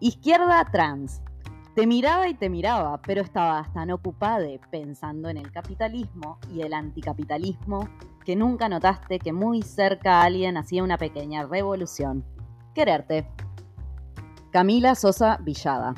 Izquierda 0.00 0.64
trans. 0.70 1.20
Te 1.74 1.84
miraba 1.84 2.28
y 2.28 2.34
te 2.34 2.48
miraba, 2.48 3.02
pero 3.02 3.20
estabas 3.20 3.72
tan 3.72 3.90
ocupada 3.90 4.46
pensando 4.70 5.28
en 5.28 5.36
el 5.36 5.50
capitalismo 5.50 6.38
y 6.54 6.60
el 6.60 6.72
anticapitalismo 6.72 7.88
que 8.24 8.36
nunca 8.36 8.68
notaste 8.68 9.18
que 9.18 9.32
muy 9.32 9.62
cerca 9.62 10.22
alguien 10.22 10.56
hacía 10.56 10.84
una 10.84 10.98
pequeña 10.98 11.46
revolución. 11.46 12.24
Quererte. 12.74 13.26
Camila 14.52 14.94
Sosa 14.94 15.38
Villada. 15.38 15.96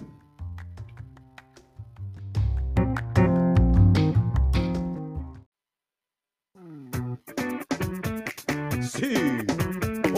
Sí, 8.81 9.15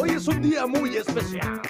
hoy 0.00 0.10
es 0.10 0.28
un 0.28 0.40
día 0.40 0.68
muy 0.68 0.96
especial. 0.96 1.60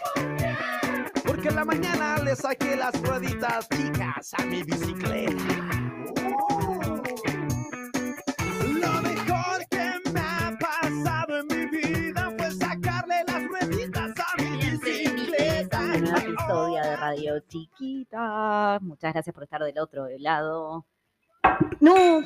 Porque 1.42 1.48
en 1.48 1.56
la 1.56 1.64
mañana 1.64 2.18
le 2.18 2.36
saqué 2.36 2.76
las 2.76 3.02
rueditas 3.02 3.68
chicas 3.68 4.32
a 4.38 4.44
mi 4.44 4.62
bicicleta. 4.62 5.42
Lo 8.64 9.02
mejor 9.02 9.66
que 9.68 10.00
me 10.12 10.20
ha 10.20 10.56
pasado 10.60 11.40
en 11.40 11.46
mi 11.48 11.66
vida 11.66 12.32
fue 12.38 12.48
sacarle 12.52 13.24
las 13.26 13.44
rueditas 13.48 14.12
a 14.20 14.36
mi 14.40 14.70
bicicleta. 14.70 15.80
Un 15.80 16.02
nuevo 16.02 16.16
episodio 16.16 16.80
de 16.80 16.96
Radio 16.96 17.40
Chiquita. 17.40 18.78
Muchas 18.80 19.12
gracias 19.12 19.34
por 19.34 19.42
estar 19.42 19.64
del 19.64 19.80
otro 19.80 20.06
lado. 20.18 20.86
¡No! 21.80 22.22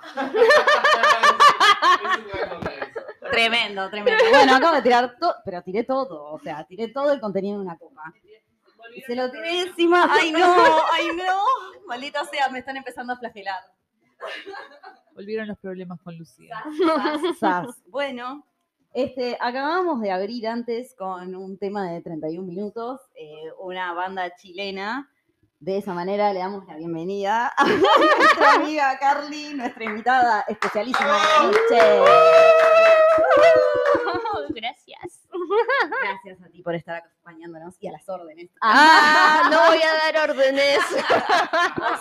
Tremendo, 3.30 3.90
tremendo. 3.90 4.24
Bueno, 4.30 4.56
acabo 4.56 4.76
de 4.76 4.82
tirar 4.82 5.16
todo, 5.18 5.34
pero 5.44 5.62
tiré 5.62 5.84
todo, 5.84 6.32
o 6.32 6.38
sea, 6.38 6.64
tiré 6.64 6.88
todo 6.88 7.12
el 7.12 7.20
contenido 7.20 7.58
de 7.58 7.64
una 7.64 7.76
copa. 7.76 8.12
Y 8.94 9.02
se 9.02 9.14
lo 9.14 9.30
tiré 9.30 9.62
encima. 9.62 10.08
¡Ay, 10.10 10.32
no! 10.32 10.54
¡Ay, 10.92 11.08
no! 11.16 11.86
Maldita 11.86 12.24
sea, 12.24 12.48
me 12.48 12.60
están 12.60 12.76
empezando 12.76 13.12
a 13.12 13.16
flagelar. 13.16 13.60
Volvieron 15.14 15.48
los 15.48 15.58
problemas 15.58 16.00
con 16.02 16.16
Lucía. 16.16 16.62
Sas, 16.78 17.38
sas. 17.38 17.82
Bueno, 17.86 18.46
este, 18.92 19.36
acabamos 19.40 20.00
de 20.00 20.10
abrir 20.10 20.46
antes 20.48 20.94
con 20.94 21.34
un 21.34 21.58
tema 21.58 21.90
de 21.90 22.00
31 22.00 22.46
minutos, 22.46 23.00
eh, 23.14 23.52
una 23.60 23.92
banda 23.92 24.34
chilena. 24.36 25.10
De 25.58 25.78
esa 25.78 25.94
manera 25.94 26.32
le 26.32 26.40
damos 26.40 26.66
la 26.66 26.76
bienvenida 26.76 27.52
a 27.56 27.64
nuestra 27.64 28.54
amiga 28.54 28.98
Carly, 28.98 29.54
nuestra 29.54 29.84
invitada 29.84 30.44
especialísima 30.48 31.18
de 31.70 32.75
Gracias. 34.54 35.28
Gracias 36.02 36.42
a 36.42 36.48
ti 36.48 36.62
por 36.62 36.74
estar 36.74 36.96
acompañándonos 36.96 37.76
y 37.80 37.88
a 37.88 37.92
las 37.92 38.08
órdenes. 38.08 38.50
Ah, 38.62 39.48
no 39.50 39.68
voy 39.68 39.78
a 39.82 40.12
dar 40.12 40.30
órdenes. 40.30 40.78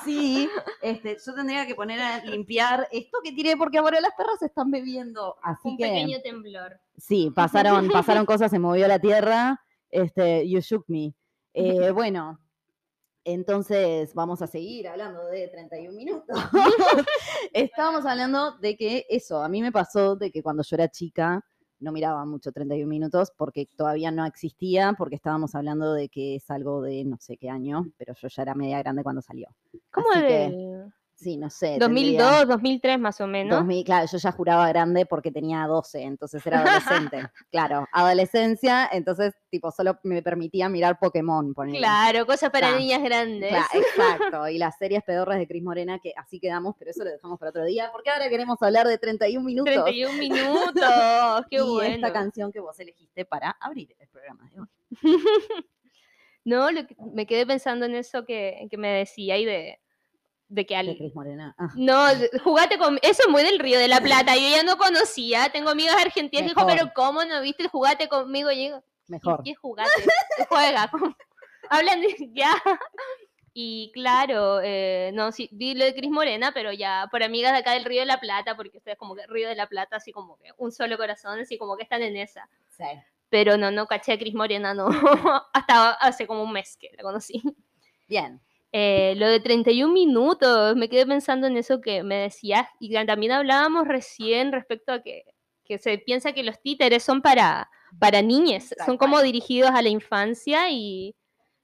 Sí, 0.03 0.49
este, 0.81 1.17
yo 1.23 1.33
tendría 1.33 1.65
que 1.65 1.75
poner 1.75 1.99
a 1.99 2.23
limpiar 2.23 2.87
esto 2.91 3.17
que 3.23 3.31
tiré 3.33 3.57
porque 3.57 3.77
ahora 3.77 3.99
las 3.99 4.13
perras 4.15 4.41
están 4.41 4.71
bebiendo. 4.71 5.35
Así 5.41 5.69
Un 5.69 5.77
que 5.77 5.83
pequeño 5.83 6.21
temblor. 6.21 6.79
sí, 6.97 7.31
pasaron, 7.35 7.89
pasaron 7.89 8.25
cosas, 8.25 8.51
se 8.51 8.59
movió 8.59 8.87
la 8.87 8.99
tierra. 8.99 9.61
Este, 9.89 10.47
you 10.47 10.59
shook 10.61 10.85
me. 10.87 11.13
Eh, 11.53 11.91
bueno, 11.91 12.39
entonces 13.25 14.13
vamos 14.13 14.41
a 14.41 14.47
seguir 14.47 14.87
hablando 14.87 15.25
de 15.25 15.47
31 15.47 15.95
minutos. 15.95 16.37
Estábamos 17.53 18.05
hablando 18.05 18.57
de 18.59 18.77
que 18.77 19.05
eso, 19.09 19.43
a 19.43 19.49
mí 19.49 19.61
me 19.61 19.71
pasó 19.71 20.15
de 20.15 20.31
que 20.31 20.41
cuando 20.41 20.63
yo 20.63 20.75
era 20.75 20.87
chica 20.89 21.43
no 21.79 21.91
miraba 21.91 22.25
mucho 22.25 22.51
31 22.51 22.87
minutos 22.87 23.33
porque 23.35 23.67
todavía 23.75 24.11
no 24.11 24.25
existía, 24.25 24.93
porque 24.97 25.15
estábamos 25.15 25.55
hablando 25.55 25.93
de 25.93 26.07
que 26.07 26.35
es 26.35 26.49
algo 26.49 26.81
de 26.81 27.03
no 27.03 27.17
sé 27.19 27.37
qué 27.37 27.49
año, 27.49 27.85
pero 27.97 28.13
yo 28.13 28.27
ya 28.27 28.43
era 28.43 28.55
media 28.55 28.79
grande 28.79 29.03
cuando 29.03 29.21
salió. 29.21 29.49
¿Cómo 29.91 30.07
Así 30.11 30.21
que, 30.21 30.85
Sí, 31.17 31.37
no 31.37 31.49
sé. 31.49 31.77
2002, 31.79 32.45
2003 32.45 32.99
más 32.99 33.21
o 33.21 33.25
menos? 33.27 33.57
2000, 33.57 33.85
claro, 33.85 34.05
yo 34.11 34.17
ya 34.17 34.31
juraba 34.33 34.67
grande 34.67 35.05
porque 35.05 35.31
tenía 35.31 35.65
12, 35.65 36.01
entonces 36.03 36.45
era 36.45 36.59
adolescente. 36.59 37.29
claro, 37.51 37.87
adolescencia, 37.93 38.89
entonces 38.91 39.33
tipo 39.49 39.71
solo 39.71 39.97
me 40.03 40.21
permitía 40.21 40.67
mirar 40.67 40.99
Pokémon. 40.99 41.53
ponele. 41.53 41.77
Claro, 41.77 42.25
cosas 42.25 42.49
para 42.51 42.77
niñas 42.77 43.01
grandes. 43.01 43.49
Cla- 43.49 43.65
exacto, 43.73 44.49
y 44.49 44.57
las 44.57 44.77
series 44.77 45.03
pedorras 45.03 45.37
de 45.37 45.47
Cris 45.47 45.63
Morena, 45.63 45.99
que 45.99 46.11
así 46.17 46.37
quedamos, 46.39 46.75
pero 46.77 46.91
eso 46.91 47.05
lo 47.05 47.09
dejamos 47.11 47.39
para 47.39 47.49
otro 47.51 47.63
día, 47.63 47.89
porque 47.93 48.09
ahora 48.09 48.27
queremos 48.27 48.61
hablar 48.61 48.85
de 48.85 48.97
31 48.97 49.45
minutos. 49.45 49.73
31 49.73 50.13
minutos, 50.19 51.45
qué 51.49 51.55
y 51.55 51.61
bueno. 51.61 51.95
esta 51.95 52.11
canción 52.11 52.51
que 52.51 52.59
vos 52.59 52.77
elegiste 52.77 53.23
para 53.23 53.51
abrir 53.61 53.95
el 53.99 54.09
programa 54.09 54.49
de 54.51 54.59
hoy. 54.59 54.67
No, 56.43 56.69
lo 56.71 56.85
que- 56.85 56.95
me 57.13 57.25
quedé 57.25 57.45
pensando 57.47 57.85
en 57.85 57.95
eso 57.95 58.25
que, 58.25 58.67
que 58.69 58.77
me 58.77 58.89
decía 58.89 59.37
y 59.37 59.45
de, 59.45 59.79
de 60.47 60.65
que 60.65 60.73
De 60.75 60.79
al... 60.91 60.97
Cris 60.97 61.15
Morena. 61.15 61.55
Ah, 61.57 61.69
No, 61.75 62.05
jugate 62.43 62.77
con... 62.77 62.97
Eso 63.01 63.23
es 63.23 63.29
muy 63.29 63.43
del 63.43 63.59
Río 63.59 63.79
de 63.79 63.87
la 63.87 64.01
Plata, 64.01 64.35
yo 64.35 64.49
ya 64.49 64.63
no 64.63 64.77
conocía, 64.77 65.49
tengo 65.49 65.69
amigas 65.69 65.95
argentinas 65.95 66.43
que 66.43 66.49
dijo, 66.49 66.65
Mejor. 66.65 66.79
pero 66.79 66.91
¿cómo 66.95 67.25
no 67.25 67.41
viste 67.41 67.63
el 67.63 67.69
jugate 67.69 68.07
conmigo? 68.07 68.51
Y 68.51 68.57
digo, 68.57 68.83
mejor. 69.07 69.41
¿Qué 69.43 69.55
jugate? 69.55 69.89
¿Qué 70.37 70.45
juega? 70.47 70.89
Hablan 71.69 72.01
de 72.01 72.15
ya. 72.33 72.53
Y 73.57 73.91
claro, 73.93 74.59
eh, 74.61 75.11
no, 75.13 75.31
sí, 75.31 75.47
vi 75.51 75.75
lo 75.75 75.85
de 75.85 75.95
Cris 75.95 76.11
Morena, 76.11 76.51
pero 76.53 76.73
ya 76.73 77.07
por 77.09 77.23
amigas 77.23 77.53
de 77.53 77.59
acá 77.59 77.71
del 77.71 77.85
Río 77.85 78.01
de 78.01 78.05
la 78.05 78.19
Plata, 78.19 78.55
porque 78.57 78.77
ustedes 78.77 78.97
como 78.97 79.15
que 79.15 79.25
Río 79.27 79.47
de 79.47 79.55
la 79.55 79.67
Plata, 79.67 79.95
así 79.95 80.11
como 80.11 80.37
que 80.37 80.49
un 80.57 80.73
solo 80.73 80.97
corazón, 80.97 81.39
así 81.39 81.57
como 81.57 81.77
que 81.77 81.83
están 81.83 82.01
en 82.01 82.17
esa. 82.17 82.49
Sí. 82.69 82.83
Pero 83.29 83.55
no, 83.57 83.71
no 83.71 83.87
caché 83.87 84.11
a 84.13 84.19
Cris 84.19 84.33
Morena, 84.33 84.73
no. 84.73 84.87
Hasta 85.53 85.91
hace 85.91 86.27
como 86.27 86.43
un 86.43 86.51
mes 86.51 86.75
que 86.77 86.91
la 86.97 87.03
conocí. 87.03 87.41
Bien. 88.07 88.41
Eh, 88.77 89.15
lo 89.15 89.29
de 89.29 89.39
31 89.39 89.93
minutos, 89.93 90.75
me 90.75 90.89
quedé 90.89 91.05
pensando 91.05 91.47
en 91.47 91.55
eso 91.55 91.79
que 91.79 92.03
me 92.03 92.15
decías, 92.17 92.67
y 92.77 92.93
también 93.05 93.31
hablábamos 93.31 93.87
recién 93.87 94.51
respecto 94.51 94.91
a 94.91 95.01
que, 95.01 95.23
que 95.63 95.77
se 95.77 95.97
piensa 95.97 96.33
que 96.33 96.43
los 96.43 96.61
títeres 96.61 97.01
son 97.01 97.21
para, 97.21 97.69
para 98.01 98.21
niñes, 98.21 98.73
Tal 98.77 98.85
son 98.85 98.97
como 98.97 99.21
dirigidos 99.21 99.71
a 99.71 99.81
la 99.81 99.87
infancia 99.87 100.69
y, 100.71 101.15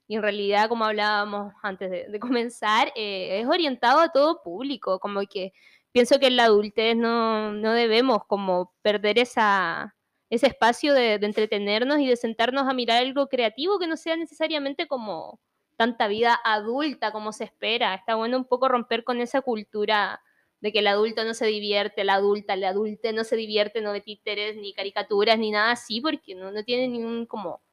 y 0.07 0.16
en 0.16 0.22
realidad, 0.22 0.69
como 0.69 0.85
hablábamos 0.85 1.53
antes 1.61 1.91
de, 1.91 2.07
de 2.07 2.19
comenzar, 2.22 2.94
eh, 2.95 3.41
es 3.41 3.45
orientado 3.45 3.99
a 3.99 4.13
todo 4.13 4.41
público, 4.41 4.97
como 4.99 5.19
que 5.23 5.51
pienso 5.91 6.17
que 6.17 6.28
en 6.28 6.38
la 6.38 6.45
adultez 6.45 6.95
no, 6.95 7.51
no 7.51 7.73
debemos 7.73 8.19
como 8.25 8.73
perder 8.81 9.19
esa, 9.19 9.97
ese 10.29 10.47
espacio 10.47 10.93
de, 10.93 11.19
de 11.19 11.25
entretenernos 11.25 11.99
y 11.99 12.07
de 12.07 12.16
sentarnos 12.16 12.69
a 12.69 12.73
mirar 12.73 13.03
algo 13.03 13.28
creativo 13.28 13.79
que 13.79 13.88
no 13.88 13.97
sea 13.97 14.16
necesariamente 14.16 14.88
como 14.88 15.41
tanta 15.81 16.07
vida 16.07 16.39
adulta 16.43 17.11
como 17.11 17.31
se 17.31 17.43
espera. 17.43 17.95
Está 17.95 18.13
bueno 18.13 18.37
un 18.37 18.45
poco 18.45 18.67
romper 18.67 19.03
con 19.03 19.19
esa 19.19 19.41
cultura 19.41 20.21
de 20.59 20.71
que 20.71 20.77
el 20.77 20.85
adulto 20.85 21.23
no 21.23 21.33
se 21.33 21.47
divierte, 21.47 22.03
la 22.03 22.13
adulta, 22.13 22.53
el 22.53 22.63
adulte 22.65 23.13
no 23.13 23.23
se 23.23 23.35
divierte, 23.35 23.81
no 23.81 23.91
ve 23.91 23.99
títeres, 23.99 24.57
ni 24.57 24.75
caricaturas, 24.75 25.39
ni 25.39 25.49
nada 25.49 25.71
así, 25.71 25.99
porque 25.99 26.35
no, 26.35 26.51
no 26.51 26.63
tiene 26.63 26.87
ningún 26.87 27.25
como 27.25 27.63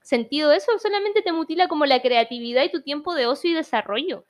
sentido 0.00 0.52
eso, 0.52 0.78
solamente 0.78 1.22
te 1.22 1.32
mutila 1.32 1.66
como 1.66 1.86
la 1.86 2.00
creatividad 2.00 2.62
y 2.62 2.70
tu 2.70 2.82
tiempo 2.82 3.16
de 3.16 3.26
ocio 3.26 3.50
y 3.50 3.54
desarrollo. 3.54 4.24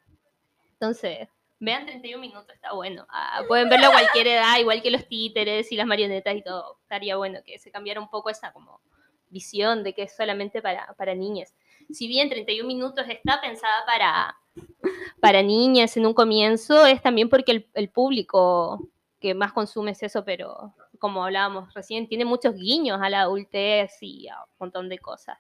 Entonces, 0.73 1.29
vean 1.59 1.85
31 1.85 2.19
minutos, 2.19 2.55
está 2.55 2.73
bueno. 2.73 3.07
Ah, 3.11 3.43
pueden 3.47 3.69
verlo 3.69 3.89
a 3.89 3.93
cualquier 3.93 4.29
edad, 4.29 4.59
igual 4.59 4.81
que 4.81 4.91
los 4.91 5.07
títeres 5.07 5.71
y 5.73 5.77
las 5.77 5.87
marionetas 5.87 6.35
y 6.35 6.43
todo. 6.43 6.79
Estaría 6.81 7.17
bueno 7.19 7.41
que 7.45 7.59
se 7.59 7.71
cambiara 7.71 8.01
un 8.01 8.09
poco 8.09 8.31
esa 8.31 8.51
como 8.55 8.81
visión 9.29 9.85
de 9.85 9.93
que 9.93 10.05
es 10.05 10.17
solamente 10.17 10.63
para, 10.63 10.95
para 10.95 11.15
niñas. 11.15 11.55
Si 11.91 12.09
bien 12.09 12.29
31 12.29 12.67
minutos 12.67 13.07
está 13.09 13.41
pensada 13.41 13.85
para, 13.87 14.37
para 15.21 15.43
niñas 15.43 15.97
en 15.97 16.07
un 16.07 16.15
comienzo, 16.15 16.87
es 16.87 17.03
también 17.03 17.29
porque 17.29 17.53
el, 17.53 17.71
el 17.75 17.91
público 17.91 18.89
que 19.21 19.35
más 19.35 19.53
consume 19.53 19.93
es 19.93 20.03
eso, 20.03 20.25
pero 20.25 20.75
como 20.99 21.25
hablábamos 21.25 21.73
recién, 21.75 22.09
tiene 22.09 22.25
muchos 22.25 22.55
guiños 22.55 23.01
a 23.01 23.11
la 23.11 23.23
adultez 23.23 23.93
y 24.01 24.29
a 24.29 24.37
un 24.43 24.51
montón 24.59 24.89
de 24.89 24.99
cosas. 24.99 25.39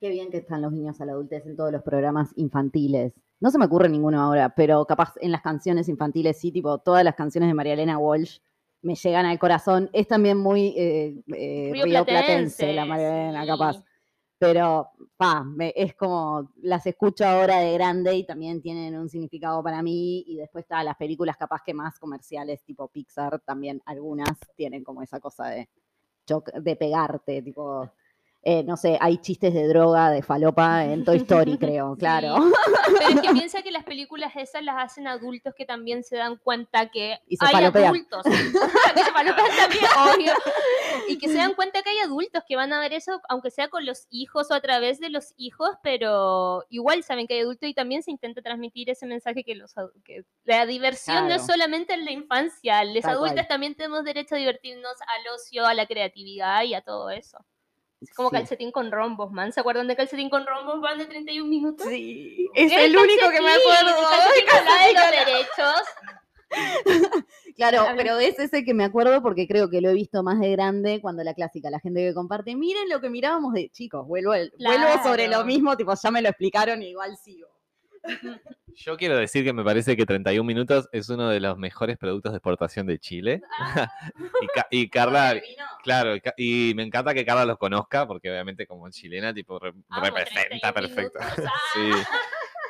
Qué 0.00 0.10
bien 0.10 0.30
que 0.30 0.38
están 0.38 0.62
los 0.62 0.72
niños 0.72 1.00
a 1.00 1.06
la 1.06 1.12
adultez 1.12 1.46
en 1.46 1.56
todos 1.56 1.72
los 1.72 1.82
programas 1.82 2.32
infantiles. 2.36 3.14
No 3.40 3.50
se 3.50 3.58
me 3.58 3.66
ocurre 3.66 3.88
ninguno 3.88 4.20
ahora, 4.20 4.54
pero 4.54 4.84
capaz 4.86 5.14
en 5.20 5.32
las 5.32 5.42
canciones 5.42 5.88
infantiles 5.88 6.38
sí, 6.38 6.52
tipo 6.52 6.78
todas 6.78 7.04
las 7.04 7.14
canciones 7.14 7.48
de 7.48 7.54
María 7.54 7.74
Elena 7.74 7.98
Walsh 7.98 8.38
me 8.82 8.94
llegan 8.94 9.26
al 9.26 9.38
corazón. 9.38 9.88
Es 9.92 10.06
también 10.06 10.36
muy 10.36 10.74
eh, 10.76 11.22
eh, 11.34 11.70
Río 11.72 12.04
Platense, 12.04 12.72
la 12.74 12.84
María 12.84 13.08
Elena, 13.08 13.42
sí. 13.42 13.48
capaz. 13.48 13.84
Pero, 14.38 14.90
pa, 15.16 15.42
me- 15.44 15.72
es 15.76 15.94
como, 15.94 16.52
las 16.62 16.86
escucho 16.86 17.24
ahora 17.24 17.58
de 17.60 17.72
grande 17.74 18.14
y 18.16 18.26
también 18.26 18.60
tienen 18.60 18.96
un 18.98 19.08
significado 19.08 19.62
para 19.62 19.82
mí. 19.82 20.24
Y 20.26 20.36
después 20.36 20.64
está 20.64 20.82
las 20.84 20.96
películas 20.96 21.36
capaz 21.36 21.62
que 21.64 21.74
más 21.74 21.98
comerciales, 21.98 22.62
tipo 22.64 22.88
Pixar, 22.88 23.40
también 23.40 23.80
algunas 23.86 24.38
tienen 24.56 24.84
como 24.84 25.02
esa 25.02 25.20
cosa 25.20 25.46
de, 25.48 25.68
de 26.62 26.76
pegarte, 26.76 27.42
tipo... 27.42 27.90
eh, 28.44 28.62
no 28.62 28.76
sé, 28.76 28.98
hay 29.00 29.18
chistes 29.18 29.54
de 29.54 29.66
droga, 29.66 30.10
de 30.10 30.22
falopa 30.22 30.84
en 30.84 31.04
Toy 31.04 31.16
Story, 31.18 31.56
creo, 31.58 31.96
claro. 31.96 32.36
Pero 32.98 33.08
es 33.08 33.20
que 33.20 33.28
piensa 33.32 33.62
que 33.62 33.70
las 33.70 33.84
películas 33.84 34.32
esas 34.36 34.62
las 34.62 34.76
hacen 34.78 35.06
adultos 35.08 35.54
que 35.56 35.64
también 35.64 36.04
se 36.04 36.16
dan 36.16 36.36
cuenta 36.36 36.90
que 36.90 37.18
Y 37.26 37.36
se 37.36 37.46
hay 37.46 37.52
falopean. 37.52 37.86
adultos 37.86 38.22
que 38.94 39.04
se 39.04 39.12
falopean 39.12 39.56
también, 39.56 39.84
obvio. 40.14 40.32
y 41.08 41.18
que 41.18 41.28
se 41.28 41.36
dan 41.36 41.54
cuenta 41.54 41.82
que 41.82 41.90
hay 41.90 41.98
adultos 41.98 42.42
que 42.46 42.56
van 42.56 42.72
a 42.72 42.80
ver 42.80 42.92
eso, 42.92 43.20
aunque 43.28 43.50
sea 43.50 43.68
con 43.68 43.86
los 43.86 44.06
hijos 44.10 44.50
o 44.50 44.54
a 44.54 44.60
través 44.60 45.00
de 45.00 45.08
los 45.08 45.32
hijos, 45.36 45.70
pero 45.82 46.64
igual 46.68 47.02
saben 47.02 47.26
que 47.26 47.34
hay 47.34 47.40
adultos 47.40 47.68
y 47.68 47.74
también 47.74 48.02
se 48.02 48.10
intenta 48.10 48.42
transmitir 48.42 48.90
ese 48.90 49.06
mensaje 49.06 49.42
que, 49.44 49.54
los, 49.54 49.74
que 50.04 50.24
la 50.44 50.66
diversión 50.66 51.28
no 51.28 51.34
es 51.34 51.46
solamente 51.46 51.94
en 51.94 52.04
la 52.04 52.12
infancia, 52.12 52.84
los 52.84 53.04
adultos 53.04 53.48
también 53.48 53.74
tenemos 53.74 54.04
derecho 54.04 54.34
a 54.34 54.38
divertirnos 54.38 54.94
al 55.00 55.34
ocio, 55.34 55.66
a 55.66 55.74
la 55.74 55.86
creatividad 55.86 56.62
y 56.64 56.74
a 56.74 56.82
todo 56.82 57.10
eso. 57.10 57.38
Es 58.10 58.14
como 58.14 58.30
Sí. 58.30 58.36
calcetín 58.36 58.70
con 58.72 58.90
rombos, 58.92 59.30
man. 59.32 59.52
¿Se 59.52 59.60
acuerdan 59.60 59.86
de 59.88 59.96
calcetín 59.96 60.30
con 60.30 60.46
rombos, 60.46 60.80
van 60.80 60.98
de 60.98 61.06
31 61.06 61.48
minutos? 61.48 61.86
Sí, 61.88 62.48
es 62.54 62.72
el 62.72 62.96
único 62.96 63.28
que 63.30 63.40
me 63.40 63.46
calcetín, 63.48 63.72
acuerdo. 63.72 64.00
el 64.36 64.44
calcetín 64.44 64.86
de 64.86 64.94
los 64.94 65.10
derechos. 65.26 65.82
Claro, 67.56 67.84
pero 67.96 68.18
ese 68.18 68.44
es 68.44 68.52
el 68.52 68.64
que 68.64 68.74
me 68.74 68.82
acuerdo 68.84 69.22
porque 69.22 69.46
creo 69.46 69.70
que 69.70 69.80
lo 69.80 69.88
he 69.90 69.94
visto 69.94 70.22
más 70.24 70.40
de 70.40 70.50
grande 70.50 71.00
cuando 71.00 71.22
la 71.22 71.34
clásica, 71.34 71.70
la 71.70 71.78
gente 71.78 72.00
que 72.00 72.12
comparte, 72.12 72.56
miren 72.56 72.88
lo 72.88 73.00
que 73.00 73.08
mirábamos 73.10 73.52
de 73.54 73.68
chicos, 73.70 74.06
vuelvo, 74.08 74.32
al- 74.32 74.52
vuelvo 74.58 75.02
sobre 75.04 75.24
lo 75.26 75.30
Claro. 75.34 75.44
mismo, 75.46 75.76
tipo, 75.76 75.94
ya 75.94 76.10
me 76.10 76.20
lo 76.20 76.28
explicaron 76.30 76.82
y 76.82 76.88
igual 76.88 77.16
sigo. 77.16 77.48
Yo 78.76 78.96
quiero 78.96 79.16
decir 79.16 79.44
que 79.44 79.52
me 79.52 79.62
parece 79.62 79.96
que 79.96 80.04
31 80.04 80.44
minutos 80.46 80.88
es 80.92 81.08
uno 81.08 81.28
de 81.28 81.38
los 81.40 81.56
mejores 81.56 81.96
productos 81.96 82.32
de 82.32 82.38
exportación 82.38 82.86
de 82.86 82.98
Chile. 82.98 83.40
y, 84.42 84.46
Ca- 84.48 84.66
y 84.70 84.88
Carla, 84.90 85.40
claro, 85.82 86.14
y 86.36 86.72
me 86.74 86.82
encanta 86.82 87.14
que 87.14 87.24
Carla 87.24 87.44
los 87.44 87.58
conozca, 87.58 88.06
porque 88.06 88.30
obviamente 88.30 88.66
como 88.66 88.90
chilena, 88.90 89.32
tipo, 89.32 89.58
re- 89.58 89.72
Amo 89.88 90.04
representa 90.06 90.72
31 90.72 90.74
perfecto. 90.74 91.18
ah. 91.20 91.34
Sí. 91.74 91.90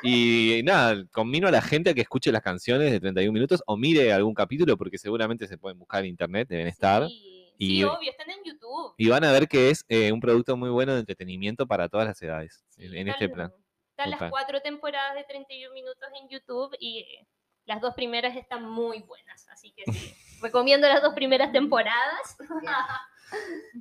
Y 0.03 0.61
nada, 0.63 1.03
convino 1.11 1.47
a 1.47 1.51
la 1.51 1.61
gente 1.61 1.89
a 1.89 1.93
que 1.95 2.01
escuche 2.01 2.31
las 2.31 2.43
canciones 2.43 2.91
de 2.91 2.99
31 2.99 3.31
minutos 3.33 3.63
o 3.65 3.75
mire 3.75 4.13
algún 4.13 4.35
capítulo, 4.35 4.77
porque 4.77 4.97
seguramente 4.99 5.47
se 5.47 5.57
pueden 5.57 5.79
buscar 5.79 6.01
en 6.03 6.09
internet, 6.11 6.47
deben 6.47 6.67
estar. 6.67 7.07
Sí, 7.07 7.53
Y- 7.57 7.67
sí, 7.77 7.83
obvio, 7.83 8.11
están 8.11 8.29
en 8.29 8.37
YouTube. 8.45 8.93
Y 8.97 9.09
van 9.09 9.23
a 9.23 9.31
ver 9.31 9.47
que 9.47 9.71
es 9.71 9.83
eh, 9.89 10.11
un 10.11 10.19
producto 10.19 10.55
muy 10.57 10.69
bueno 10.69 10.93
de 10.93 10.99
entretenimiento 10.99 11.65
para 11.65 11.89
todas 11.89 12.05
las 12.05 12.21
edades, 12.21 12.63
Sí, 12.69 12.85
en 12.85 13.07
este 13.07 13.27
plan. 13.29 13.51
Están 13.97 14.11
las 14.11 14.29
cuatro 14.29 14.59
temporadas 14.61 15.15
de 15.15 15.23
31 15.23 15.73
minutos 15.73 16.09
en 16.21 16.27
YouTube 16.29 16.75
y 16.79 17.05
las 17.65 17.79
dos 17.81 17.93
primeras 17.95 18.35
están 18.35 18.69
muy 18.69 18.99
buenas, 18.99 19.47
así 19.49 19.71
que 19.71 19.91
sí. 19.91 20.13
Recomiendo 20.41 20.87
las 20.87 21.01
dos 21.01 21.13
primeras 21.13 21.51
temporadas. 21.51 22.35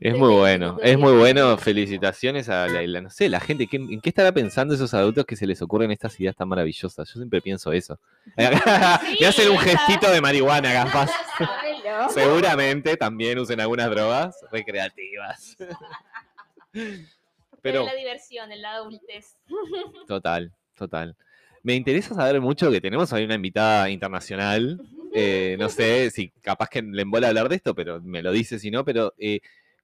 Es 0.01 0.15
muy 0.17 0.29
20 0.31 0.39
bueno, 0.39 0.79
es 0.83 0.99
muy 0.99 1.11
10 1.13 1.21
bueno. 1.21 1.59
Felicitaciones 1.59 2.49
a 2.49 2.67
la, 2.67 2.81
la- 2.83 3.01
no 3.03 3.11
sé, 3.11 3.29
la 3.29 3.41
gente. 3.41 3.67
¿qué- 3.67 3.77
¿En 3.77 4.01
qué 4.01 4.09
estará 4.09 4.33
pensando 4.33 4.73
esos 4.75 4.95
adultos 4.95 5.27
que 5.27 5.37
se 5.37 5.47
les 5.47 5.61
ocurren 5.61 5.91
estas 5.91 6.19
ideas 6.19 6.35
tan 6.35 6.49
maravillosas? 6.49 7.07
Yo 7.09 7.13
siempre 7.21 7.43
pienso 7.43 7.71
eso. 7.71 8.01
y 9.19 9.25
hacen 9.25 9.51
un 9.51 9.59
gestito 9.59 10.11
de 10.11 10.21
marihuana, 10.23 10.73
capaz. 10.73 11.11
Seguramente 12.11 12.97
también 12.97 13.39
usen 13.39 13.61
algunas 13.61 13.91
drogas 13.91 14.35
recreativas. 14.51 15.57
Pero 17.65 17.85
la 17.85 17.95
diversión, 17.95 18.53
en 18.53 18.63
la 18.63 18.75
adultez. 18.75 19.37
total, 20.07 20.53
total. 20.75 21.17
Me 21.63 21.75
interesa 21.75 22.15
saber 22.15 22.41
mucho 22.41 22.71
que 22.71 22.81
tenemos 22.81 23.13
ahí 23.13 23.25
una 23.25 23.35
invitada 23.37 23.89
internacional. 23.91 24.81
eh, 25.15 25.57
no 25.59 25.69
sé 25.69 26.11
si 26.11 26.29
capaz 26.43 26.69
que 26.69 26.83
le 26.83 27.03
embola 27.03 27.29
hablar 27.29 27.49
de 27.49 27.57
esto, 27.57 27.75
pero 27.75 28.01
me 28.03 28.23
lo 28.23 28.33
dice 28.33 28.59
si 28.59 28.71
no. 28.71 28.85
Pero, 28.85 29.15
eh, 29.19 29.41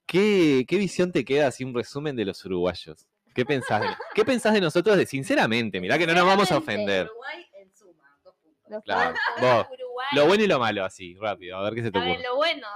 ¿qué, 0.07 0.65
qué 0.69 0.77
visión 0.77 1.11
te 1.11 1.25
queda 1.25 1.47
así 1.49 1.65
un 1.65 1.75
resumen 1.75 2.15
de 2.17 2.27
los 2.27 2.45
uruguayos? 2.45 3.07
¿Qué 3.35 3.47
pensás 3.47 3.81
de, 3.81 3.89
¿qué 4.15 4.25
pensás 4.25 4.53
de 4.53 4.61
nosotros? 4.61 4.97
De, 4.97 5.07
sinceramente, 5.07 5.81
mirá 5.81 5.97
que 5.97 6.07
no 6.07 6.13
nos 6.15 6.27
vamos 6.27 6.51
a 6.53 6.59
ofender. 6.59 7.07
Uruguay 7.07 7.47
en 7.55 7.73
suma, 7.73 8.19
dos 8.25 8.35
puntos. 8.43 8.71
Los 8.71 8.85
Claro, 8.85 9.15
puntos, 9.35 9.57
vos, 9.57 9.67
Uruguay. 9.79 10.09
Lo 10.17 10.27
bueno 10.27 10.45
y 10.45 10.47
lo 10.49 10.59
malo, 10.59 10.85
así, 10.85 11.17
rápido. 11.19 11.57
A 11.57 11.63
ver 11.63 11.75
qué 11.75 11.83
se 11.83 11.91
te 11.93 11.99
A 11.99 12.03
ver, 12.03 12.11
ocurre. 12.11 12.25
lo 12.29 12.37
bueno, 12.37 12.67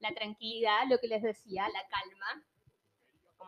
la 0.00 0.12
tranquilidad, 0.14 0.80
lo 0.88 0.98
que 0.98 1.08
les 1.08 1.22
decía, 1.22 1.64
la 1.68 1.80
calma. 1.88 2.42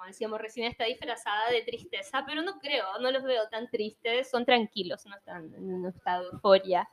Como 0.01 0.09
decíamos 0.09 0.41
recién, 0.41 0.67
está 0.67 0.85
disfrazada 0.85 1.51
de 1.51 1.61
tristeza, 1.61 2.25
pero 2.27 2.41
no 2.41 2.59
creo, 2.59 2.87
no 3.03 3.11
los 3.11 3.23
veo 3.23 3.47
tan 3.51 3.69
tristes, 3.69 4.31
son 4.31 4.47
tranquilos, 4.47 5.05
no 5.05 5.15
están 5.15 5.53
en 5.53 5.75
un 5.75 5.87
estado 5.89 6.23
de 6.23 6.31
euforia. 6.37 6.89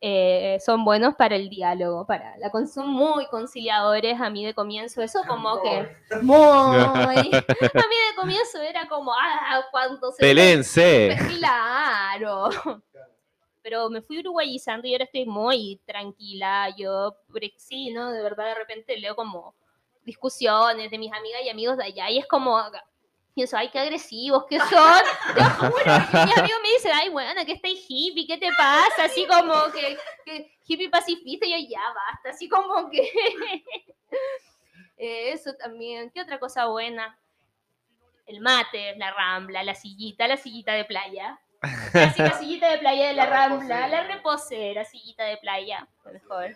Eh, 0.00 0.56
son 0.64 0.82
buenos 0.82 1.14
para 1.16 1.36
el 1.36 1.50
diálogo, 1.50 2.06
para 2.06 2.38
la 2.38 2.50
con- 2.50 2.66
son 2.66 2.88
muy 2.88 3.26
conciliadores. 3.26 4.18
A 4.18 4.30
mí 4.30 4.46
de 4.46 4.54
comienzo 4.54 5.02
eso 5.02 5.20
como 5.28 5.60
que 5.60 5.86
muy, 6.22 6.34
a 6.80 7.18
mí 7.28 7.96
de 8.08 8.16
comienzo 8.16 8.62
era 8.62 8.88
como 8.88 9.12
ah 9.12 9.62
cuando 9.70 10.10
se 10.10 10.22
¡Pelense! 10.22 11.18
Claro. 11.38 12.48
Pero 13.60 13.90
me 13.90 14.00
fui 14.00 14.20
uruguayizando 14.20 14.88
y 14.88 14.94
ahora 14.94 15.04
estoy 15.04 15.26
muy 15.26 15.78
tranquila. 15.84 16.74
Yo, 16.74 17.14
sí, 17.58 17.90
¿no? 17.92 18.10
De 18.10 18.22
verdad, 18.22 18.46
de 18.46 18.54
repente 18.54 18.96
leo 18.96 19.14
como 19.14 19.54
discusiones 20.10 20.90
de 20.90 20.98
mis 20.98 21.12
amigas 21.12 21.40
y 21.44 21.48
amigos 21.48 21.76
de 21.76 21.84
allá 21.84 22.10
y 22.10 22.18
es 22.18 22.26
como, 22.26 22.60
pienso, 23.34 23.56
ay, 23.56 23.70
qué 23.70 23.78
agresivos 23.78 24.44
que 24.48 24.58
son. 24.58 24.68
Te 25.34 25.44
juro. 25.44 25.84
Y 25.84 26.26
mis 26.26 26.38
amigos 26.38 26.60
me 26.62 26.72
dicen, 26.72 26.92
ay, 26.94 27.08
bueno, 27.10 27.44
que 27.46 27.52
estáis 27.52 27.84
hippie, 27.88 28.26
¿qué 28.26 28.38
te 28.38 28.50
pasa? 28.56 29.04
Así 29.04 29.26
como 29.26 29.54
que, 29.72 29.96
que 30.24 30.58
hippie 30.66 30.90
pacifista 30.90 31.46
y 31.46 31.52
yo, 31.52 31.68
ya 31.70 31.82
basta. 31.94 32.30
Así 32.30 32.48
como 32.48 32.90
que... 32.90 33.02
Eh, 34.96 35.32
Eso 35.32 35.54
también. 35.54 36.10
¿Qué 36.10 36.20
otra 36.20 36.38
cosa 36.38 36.66
buena? 36.66 37.18
El 38.26 38.40
mate, 38.40 38.96
la 38.96 39.12
rambla, 39.12 39.62
la 39.62 39.74
sillita, 39.74 40.28
la 40.28 40.36
sillita 40.36 40.72
de 40.74 40.84
playa. 40.84 41.40
Así 41.62 42.22
la 42.22 42.38
sillita 42.38 42.70
de 42.70 42.78
playa 42.78 43.08
de 43.08 43.14
la, 43.14 43.24
La 43.26 43.30
rambla, 43.30 43.58
reposera. 43.58 43.88
la 43.88 44.14
reposera, 44.14 44.84
sillita 44.84 45.24
de 45.24 45.36
playa. 45.38 45.88
Mejor. 46.12 46.54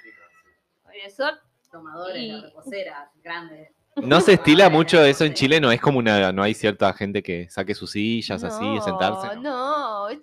Eso, 0.93 1.31
Tomadores, 1.79 2.23
Y- 2.23 2.29
la 2.29 2.41
reposera, 2.43 3.11
grandes. 3.23 3.71
No 3.97 4.21
se 4.21 4.33
estila 4.35 4.71
mucho 4.71 5.05
eso 5.05 5.25
en 5.25 5.35
Chile, 5.35 5.61
no 5.61 5.71
es 5.73 5.81
como 5.81 5.99
una, 5.99 6.33
no 6.33 6.43
hay 6.43 6.55
cierta 6.55 6.93
gente 6.95 7.23
que 7.23 7.49
saque 7.51 7.75
sus 7.75 7.91
sillas 7.93 8.43
así, 8.45 8.65
no, 8.65 8.81
sentarse. 8.83 9.37
¿no? 9.37 9.43
No, 9.43 10.09
es- 10.09 10.19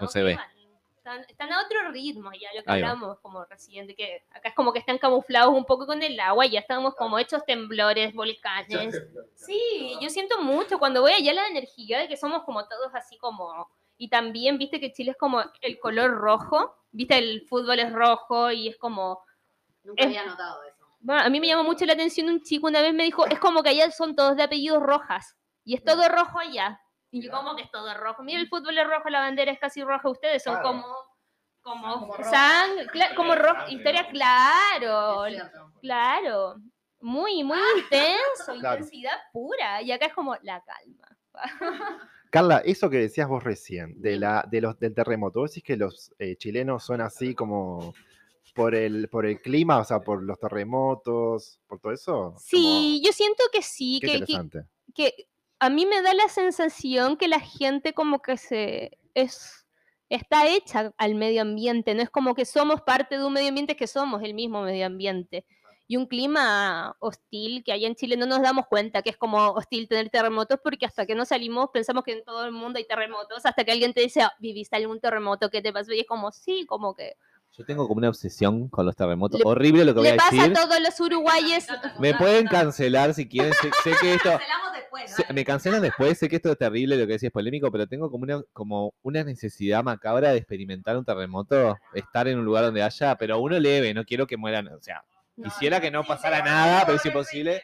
no, 0.00 0.06
se 0.08 0.18
¿qué 0.20 0.24
ve. 0.24 0.38
Están, 0.96 1.20
están 1.28 1.52
a 1.52 1.60
otro 1.64 1.92
ritmo 1.92 2.30
ya, 2.32 2.48
lo 2.56 2.64
que 2.64 2.70
Ahí 2.72 2.82
va. 2.82 2.90
hablamos 2.90 3.20
como 3.20 3.44
recién, 3.44 3.86
de 3.86 3.94
que 3.94 4.24
acá 4.32 4.48
es 4.48 4.54
como 4.56 4.72
que 4.72 4.80
están 4.80 4.98
camuflados 4.98 5.54
un 5.54 5.64
poco 5.64 5.86
con 5.86 6.02
el 6.02 6.18
agua 6.18 6.46
y 6.46 6.50
ya 6.50 6.58
estamos 6.60 6.96
como 6.96 7.16
hechos 7.20 7.44
temblores, 7.46 8.12
volcanes. 8.12 9.00
Sí, 9.36 9.96
yo 10.00 10.08
siento 10.10 10.42
mucho 10.42 10.80
cuando 10.80 11.02
voy 11.02 11.12
allá 11.12 11.32
la 11.32 11.46
energía 11.46 12.00
de 12.00 12.08
que 12.08 12.16
somos 12.16 12.42
como 12.42 12.66
todos 12.66 12.92
así 12.94 13.16
como... 13.18 13.68
Y 13.98 14.08
también, 14.08 14.58
viste 14.58 14.78
que 14.80 14.92
Chile 14.92 15.12
es 15.12 15.16
como 15.16 15.42
el 15.62 15.78
color 15.78 16.10
rojo, 16.10 16.74
viste, 16.90 17.16
el 17.16 17.46
fútbol 17.48 17.78
es 17.78 17.92
rojo 17.92 18.50
y 18.50 18.68
es 18.68 18.76
como... 18.76 19.20
Nunca 19.84 20.02
Es- 20.02 20.06
había 20.08 20.26
notado 20.26 20.62
eso. 20.64 20.75
Bueno, 21.06 21.22
a 21.22 21.30
mí 21.30 21.38
me 21.38 21.46
llamó 21.46 21.62
mucho 21.62 21.86
la 21.86 21.92
atención 21.92 22.28
un 22.28 22.42
chico 22.42 22.66
una 22.66 22.82
vez 22.82 22.92
me 22.92 23.04
dijo, 23.04 23.26
es 23.26 23.38
como 23.38 23.62
que 23.62 23.68
allá 23.68 23.90
son 23.92 24.16
todos 24.16 24.36
de 24.36 24.42
apellidos 24.42 24.82
rojas 24.82 25.36
y 25.64 25.76
es 25.76 25.84
todo 25.84 26.08
rojo 26.08 26.40
allá. 26.40 26.80
Y 27.12 27.22
yo 27.24 27.30
como 27.30 27.54
que 27.54 27.62
es 27.62 27.70
todo 27.70 27.94
rojo. 27.94 28.24
Mira, 28.24 28.40
el 28.40 28.48
fútbol 28.48 28.76
es 28.76 28.86
rojo, 28.88 29.08
la 29.08 29.20
bandera 29.20 29.52
es 29.52 29.60
casi 29.60 29.84
roja, 29.84 30.08
ustedes 30.08 30.42
son 30.42 30.54
Claro. 30.54 30.68
como 30.68 30.86
como 31.62 31.94
Como 32.00 32.16
rojo. 32.16 32.30
sang- 32.30 33.14
como 33.16 33.34
rojo, 33.36 33.68
historia 33.68 34.08
claro, 34.08 35.26
Es 35.26 35.34
cierto. 35.34 35.72
claro. 35.80 36.56
Muy, 37.00 37.44
muy 37.44 37.56
intenso, 37.90 38.54
Claro. 38.58 38.78
intensidad 38.78 39.12
pura. 39.32 39.82
Y 39.82 39.92
acá 39.92 40.06
es 40.06 40.12
como 40.14 40.34
la 40.42 40.60
calma. 40.64 41.16
Carla, 42.30 42.62
eso 42.64 42.90
que 42.90 42.98
decías 42.98 43.28
vos 43.28 43.44
recién, 43.44 44.00
de 44.00 44.16
la, 44.16 44.44
de 44.50 44.60
los, 44.60 44.78
del 44.80 44.94
terremoto, 44.94 45.40
¿vos 45.40 45.50
decís 45.50 45.62
que 45.62 45.76
los 45.76 46.12
eh, 46.18 46.36
chilenos 46.36 46.84
son 46.84 47.00
así 47.00 47.34
como 47.34 47.94
por 48.56 48.74
el, 48.74 49.08
por 49.08 49.26
el 49.26 49.40
clima, 49.40 49.78
o 49.78 49.84
sea, 49.84 50.00
por 50.00 50.22
los 50.22 50.38
terremotos, 50.40 51.60
por 51.68 51.78
todo 51.78 51.92
eso? 51.92 52.34
Sí, 52.38 53.02
yo 53.04 53.12
siento 53.12 53.44
que 53.52 53.62
sí, 53.62 54.00
Como, 54.02 54.12
qué 54.12 54.18
que, 54.20 54.24
que, 54.26 54.32
interesante. 54.32 54.70
que 54.94 55.28
a 55.60 55.70
mí 55.70 55.86
me 55.86 56.02
da 56.02 56.14
la 56.14 56.28
sensación 56.28 57.16
que 57.16 57.28
la 57.28 57.40
gente 57.40 57.92
como 57.94 58.20
que 58.22 58.36
se 58.36 58.98
es 59.14 59.66
está 60.08 60.46
hecha 60.48 60.92
al 60.98 61.14
medio 61.16 61.42
ambiente, 61.42 61.94
no 61.94 62.02
es 62.02 62.10
como 62.10 62.34
que 62.34 62.44
somos 62.44 62.80
parte 62.82 63.18
de 63.18 63.24
un 63.24 63.32
medio 63.32 63.48
ambiente, 63.48 63.72
es 63.72 63.78
que 63.78 63.86
somos 63.88 64.22
el 64.22 64.34
mismo 64.34 64.62
medio 64.62 64.86
ambiente. 64.86 65.44
Y 65.88 65.96
un 65.96 66.06
clima 66.06 66.96
hostil 67.00 67.62
que 67.64 67.72
allá 67.72 67.86
en 67.88 67.94
Chile 67.96 68.16
no 68.16 68.26
nos 68.26 68.40
damos 68.42 68.66
cuenta 68.68 69.02
que 69.02 69.10
es 69.10 69.16
como 69.16 69.50
hostil 69.50 69.88
tener 69.88 70.10
terremotos 70.10 70.58
porque 70.62 70.86
hasta 70.86 71.06
que 71.06 71.14
no 71.14 71.24
salimos 71.24 71.70
pensamos 71.72 72.02
que 72.04 72.12
en 72.12 72.24
todo 72.24 72.44
el 72.44 72.52
mundo 72.52 72.78
hay 72.78 72.86
terremotos, 72.86 73.46
hasta 73.46 73.64
que 73.64 73.72
alguien 73.72 73.92
te 73.94 74.00
dice, 74.00 74.22
"Ah, 74.22 74.32
¿viviste 74.40 74.76
algún 74.76 75.00
terremoto? 75.00 75.48
¿Qué 75.50 75.60
te 75.62 75.72
pasó? 75.72 75.92
Y 75.92 76.00
es 76.00 76.06
como, 76.06 76.32
sí, 76.32 76.64
como 76.66 76.94
que... 76.94 77.16
Yo 77.52 77.64
tengo 77.64 77.88
como 77.88 77.98
una 77.98 78.08
obsesión 78.10 78.68
con 78.68 78.84
los 78.84 78.94
terremotos. 78.94 79.40
Le- 79.40 79.46
Horrible 79.46 79.84
lo 79.84 79.94
que 79.94 80.00
voy 80.00 80.08
Le 80.08 80.14
a 80.14 80.16
pasa 80.16 80.30
decir. 80.36 80.52
a 80.52 80.54
todos 80.62 80.80
los 80.80 81.00
uruguayes. 81.00 81.66
Me 81.98 82.14
pueden 82.14 82.46
cancelar 82.46 83.14
si 83.14 83.26
quieren. 83.26 83.52
Sé, 83.54 83.70
sé 83.82 83.92
que 84.00 84.14
esto. 84.14 84.38
Después, 84.74 85.10
sé- 85.10 85.22
dale. 85.22 85.34
me 85.34 85.44
cancelan 85.44 85.80
después, 85.82 86.18
sé 86.18 86.28
que 86.28 86.36
esto 86.36 86.52
es 86.52 86.58
terrible, 86.58 86.96
lo 86.96 87.06
que 87.06 87.12
decís 87.14 87.24
es 87.24 87.30
polémico, 87.32 87.70
pero 87.72 87.86
tengo 87.86 88.10
como 88.10 88.24
una, 88.24 88.42
como 88.52 88.92
una 89.02 89.24
necesidad 89.24 89.82
macabra 89.82 90.32
de 90.32 90.38
experimentar 90.38 90.96
un 90.98 91.04
terremoto, 91.04 91.76
estar 91.94 92.28
en 92.28 92.38
un 92.38 92.44
lugar 92.44 92.64
donde 92.64 92.82
haya, 92.82 93.14
pero 93.16 93.38
uno 93.40 93.58
leve, 93.58 93.92
no 93.94 94.04
quiero 94.04 94.26
que 94.26 94.36
mueran, 94.36 94.68
o 94.68 94.80
sea, 94.80 95.02
quisiera 95.42 95.80
que 95.80 95.90
no 95.90 96.04
pasara 96.04 96.42
nada, 96.44 96.82
pero 96.84 96.98
es 96.98 97.06
imposible, 97.06 97.62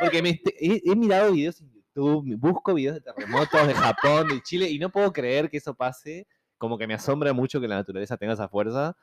porque 0.00 0.22
me 0.22 0.30
est- 0.30 0.48
he, 0.58 0.82
he 0.84 0.96
mirado 0.96 1.32
videos 1.32 1.60
en 1.60 1.70
YouTube, 1.72 2.36
busco 2.38 2.74
videos 2.74 2.96
de 2.96 3.00
terremotos 3.02 3.66
de 3.66 3.74
Japón, 3.74 4.28
de 4.28 4.42
Chile, 4.42 4.68
y 4.70 4.78
no 4.78 4.90
puedo 4.90 5.12
creer 5.12 5.48
que 5.50 5.58
eso 5.58 5.74
pase, 5.74 6.26
como 6.58 6.76
que 6.78 6.86
me 6.86 6.94
asombra 6.94 7.32
mucho 7.32 7.60
que 7.60 7.68
la 7.68 7.76
naturaleza 7.76 8.16
tenga 8.16 8.32
esa 8.34 8.48
fuerza, 8.48 8.96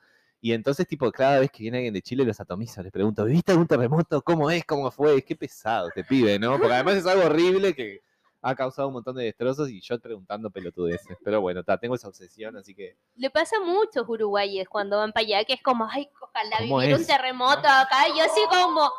Y 0.44 0.52
entonces, 0.52 0.88
tipo, 0.88 1.12
cada 1.12 1.38
vez 1.38 1.52
que 1.52 1.62
viene 1.62 1.78
alguien 1.78 1.94
de 1.94 2.02
Chile 2.02 2.24
los 2.24 2.40
atomizo, 2.40 2.82
les 2.82 2.90
pregunto, 2.90 3.24
¿viste 3.24 3.52
algún 3.52 3.68
terremoto? 3.68 4.20
¿Cómo 4.22 4.50
es? 4.50 4.64
¿Cómo 4.64 4.90
fue? 4.90 5.22
Qué 5.22 5.36
pesado 5.36 5.88
te 5.94 6.02
pibe, 6.02 6.36
¿no? 6.36 6.58
Porque 6.58 6.74
además 6.74 6.96
es 6.96 7.06
algo 7.06 7.26
horrible 7.26 7.72
que 7.74 8.00
ha 8.40 8.56
causado 8.56 8.88
un 8.88 8.94
montón 8.94 9.14
de 9.14 9.22
destrozos 9.22 9.70
y 9.70 9.80
yo 9.80 10.00
preguntando 10.00 10.50
pelotudeces. 10.50 11.16
Pero 11.22 11.40
bueno, 11.40 11.62
ta, 11.62 11.78
tengo 11.78 11.94
esa 11.94 12.08
obsesión, 12.08 12.56
así 12.56 12.74
que... 12.74 12.96
Le 13.14 13.30
pasa 13.30 13.58
a 13.58 13.64
muchos 13.64 14.04
uruguayes 14.08 14.68
cuando 14.68 14.96
van 14.96 15.12
para 15.12 15.24
allá, 15.24 15.44
que 15.44 15.52
es 15.52 15.62
como, 15.62 15.88
ay, 15.88 16.08
ojalá 16.20 16.56
¿Cómo 16.58 16.78
viviera 16.78 16.98
un 16.98 17.06
terremoto 17.06 17.68
acá. 17.68 18.08
Y 18.12 18.18
yo 18.18 18.24
así 18.24 18.40
como, 18.50 18.90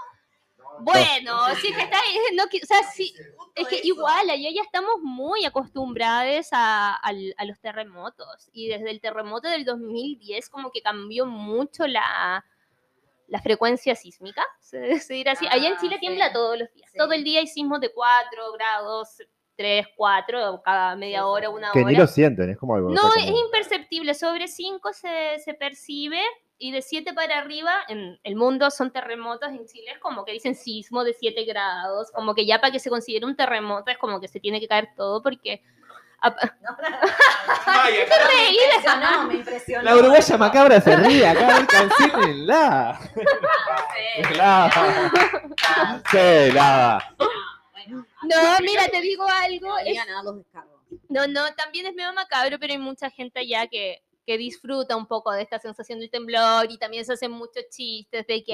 bueno, 0.80 1.56
sí 1.62 1.74
que 1.74 1.82
está, 1.82 1.98
no, 2.36 2.48
que- 2.48 2.60
o 2.64 2.66
sea, 2.66 2.84
sí, 2.84 3.14
es 3.56 3.68
que 3.68 3.80
igual, 3.84 4.30
allá 4.30 4.50
ya 4.54 4.62
estamos 4.62 4.96
muy 5.02 5.46
acostumbrados 5.46 6.48
a, 6.52 6.96
al- 6.96 7.34
a 7.38 7.46
los 7.46 7.60
terremotos. 7.60 8.50
Y 8.54 8.68
desde 8.68 8.90
el 8.92 9.00
terremoto 9.02 9.48
del 9.50 9.66
2010 9.66 10.50
como 10.50 10.72
que 10.72 10.82
cambió 10.82 11.26
mucho 11.26 11.86
la, 11.88 12.44
la 13.28 13.42
frecuencia 13.42 13.96
sísmica, 13.96 14.44
se, 14.60 15.00
se 15.00 15.14
dirá 15.14 15.34
así. 15.34 15.46
Allá 15.50 15.68
en 15.68 15.74
Ah, 15.76 15.78
Chile 15.82 15.96
sí. 15.96 16.00
tiembla 16.02 16.34
todos 16.34 16.58
los 16.60 16.74
días. 16.74 16.90
Sí. 16.92 16.98
Todo 16.98 17.14
el 17.14 17.24
día 17.24 17.40
hay 17.40 17.48
sismos 17.48 17.80
de 17.80 17.92
4 17.94 18.52
grados, 18.54 19.18
3, 19.56 19.86
4, 19.96 20.62
cada 20.64 20.96
media 20.96 21.28
hora, 21.28 21.50
una 21.50 21.72
Que 21.72 21.80
hora. 21.82 21.92
ni 21.92 21.96
lo 21.96 22.08
sienten, 22.08 22.50
es 22.50 22.58
como 22.58 22.76
algo. 22.76 22.90
No, 22.90 23.14
es 23.16 23.26
como- 23.26 23.38
imperceptible. 23.38 24.14
Sobre 24.16 24.48
5 24.48 24.92
se, 24.94 25.40
se 25.40 25.54
percibe 25.54 26.20
y 26.58 26.72
de 26.72 26.82
7 26.82 27.14
para 27.14 27.40
arriba 27.40 27.74
en 27.88 28.20
el 28.24 28.36
mundo 28.36 28.70
son 28.72 28.92
terremotos. 28.92 29.50
En 29.50 29.66
Chile 29.68 29.92
es 29.92 30.00
como 30.00 30.24
que 30.24 30.32
dicen 30.32 30.56
sismo 30.56 31.04
de 31.04 31.14
7 31.14 31.44
grados. 31.46 32.12
Como 32.12 32.34
que 32.36 32.46
ya 32.46 32.60
para 32.62 32.72
que 32.72 32.80
se 32.80 32.90
considere 32.90 33.26
un 33.26 33.36
terremoto 33.36 33.92
es 33.92 33.98
como 33.98 34.20
que 34.22 34.28
se 34.28 34.40
tiene 34.40 34.60
que 34.60 34.68
caer 34.68 34.90
todo 34.96 35.22
porque... 35.22 35.62
a- 36.22 36.30
reí, 38.28 38.58
impresionó, 38.64 39.24
me 39.28 39.34
impresionó. 39.36 39.84
La 39.84 39.96
uruguaya 39.96 40.38
macabra 40.38 40.80
se 40.82 40.96
ríe, 40.96 41.28
acá 41.28 41.66
cancélenla. 41.68 43.00
Sí, 46.12 46.52
lava. 46.54 47.16
No, 48.24 48.58
mira, 48.62 48.88
te 48.88 49.02
digo 49.02 49.26
algo. 49.28 49.76
No, 51.10 51.28
no, 51.28 51.54
también 51.56 51.88
es 51.88 51.94
medio 51.96 52.14
macabro, 52.14 52.58
pero 52.60 52.74
hay 52.74 52.80
mucha 52.80 53.10
gente 53.10 53.40
allá 53.40 53.68
que, 53.68 54.02
que 54.26 54.38
disfruta 54.38 54.96
un 54.96 55.08
poco 55.08 55.32
de 55.32 55.42
esta 55.42 55.60
sensación 55.60 56.00
del 56.00 56.10
temblor 56.10 56.72
y 56.72 56.78
también 56.78 57.06
se 57.06 57.14
hacen 57.14 57.32
muchos 57.32 57.64
chistes 57.70 58.26
de 58.28 58.44
que 58.44 58.54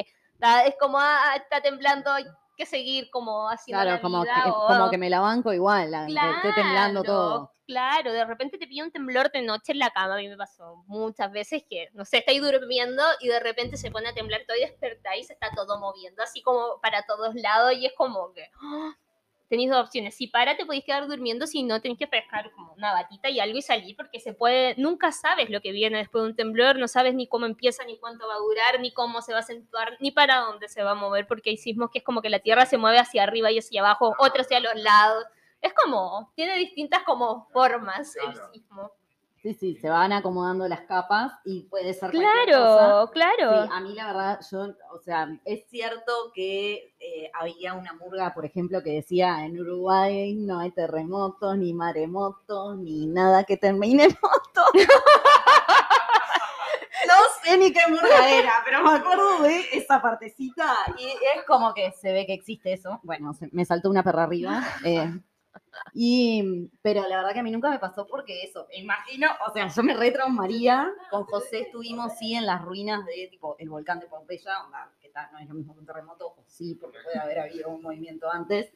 es 0.65 0.75
como, 0.79 0.97
ah, 0.99 1.33
está 1.35 1.61
temblando, 1.61 2.11
hay 2.11 2.25
que 2.55 2.65
seguir 2.65 3.09
como 3.09 3.49
haciendo 3.49 3.81
Claro, 3.83 3.95
la 3.97 4.01
como 4.01 4.23
que, 4.23 4.49
o- 4.51 4.65
como 4.67 4.89
que 4.89 4.97
me 4.97 5.09
la 5.09 5.19
banco 5.21 5.53
igual, 5.53 5.91
la- 5.91 6.05
que 6.07 6.13
esté 6.47 6.53
temblando 6.53 7.03
todo. 7.03 7.53
Claro, 7.65 8.11
de 8.11 8.25
repente 8.25 8.57
te 8.57 8.65
pilla 8.67 8.83
un 8.83 8.91
temblor 8.91 9.31
de 9.31 9.43
noche 9.43 9.73
en 9.73 9.79
la 9.79 9.91
cama, 9.91 10.15
a 10.15 10.17
mí 10.17 10.27
me 10.27 10.35
pasó 10.37 10.83
muchas 10.87 11.31
veces 11.31 11.63
que, 11.69 11.87
no 11.93 12.03
sé, 12.03 12.17
estáis 12.17 12.41
durmiendo 12.41 13.03
y 13.19 13.27
de 13.27 13.39
repente 13.39 13.77
se 13.77 13.91
pone 13.91 14.09
a 14.09 14.13
temblar 14.13 14.41
todo 14.47 14.57
y 14.57 14.61
despertáis 14.61 15.25
y 15.25 15.27
se 15.27 15.33
está 15.33 15.51
todo 15.55 15.79
moviendo, 15.79 16.23
así 16.23 16.41
como 16.41 16.79
para 16.81 17.03
todos 17.05 17.35
lados 17.35 17.73
y 17.73 17.85
es 17.85 17.93
como 17.95 18.33
que 18.33 18.49
¡ah! 18.59 18.97
Tenéis 19.49 19.71
dos 19.71 19.81
opciones, 19.81 20.15
si 20.15 20.27
para 20.27 20.55
te 20.55 20.65
podéis 20.65 20.85
quedar 20.85 21.07
durmiendo, 21.07 21.47
si 21.47 21.63
no 21.63 21.81
tenéis 21.81 21.99
que 21.99 22.07
pescar 22.07 22.51
como 22.51 22.71
una 22.73 22.93
batita 22.93 23.29
y 23.29 23.39
algo 23.39 23.57
y 23.57 23.61
salir 23.61 23.95
porque 23.95 24.19
se 24.19 24.33
puede, 24.33 24.75
nunca 24.77 25.11
sabes 25.11 25.49
lo 25.49 25.59
que 25.59 25.71
viene 25.71 25.97
después 25.97 26.23
de 26.23 26.29
un 26.29 26.35
temblor, 26.35 26.77
no 26.77 26.87
sabes 26.87 27.15
ni 27.15 27.27
cómo 27.27 27.45
empieza, 27.45 27.83
ni 27.83 27.97
cuánto 27.97 28.27
va 28.27 28.35
a 28.35 28.37
durar, 28.37 28.79
ni 28.79 28.93
cómo 28.93 29.21
se 29.21 29.33
va 29.33 29.39
a 29.39 29.41
acentuar, 29.41 29.97
ni 29.99 30.11
para 30.11 30.37
dónde 30.37 30.67
se 30.69 30.83
va 30.83 30.91
a 30.91 30.95
mover, 30.95 31.27
porque 31.27 31.49
hay 31.49 31.57
sismos 31.57 31.89
que 31.91 31.99
es 31.99 32.03
como 32.03 32.21
que 32.21 32.29
la 32.29 32.39
tierra 32.39 32.65
se 32.65 32.77
mueve 32.77 32.99
hacia 32.99 33.23
arriba 33.23 33.51
y 33.51 33.57
hacia 33.57 33.81
abajo, 33.81 34.15
otros 34.19 34.45
hacia 34.45 34.59
los 34.59 34.75
lados. 34.75 35.25
Es 35.61 35.73
como, 35.73 36.31
tiene 36.35 36.55
distintas 36.55 37.01
como 37.03 37.49
formas 37.51 38.15
el 38.15 38.33
sismo. 38.53 38.91
Sí, 39.41 39.53
sí, 39.53 39.75
se 39.77 39.89
van 39.89 40.11
acomodando 40.11 40.67
las 40.67 40.81
capas 40.81 41.31
y 41.45 41.63
puede 41.69 41.93
ser 41.93 42.11
cualquier 42.11 42.23
cosa. 42.57 43.11
Claro, 43.11 43.11
claro. 43.11 43.63
Sí, 43.63 43.69
a 43.71 43.79
mí 43.79 43.93
la 43.93 44.07
verdad, 44.07 44.39
yo, 44.51 44.67
o 44.93 44.99
sea, 44.99 45.29
es 45.45 45.65
cierto 45.69 46.11
que 46.33 46.93
eh, 46.99 47.31
había 47.33 47.73
una 47.73 47.93
murga, 47.93 48.33
por 48.33 48.45
ejemplo, 48.45 48.83
que 48.83 48.91
decía 48.95 49.45
en 49.45 49.57
Uruguay 49.59 50.33
no 50.35 50.59
hay 50.59 50.71
terremotos, 50.71 51.57
ni 51.57 51.73
maremotos, 51.73 52.77
ni 52.79 53.05
nada 53.07 53.45
que 53.45 53.55
termine 53.55 54.03
en 54.05 54.17
moto. 54.21 54.65
No 57.07 57.13
sé 57.43 57.57
ni 57.57 57.71
qué 57.71 57.79
murga 57.87 58.29
era, 58.29 58.51
pero 58.65 58.83
me 58.83 58.91
acuerdo 58.97 59.41
de 59.41 59.61
esa 59.71 60.01
partecita 60.01 60.75
y 60.97 61.05
es 61.07 61.43
como 61.47 61.73
que 61.73 61.91
se 61.93 62.11
ve 62.11 62.25
que 62.25 62.33
existe 62.33 62.73
eso. 62.73 62.99
Bueno, 63.03 63.33
se- 63.33 63.49
me 63.51 63.63
saltó 63.65 63.89
una 63.89 64.03
perra 64.03 64.23
arriba. 64.23 64.61
eh, 64.83 65.09
y, 65.93 66.69
pero 66.81 67.07
la 67.07 67.17
verdad 67.17 67.33
que 67.33 67.39
a 67.39 67.43
mí 67.43 67.51
nunca 67.51 67.69
me 67.69 67.79
pasó 67.79 68.05
porque 68.07 68.43
eso, 68.43 68.67
me 68.69 68.77
imagino, 68.77 69.27
o 69.47 69.53
sea, 69.53 69.67
yo 69.67 69.83
me 69.83 69.93
retraumaría. 69.93 70.91
Con 71.09 71.23
José 71.25 71.61
estuvimos, 71.61 72.13
sí, 72.17 72.35
en 72.35 72.45
las 72.45 72.63
ruinas 72.63 73.05
de 73.05 73.27
tipo 73.29 73.55
el 73.59 73.69
volcán 73.69 73.99
de 73.99 74.07
Pompeya, 74.07 74.63
onda, 74.65 74.91
que 75.01 75.09
tal, 75.09 75.29
no 75.31 75.39
es 75.39 75.47
lo 75.47 75.55
mismo 75.55 75.73
que 75.73 75.79
un 75.79 75.85
terremoto, 75.85 76.27
o 76.27 76.43
sí, 76.47 76.75
porque 76.75 76.97
puede 77.03 77.19
haber 77.19 77.39
habido 77.39 77.69
un 77.69 77.81
movimiento 77.81 78.31
antes. 78.31 78.71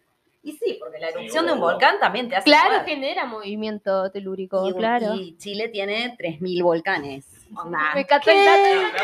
Y 0.45 0.51
sí, 0.53 0.77
porque 0.79 0.99
la 0.99 1.09
erupción 1.09 1.45
de 1.45 1.53
un 1.53 1.59
volcán 1.59 1.99
también 1.99 2.27
te 2.27 2.35
hace. 2.35 2.45
Claro, 2.45 2.71
mover. 2.71 2.85
genera 2.85 3.25
movimiento 3.25 4.11
telúrico, 4.11 4.67
y, 4.67 4.73
claro. 4.73 5.13
y 5.15 5.37
Chile 5.37 5.69
tiene 5.69 6.17
3.000 6.17 6.63
volcanes. 6.63 7.42
Onda, 7.55 7.93
Me 7.95 8.01
encanta 8.01 8.31
el 8.31 8.45
dato. 8.45 8.97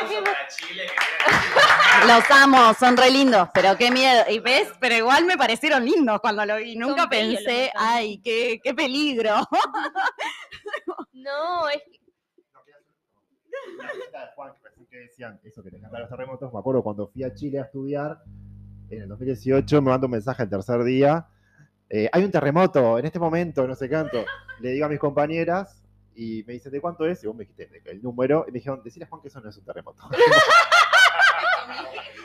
Los 2.08 2.32
amo, 2.32 2.74
son 2.74 2.98
re 2.98 3.12
lindos, 3.12 3.50
pero 3.54 3.78
qué 3.78 3.92
miedo. 3.92 4.24
Y 4.30 4.40
ves, 4.40 4.70
pero 4.80 4.96
igual 4.96 5.26
me 5.26 5.38
parecieron 5.38 5.86
lindos 5.86 6.20
cuando 6.22 6.46
lo 6.46 6.58
vi. 6.58 6.76
Nunca 6.76 7.02
Son 7.02 7.10
pensé, 7.10 7.72
ay, 7.76 8.20
qué, 8.24 8.60
qué 8.64 8.74
peligro. 8.74 9.36
No, 11.14 11.68
es 11.68 11.82
que 11.84 12.00
Una 13.78 13.90
cosita 13.90 14.22
de 14.22 14.28
Juan, 14.36 14.54
que 14.90 14.98
decían 14.98 15.40
eso 15.44 15.62
que 15.62 15.70
te 15.70 15.78
encantan 15.78 16.02
los 16.02 16.10
terremotos. 16.10 16.54
Me 16.54 16.60
acuerdo 16.60 16.82
cuando 16.82 17.08
fui 17.10 17.24
a 17.24 17.34
Chile 17.34 17.60
a 17.60 17.64
estudiar, 17.64 18.20
en 18.90 19.02
el 19.04 19.10
2018, 19.10 19.82
me 19.82 19.92
manda 19.92 20.06
un 20.06 20.12
mensaje 20.12 20.44
el 20.44 20.50
tercer 20.50 20.84
día. 20.84 21.28
eh, 21.90 22.10
hay 22.12 22.24
un 22.24 22.32
terremoto 22.32 22.98
en 22.98 23.06
este 23.06 23.20
momento, 23.20 23.68
no 23.68 23.76
sé 23.76 23.90
cuánto. 23.90 24.24
Le 24.62 24.70
digo 24.72 24.86
a 24.86 24.90
mis 24.90 25.00
compañeras 25.00 25.84
y 26.22 26.44
me 26.44 26.54
dicen, 26.54 26.72
¿de 26.72 26.82
cuánto 26.82 27.06
es? 27.06 27.24
Y 27.24 27.28
vos 27.28 27.36
me 27.36 27.46
dijiste 27.46 27.82
el 27.86 28.02
número. 28.02 28.44
Y 28.48 28.52
me 28.52 28.58
dijeron, 28.60 28.84
decirle 28.84 29.06
a 29.06 29.10
Juan 29.10 29.22
que 29.22 29.30
eso 29.30 29.40
no 29.40 29.50
es 29.50 29.58
un 29.58 29.64
terremoto. 29.66 30.04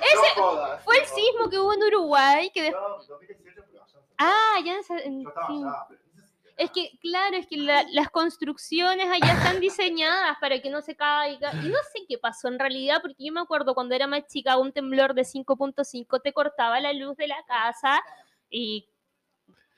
Ese 0.00 0.80
fue 0.84 0.98
el 0.98 1.06
sismo 1.06 1.48
que 1.50 1.58
hubo 1.58 1.72
en 1.72 1.82
Uruguay, 1.82 2.50
que 2.52 2.62
después... 2.62 2.82
No, 3.08 3.14
2018, 3.14 3.62
pero 3.70 3.82
allá 3.84 3.98
en- 3.98 4.04
Ah, 4.18 4.56
ya 4.64 4.74
en 4.76 4.84
Sa- 4.84 4.98
en- 4.98 5.22
Yo 5.22 5.28
estaba 5.28 5.46
sí. 5.46 5.62
allá, 5.62 5.86
pero- 5.88 6.00
Es 6.56 6.70
que, 6.70 6.90
claro, 7.00 7.36
es 7.36 7.46
que 7.46 7.56
la- 7.56 7.84
las 7.90 8.10
construcciones 8.10 9.06
allá 9.10 9.32
están 9.32 9.60
diseñadas 9.60 10.36
para 10.40 10.60
que 10.60 10.70
no 10.70 10.82
se 10.82 10.94
caiga. 10.96 11.52
Y 11.62 11.68
no 11.68 11.78
sé 11.92 12.04
qué 12.08 12.16
pasó 12.18 12.48
en 12.48 12.58
realidad, 12.58 12.98
porque 13.02 13.16
yo 13.24 13.32
me 13.32 13.40
acuerdo 13.40 13.74
cuando 13.74 13.94
era 13.94 14.06
más 14.06 14.26
chica, 14.26 14.56
un 14.56 14.72
temblor 14.72 15.14
de 15.14 15.22
5.5 15.24 16.20
te 16.22 16.32
cortaba 16.32 16.78
la 16.80 16.92
luz 16.92 17.16
de 17.16 17.26
la 17.28 17.42
casa 17.46 18.00
y 18.50 18.88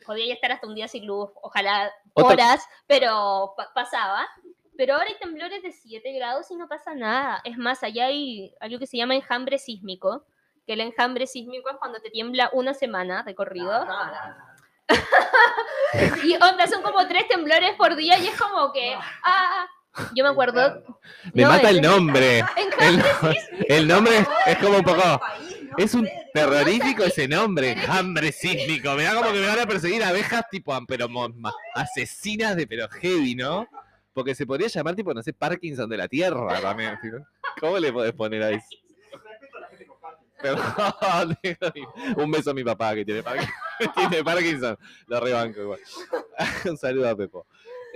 podía 0.07 0.27
ya 0.29 0.35
estar 0.35 0.53
hasta 0.53 0.67
un 0.67 0.75
día 0.75 0.89
sin 0.89 1.07
luz, 1.07 1.29
ojalá 1.43 1.93
horas, 2.15 2.67
pero 2.87 3.53
pa- 3.57 3.73
pasaba. 3.75 4.27
Pero 4.79 4.95
ahora 4.95 5.07
hay 5.09 5.19
temblores 5.19 5.63
de 5.63 5.73
7 5.73 6.13
grados 6.13 6.51
y 6.51 6.57
no 6.57 6.69
pasa 6.69 6.95
nada. 6.95 7.41
Es 7.45 7.57
más, 7.59 7.83
allá 7.83 8.07
hay 8.07 8.55
algo 8.61 8.79
que 8.79 8.87
se 8.87 8.97
llama 8.99 9.15
enjambre 9.15 9.59
sísmico, 9.59 10.25
que 10.67 10.75
el 10.75 10.81
enjambre 10.81 11.27
sísmico 11.27 11.71
es 11.71 11.77
cuando 11.77 12.01
te 12.01 12.11
tiembla 12.11 12.51
una 12.53 12.75
semana 12.75 13.23
de 13.23 13.35
corrido. 13.35 13.87
Y 16.25 16.35
onda, 16.35 16.67
son 16.67 16.83
como 16.83 17.07
tres 17.09 17.27
temblores 17.29 17.75
por 17.77 17.97
día 17.97 18.19
y 18.19 18.27
es 18.29 18.39
como 18.41 18.73
que. 18.73 18.95
Ah, 19.25 19.67
yo 20.15 20.25
me 20.25 20.31
acuerdo. 20.31 20.83
Me 21.33 21.43
No, 21.43 21.49
mata 21.49 21.71
el 21.71 21.81
nombre. 21.81 22.41
El, 22.41 22.95
enjambre 22.95 23.39
el 23.69 23.89
nombre 23.89 24.19
es, 24.19 24.29
es 24.47 24.59
como 24.59 24.77
un 24.79 24.85
poco. 24.85 25.21
Es 25.79 25.95
un 25.95 26.09
terrorífico 26.33 27.05
ese 27.05 27.29
nombre, 27.29 27.77
hambre 27.89 28.33
sísmico. 28.33 28.95
Me 28.95 29.05
da 29.05 29.15
como 29.15 29.33
que 29.33 29.41
me 29.41 29.47
van 29.47 29.61
a 29.61 29.67
perseguir 29.67 30.03
abejas 30.03 30.45
tipo, 30.51 30.73
am- 30.73 30.87
pero 30.87 31.09
mo- 31.09 31.29
ma- 31.29 31.53
asesinas 31.75 32.57
de 32.57 32.67
pero 32.67 32.89
heavy, 32.89 33.35
¿no? 33.35 33.67
Porque 34.15 34.35
se 34.35 34.47
podría 34.47 34.69
llamar 34.69 34.95
tipo, 34.97 35.13
no 35.13 35.23
sé, 35.23 35.33
Parkinson 35.35 35.89
de 35.91 35.97
la 35.99 36.09
Tierra 36.09 36.61
también. 36.61 36.99
¿Cómo 37.61 37.79
le 37.79 37.93
podés 37.93 38.13
poner 38.15 38.43
ahí? 38.43 38.59
Perdón, 40.41 41.37
un 42.17 42.31
beso 42.31 42.51
a 42.51 42.55
mi 42.55 42.63
papá 42.65 42.95
que 42.95 43.05
tiene 43.05 43.23
Parkinson. 43.23 43.55
tiene 43.97 44.25
Parkinson. 44.25 44.79
Lo 45.07 45.21
rebanco 45.21 45.61
igual. 45.61 45.81
un 46.65 46.77
saludo 46.79 47.09
a 47.09 47.17
Pepo. 47.17 47.47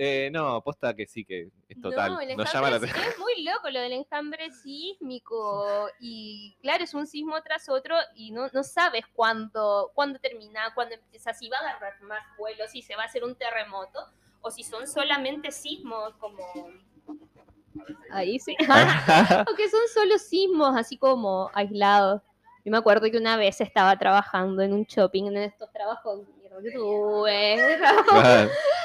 Eh, 0.03 0.31
no, 0.31 0.63
posta 0.63 0.95
que 0.95 1.05
sí, 1.05 1.23
que 1.23 1.49
es 1.69 1.79
total. 1.79 2.13
No, 2.13 2.21
el 2.21 2.35
Nos 2.35 2.51
llama 2.51 2.71
la 2.71 2.77
enjambre 2.77 2.89
atención. 2.89 3.03
sí- 3.03 3.09
es 3.11 3.19
muy 3.19 3.43
loco 3.43 3.69
lo 3.69 3.79
del 3.81 3.91
enjambre 3.93 4.51
sísmico. 4.51 5.89
Y 6.01 6.57
claro, 6.63 6.83
es 6.83 6.95
un 6.95 7.05
sismo 7.05 7.39
tras 7.43 7.69
otro 7.69 7.95
y 8.15 8.31
no, 8.31 8.47
no 8.51 8.63
sabes 8.63 9.05
cuándo, 9.13 9.91
cuándo 9.93 10.17
termina, 10.17 10.73
cuándo 10.73 10.95
empieza, 10.95 11.33
si 11.35 11.49
va 11.49 11.57
a 11.57 11.69
agarrar 11.69 12.01
más 12.01 12.23
vuelo, 12.35 12.67
si 12.67 12.81
se 12.81 12.95
va 12.95 13.03
a 13.03 13.05
hacer 13.05 13.23
un 13.23 13.35
terremoto 13.35 13.99
o 14.41 14.49
si 14.49 14.63
son 14.63 14.87
solamente 14.87 15.51
sismos 15.51 16.15
como... 16.15 16.39
Ahí 18.09 18.39
sí. 18.39 18.55
o 19.51 19.55
que 19.55 19.69
son 19.69 19.81
solo 19.93 20.17
sismos 20.17 20.75
así 20.75 20.97
como 20.97 21.51
aislados. 21.53 22.23
Yo 22.65 22.71
me 22.71 22.77
acuerdo 22.79 23.11
que 23.11 23.19
una 23.19 23.37
vez 23.37 23.61
estaba 23.61 23.95
trabajando 23.99 24.63
en 24.63 24.73
un 24.73 24.83
shopping, 24.85 25.25
en 25.25 25.37
estos 25.37 25.71
trabajos 25.71 26.21
que 26.61 26.71
tuve, 26.71 27.57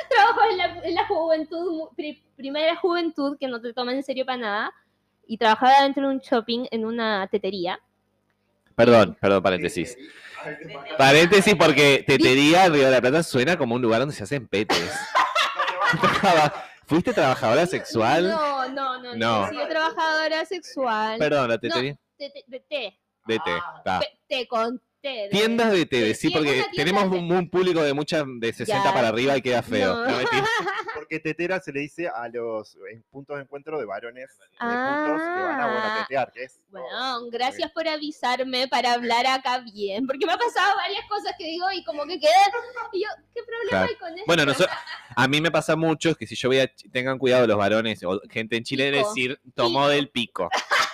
trabajo 0.08 0.40
en 0.50 0.56
la, 0.58 0.78
en 0.84 0.94
la 0.94 1.06
juventud, 1.06 1.88
primera 2.36 2.76
juventud, 2.76 3.36
que 3.38 3.48
no 3.48 3.60
te 3.60 3.72
toman 3.72 3.96
en 3.96 4.02
serio 4.04 4.24
para 4.26 4.38
nada. 4.38 4.74
y 5.26 5.36
trabajaba 5.38 5.82
dentro 5.82 6.08
de 6.08 6.14
un 6.14 6.20
shopping 6.20 6.66
en 6.70 6.84
una 6.84 7.26
tetería. 7.28 7.80
Perdón, 8.76 9.16
perdón, 9.20 9.42
paréntesis. 9.42 9.96
Paréntesis 10.98 11.54
porque 11.56 12.04
Tetería 12.06 12.68
Río 12.68 12.84
de 12.84 12.90
la 12.92 13.00
Plata 13.00 13.22
suena 13.22 13.56
como 13.58 13.74
un 13.74 13.82
lugar 13.82 14.00
donde 14.00 14.14
se 14.14 14.22
hacen 14.22 14.46
petes. 14.46 14.92
¿Fuiste 16.86 17.12
trabajadora 17.12 17.66
sexual? 17.66 18.28
No, 18.30 18.68
no, 18.68 19.02
no, 19.02 19.14
no. 19.16 19.42
No. 19.42 19.48
sido 19.48 19.66
trabajadora 19.66 20.44
sexual. 20.44 21.18
Perdón, 21.18 21.48
la 21.48 21.58
tetería. 21.58 21.96
de, 22.18 22.28
de- 22.28 22.44
de 22.46 22.60
té. 22.60 22.98
De 23.26 23.38
té. 23.40 23.50
Pe- 23.84 24.18
Té 24.28 24.46
con 24.46 24.80
té. 25.00 25.28
Tiendas 25.30 25.72
de 25.72 25.86
té, 25.86 26.14
sí, 26.14 26.28
sí, 26.28 26.34
porque 26.34 26.64
tenemos 26.74 27.10
de- 27.10 27.18
un, 27.18 27.30
un 27.32 27.48
público 27.50 27.82
de 27.82 27.92
muchas 27.94 28.24
de 28.40 28.52
60 28.52 28.84
Ya. 28.84 28.92
para 28.92 29.08
arriba 29.08 29.36
y 29.36 29.42
queda 29.42 29.62
feo. 29.62 29.94
No. 29.94 30.04
No, 30.10 30.16
mentira. 30.18 30.44
Porque 30.94 31.20
tetera 31.20 31.60
se 31.60 31.72
le 31.72 31.80
dice 31.80 32.08
a 32.08 32.28
los 32.28 32.76
puntos 33.10 33.36
de 33.36 33.42
encuentro 33.42 33.78
de 33.78 33.84
varones 33.84 34.28
de 34.38 34.56
juntos 34.58 35.22
que 35.22 35.42
van 35.42 35.60
a 35.60 35.66
bueno, 35.66 35.80
Ah. 35.84 35.98
tetear, 36.08 36.32
que 36.32 36.44
es. 36.44 36.60
Bueno, 36.70 37.26
gracias 37.30 37.70
por 37.72 37.86
avisarme 37.86 38.66
para 38.68 38.92
hablar 38.94 39.26
acá 39.26 39.58
bien, 39.60 40.06
porque 40.06 40.26
me 40.26 40.32
ha 40.32 40.38
pasado 40.38 40.74
varias 40.76 41.04
cosas 41.08 41.32
que 41.38 41.44
digo 41.44 41.66
y 41.72 41.84
como 41.84 42.04
que 42.06 42.18
quedan. 42.18 42.50
Y 42.92 43.02
yo, 43.02 43.08
¿qué 43.34 43.42
problema 43.42 43.68
Claro. 43.70 43.86
hay 43.88 43.94
con 43.96 44.14
eso? 44.14 44.24
Bueno, 44.26 44.44
nosotros, 44.46 44.76
a 45.14 45.28
mí 45.28 45.40
me 45.40 45.50
pasa 45.50 45.76
mucho 45.76 46.14
que 46.14 46.26
si 46.26 46.34
yo 46.34 46.48
voy 46.48 46.58
a, 46.60 46.70
tengan 46.92 47.18
cuidado 47.18 47.46
los 47.46 47.56
varones 47.56 48.02
o 48.04 48.20
gente 48.30 48.56
en 48.56 48.64
Chile 48.64 48.90
Pico. 48.92 49.08
decir 49.08 49.40
tomó 49.54 49.80
Pico. 49.80 49.88
del 49.88 50.08
pico. 50.10 50.48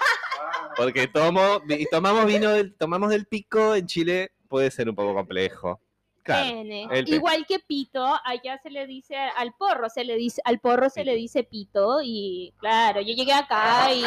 Porque 0.76 1.08
tomo, 1.08 1.60
y 1.68 1.86
tomamos 1.86 2.26
vino 2.26 2.50
del, 2.50 2.74
tomamos 2.74 3.10
del 3.10 3.26
pico 3.26 3.74
en 3.74 3.86
Chile 3.86 4.32
puede 4.48 4.70
ser 4.70 4.88
un 4.88 4.94
poco 4.94 5.14
complejo. 5.14 5.80
Claro. 6.22 6.62
Igual 7.06 7.46
que 7.46 7.58
pito, 7.58 8.04
allá 8.24 8.58
se 8.62 8.70
le 8.70 8.86
dice 8.86 9.16
al 9.16 9.54
porro, 9.54 9.88
se 9.88 10.04
le 10.04 10.14
dice, 10.16 10.40
al 10.44 10.60
porro 10.60 10.88
se 10.88 11.04
le 11.04 11.16
dice 11.16 11.42
pito 11.42 12.00
y 12.02 12.54
claro, 12.58 13.00
yo 13.00 13.14
llegué 13.14 13.32
acá 13.32 13.92
y 13.92 14.04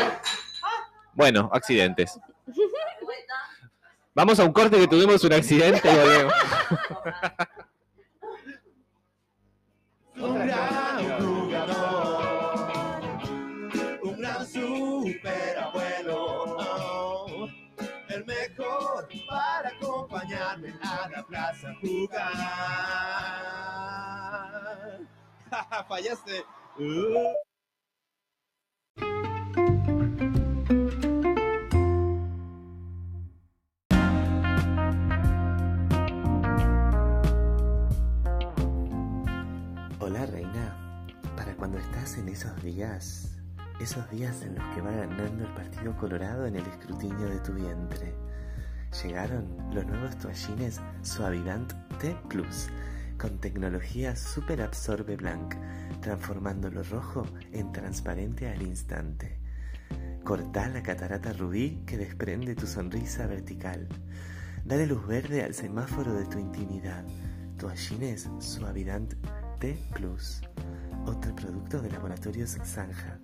Bueno, 1.14 1.50
accidentes. 1.52 2.20
Vamos 4.14 4.40
a 4.40 4.46
un 4.46 4.54
corte 4.54 4.78
que 4.78 4.88
tuvimos 4.88 5.24
un 5.24 5.34
accidente. 5.34 5.90
Un 10.18 10.34
gran 10.34 11.20
jugador, 11.20 12.56
un 14.02 14.18
gran 14.18 14.48
superabuelo, 14.48 15.55
para 19.28 19.70
acompañarme 19.70 20.74
a 20.82 21.10
la 21.10 21.24
plaza 21.24 21.70
a 21.70 21.76
jugar. 21.76 22.26
Fallaste. 25.88 26.44
Uh. 26.78 27.34
Hola 40.00 40.26
reina, 40.28 40.78
para 41.36 41.56
cuando 41.56 41.78
estás 41.78 42.18
en 42.18 42.30
esos 42.30 42.62
días, 42.62 43.38
esos 43.80 44.10
días 44.12 44.42
en 44.42 44.56
los 44.56 44.76
que 44.76 44.82
va 44.82 44.92
ganando 44.92 45.46
el 45.46 45.54
Partido 45.54 45.96
Colorado 45.98 46.46
en 46.46 46.56
el 46.58 46.66
escrutinio 46.68 47.28
de 47.28 47.40
tu 47.40 47.54
vientre, 47.54 48.14
llegaron 49.04 49.46
los 49.74 49.86
nuevos 49.86 50.18
toallines 50.18 50.80
Suavivant 51.02 51.74
T 52.00 52.16
Plus 52.30 52.68
con 53.18 53.40
tecnología 53.40 54.16
Super 54.16 54.62
Absorbe 54.62 55.16
Blanc, 55.16 55.56
transformando 56.02 56.70
lo 56.70 56.84
rojo 56.84 57.26
en 57.52 57.72
transparente 57.72 58.48
al 58.50 58.62
instante. 58.62 59.40
Corta 60.24 60.70
la 60.70 60.84
catarata 60.84 61.34
rubí 61.34 61.84
que 61.86 61.98
desprende 61.98 62.56
tu 62.56 62.68
sonrisa 62.68 63.28
vertical. 63.28 63.88
Dale 64.66 64.88
luz 64.88 65.06
verde 65.08 65.44
al 65.44 65.54
semáforo 65.54 66.14
de 66.14 66.26
tu 66.26 66.40
intimidad. 66.40 67.06
Toallines 67.58 68.30
Suavidant 68.40 69.14
T 69.60 69.78
Plus, 69.94 70.42
otro 71.06 71.36
producto 71.36 71.82
de 71.82 71.92
Laboratorios 71.92 72.58
Zanja. 72.64 73.20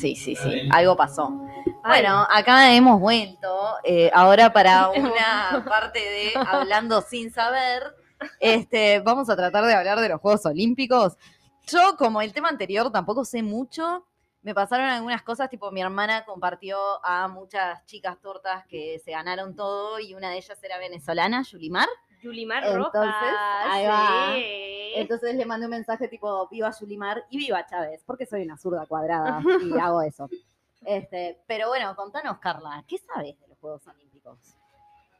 Sí, 0.00 0.16
sí, 0.16 0.34
sí, 0.34 0.68
algo 0.70 0.96
pasó. 0.96 1.28
Bueno, 1.84 2.26
acá 2.30 2.72
hemos 2.72 2.98
vuelto 2.98 3.76
eh, 3.84 4.10
ahora 4.14 4.52
para 4.52 4.88
una 4.96 5.64
parte 5.68 5.98
de 5.98 6.32
Hablando 6.34 7.02
sin 7.02 7.30
saber. 7.30 7.82
Este, 8.38 9.00
vamos 9.00 9.28
a 9.28 9.36
tratar 9.36 9.64
de 9.64 9.74
hablar 9.74 10.00
de 10.00 10.08
los 10.08 10.20
Juegos 10.20 10.46
Olímpicos. 10.46 11.16
Yo, 11.66 11.96
como 11.98 12.22
el 12.22 12.32
tema 12.32 12.48
anterior, 12.48 12.90
tampoco 12.90 13.24
sé 13.24 13.42
mucho. 13.42 14.06
Me 14.42 14.54
pasaron 14.54 14.86
algunas 14.86 15.22
cosas, 15.22 15.50
tipo 15.50 15.70
mi 15.70 15.82
hermana 15.82 16.24
compartió 16.24 16.78
a 17.04 17.28
muchas 17.28 17.84
chicas 17.84 18.18
tortas 18.22 18.64
que 18.66 18.98
se 19.04 19.10
ganaron 19.10 19.54
todo 19.54 20.00
y 20.00 20.14
una 20.14 20.30
de 20.30 20.38
ellas 20.38 20.62
era 20.62 20.78
venezolana, 20.78 21.42
Yulimar. 21.42 21.88
Yulimar 22.20 22.64
Entonces, 22.64 23.02
Rojas. 23.02 23.66
ahí 23.68 23.86
va. 23.86 24.32
sí. 24.34 24.92
Entonces 24.96 25.34
le 25.36 25.46
mandé 25.46 25.66
un 25.66 25.70
mensaje 25.70 26.08
tipo, 26.08 26.48
viva 26.48 26.70
Yulimar 26.78 27.24
y 27.30 27.38
viva 27.38 27.64
Chávez, 27.66 28.02
porque 28.04 28.26
soy 28.26 28.42
una 28.42 28.56
zurda 28.56 28.86
cuadrada 28.86 29.40
y 29.62 29.78
hago 29.78 30.02
eso. 30.02 30.28
Este, 30.84 31.40
pero 31.46 31.68
bueno, 31.68 31.94
contanos, 31.94 32.38
Carla, 32.38 32.84
¿qué 32.88 32.98
sabes 32.98 33.38
de 33.40 33.48
los 33.48 33.58
Juegos 33.58 33.86
Olímpicos? 33.86 34.38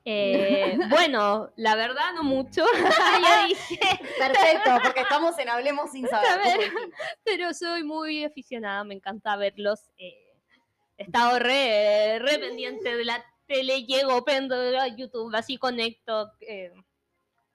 Eh, 0.04 0.78
bueno, 0.88 1.50
la 1.56 1.74
verdad 1.76 2.14
no 2.14 2.22
mucho, 2.22 2.64
ya 3.22 3.46
dije, 3.46 3.78
Perfecto, 4.18 4.70
porque 4.82 5.00
estamos 5.02 5.38
en 5.38 5.50
Hablemos 5.50 5.90
sin 5.92 6.08
saber. 6.08 6.72
Pero 7.24 7.52
soy 7.52 7.84
muy 7.84 8.24
aficionada, 8.24 8.82
me 8.84 8.94
encanta 8.94 9.36
verlos. 9.36 9.90
eh, 9.98 10.26
he 10.96 11.04
estado 11.04 11.38
re, 11.38 12.18
re 12.18 12.38
pendiente 12.38 12.96
de 12.96 13.04
la 13.04 13.24
tele, 13.46 13.84
llego, 13.84 14.24
prendo 14.24 14.54
a 14.54 14.88
YouTube, 14.88 15.34
así 15.34 15.56
conecto 15.58 16.30
eh, 16.40 16.72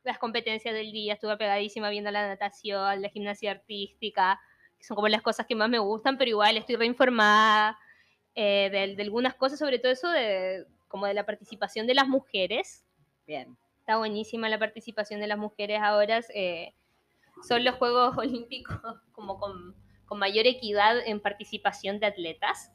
las 0.06 0.18
competencias 0.18 0.74
del 0.74 0.92
día, 0.92 1.14
estuve 1.14 1.36
pegadísima 1.38 1.90
viendo 1.90 2.12
la 2.12 2.28
natación, 2.28 3.02
la 3.02 3.10
gimnasia 3.10 3.52
artística, 3.52 4.40
que 4.78 4.86
son 4.86 4.96
como 4.96 5.08
las 5.08 5.22
cosas 5.22 5.46
que 5.46 5.56
más 5.56 5.70
me 5.70 5.80
gustan, 5.80 6.18
pero 6.18 6.30
igual 6.30 6.58
estoy 6.58 6.76
reinformada 6.76 7.78
eh, 8.36 8.70
de, 8.72 8.96
de 8.96 9.04
algunas 9.04 9.36
cosas, 9.36 9.60
sobre 9.60 9.80
todo 9.80 9.92
eso 9.92 10.10
de 10.10 10.66
como 10.88 11.08
de 11.08 11.14
la 11.14 11.26
participación 11.26 11.88
de 11.88 11.94
las 11.94 12.08
mujeres. 12.08 12.86
Bien. 13.28 13.58
Está 13.80 13.98
buenísima 13.98 14.48
la 14.50 14.58
participación 14.58 15.20
de 15.20 15.28
las 15.28 15.38
mujeres 15.38 15.82
ahora. 15.82 16.22
eh, 16.34 16.74
son 17.48 17.64
los 17.64 17.76
Juegos 17.76 18.18
Olímpicos 18.18 18.80
como 19.12 19.38
con, 19.38 19.76
con 20.06 20.20
mayor 20.20 20.48
equidad 20.48 21.06
en 21.06 21.20
participación 21.20 22.00
de 22.00 22.08
atletas. 22.08 22.72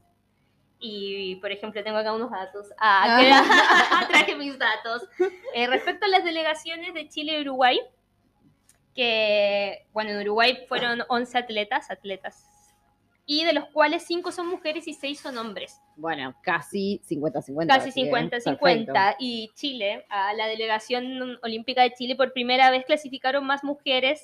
Y, 0.82 1.36
por 1.36 1.52
ejemplo, 1.52 1.84
tengo 1.84 1.98
acá 1.98 2.12
unos 2.14 2.30
datos. 2.30 2.68
Ah, 2.78 3.18
que- 3.20 4.06
traje 4.12 4.34
mis 4.34 4.58
datos. 4.58 5.02
Eh, 5.54 5.66
respecto 5.66 6.06
a 6.06 6.08
las 6.08 6.24
delegaciones 6.24 6.94
de 6.94 7.06
Chile 7.08 7.38
y 7.38 7.42
Uruguay, 7.42 7.78
que, 8.94 9.86
bueno, 9.92 10.10
en 10.10 10.20
Uruguay 10.20 10.64
fueron 10.68 11.02
11 11.08 11.38
atletas, 11.38 11.90
atletas, 11.90 12.46
y 13.26 13.44
de 13.44 13.52
los 13.52 13.66
cuales 13.66 14.04
5 14.06 14.32
son 14.32 14.48
mujeres 14.48 14.88
y 14.88 14.94
6 14.94 15.20
son 15.20 15.38
hombres. 15.38 15.78
Bueno, 15.96 16.34
casi 16.42 17.00
50-50. 17.08 17.66
Casi 17.66 17.92
bien, 17.92 18.30
50-50. 18.30 19.16
Y 19.18 19.50
Chile, 19.54 20.06
a 20.08 20.32
la 20.32 20.46
delegación 20.46 21.38
olímpica 21.42 21.82
de 21.82 21.92
Chile, 21.92 22.16
por 22.16 22.32
primera 22.32 22.70
vez 22.70 22.84
clasificaron 22.84 23.44
más 23.44 23.62
mujeres 23.64 24.22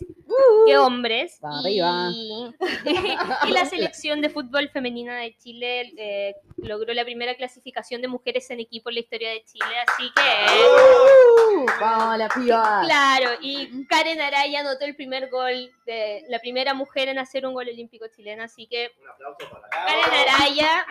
que 0.67 0.79
hombres. 0.79 1.39
Pa' 1.41 1.61
y, 1.69 1.81
arriba. 1.81 2.11
y 3.49 3.53
la 3.53 3.67
selección 3.67 4.21
de 4.21 4.31
fútbol 4.31 4.69
femenina 4.71 5.17
de 5.19 5.37
Chile 5.37 5.93
eh, 5.97 6.35
logró 6.57 6.95
la 6.95 7.05
primera 7.05 7.35
clasificación 7.35 8.01
de 8.01 8.09
mujeres 8.09 8.51
en 8.51 8.61
equipo 8.61 8.89
en 8.89 8.95
la 8.95 9.01
historia 9.01 9.31
de 9.31 9.45
Chile. 9.45 9.67
Así 9.87 10.11
que, 10.15 10.27
Uh, 11.57 11.67
vamos, 11.81 12.19
la 12.19 12.29
piba. 12.29 12.83
claro, 12.85 13.31
y 13.41 13.87
Karen 13.87 14.21
Araya 14.21 14.61
anotó 14.61 14.85
el 14.85 14.97
primer 14.97 15.29
gol, 15.31 15.71
de 15.87 16.25
la 16.29 16.39
primera 16.39 16.75
mujer 16.75 17.09
en 17.09 17.19
hacer 17.19 17.47
un 17.47 17.55
gol 17.55 17.69
olímpico 17.69 18.07
chileno. 18.09 18.43
Así 18.43 18.67
que, 18.67 18.93
Karen 19.71 20.29
Araya. 20.29 20.87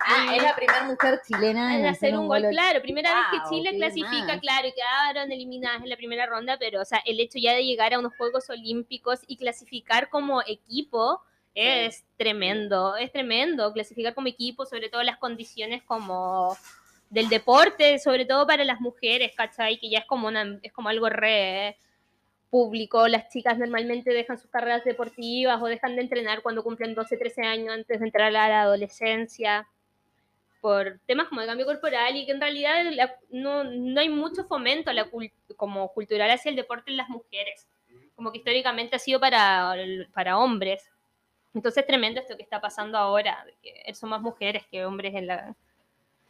Ah, 0.00 0.19
es 0.36 0.42
la 0.42 0.54
primera 0.56 0.84
mujer 0.84 1.20
chilena 1.26 1.78
en 1.78 1.86
hacer 1.86 2.16
un 2.16 2.28
gol, 2.28 2.42
gol. 2.42 2.50
claro, 2.50 2.80
primera 2.82 3.14
vez 3.14 3.24
Wow, 3.32 3.50
que 3.50 3.56
Chile 3.56 3.70
qué 3.70 3.76
clasifica, 3.76 4.26
más. 4.26 4.40
claro, 4.40 4.68
y 4.68 4.72
quedaron 4.72 5.32
eliminadas 5.32 5.82
en 5.82 5.88
la 5.88 5.96
primera 5.96 6.26
ronda, 6.26 6.56
pero 6.58 6.80
o 6.80 6.84
sea, 6.84 7.00
el 7.06 7.20
hecho 7.20 7.38
ya 7.38 7.54
de 7.54 7.64
llegar 7.64 7.94
a 7.94 7.98
unos 7.98 8.14
Juegos 8.16 8.48
Olímpicos 8.50 9.20
y 9.26 9.36
clasificar 9.36 10.08
como 10.10 10.42
equipo 10.42 11.20
es 11.54 12.04
tremendo, 12.16 12.96
es 12.96 13.10
tremendo 13.12 13.72
clasificar 13.72 14.14
como 14.14 14.28
equipo, 14.28 14.64
sobre 14.66 14.88
todo 14.88 15.02
las 15.02 15.18
condiciones 15.18 15.82
como 15.82 16.56
del 17.10 17.28
deporte, 17.28 17.98
sobre 17.98 18.24
todo 18.24 18.46
para 18.46 18.64
las 18.64 18.80
mujeres, 18.80 19.32
¿cachai? 19.36 19.78
Que 19.78 19.90
ya 19.90 19.98
es 19.98 20.04
como, 20.06 20.28
una, 20.28 20.58
es 20.62 20.72
como 20.72 20.88
algo 20.88 21.08
re 21.08 21.76
público, 22.50 23.06
las 23.08 23.28
chicas 23.28 23.58
normalmente 23.58 24.12
dejan 24.12 24.38
sus 24.38 24.50
carreras 24.50 24.84
deportivas 24.84 25.60
o 25.62 25.66
dejan 25.66 25.94
de 25.96 26.02
entrenar 26.02 26.42
cuando 26.42 26.62
cumplen 26.64 26.94
12, 26.94 27.16
13 27.16 27.42
años 27.42 27.74
antes 27.74 28.00
de 28.00 28.06
entrar 28.06 28.28
a 28.28 28.48
la 28.48 28.60
adolescencia 28.62 29.68
por 30.60 31.00
temas 31.06 31.28
como 31.28 31.40
el 31.40 31.46
cambio 31.46 31.66
corporal 31.66 32.16
y 32.16 32.26
que 32.26 32.32
en 32.32 32.40
realidad 32.40 32.84
la- 32.92 33.16
no, 33.30 33.64
no 33.64 34.00
hay 34.00 34.08
mucho 34.08 34.44
fomento 34.44 34.92
la 34.92 35.08
como 35.56 35.92
cultural 35.92 36.30
hacia 36.30 36.50
el 36.50 36.56
deporte 36.56 36.90
en 36.90 36.96
las 36.98 37.08
mujeres, 37.08 37.68
como 38.14 38.30
que 38.32 38.38
históricamente 38.38 38.96
ha 38.96 38.98
sido 38.98 39.20
para, 39.20 39.74
para 40.12 40.38
hombres. 40.38 40.88
Entonces 41.54 41.82
es 41.82 41.86
tremendo 41.86 42.20
esto 42.20 42.36
que 42.36 42.42
está 42.42 42.60
pasando 42.60 42.96
ahora, 42.98 43.44
que 43.62 43.94
son 43.94 44.10
más 44.10 44.20
mujeres 44.22 44.64
que 44.70 44.84
hombres 44.84 45.14
en 45.14 45.26
la... 45.26 45.56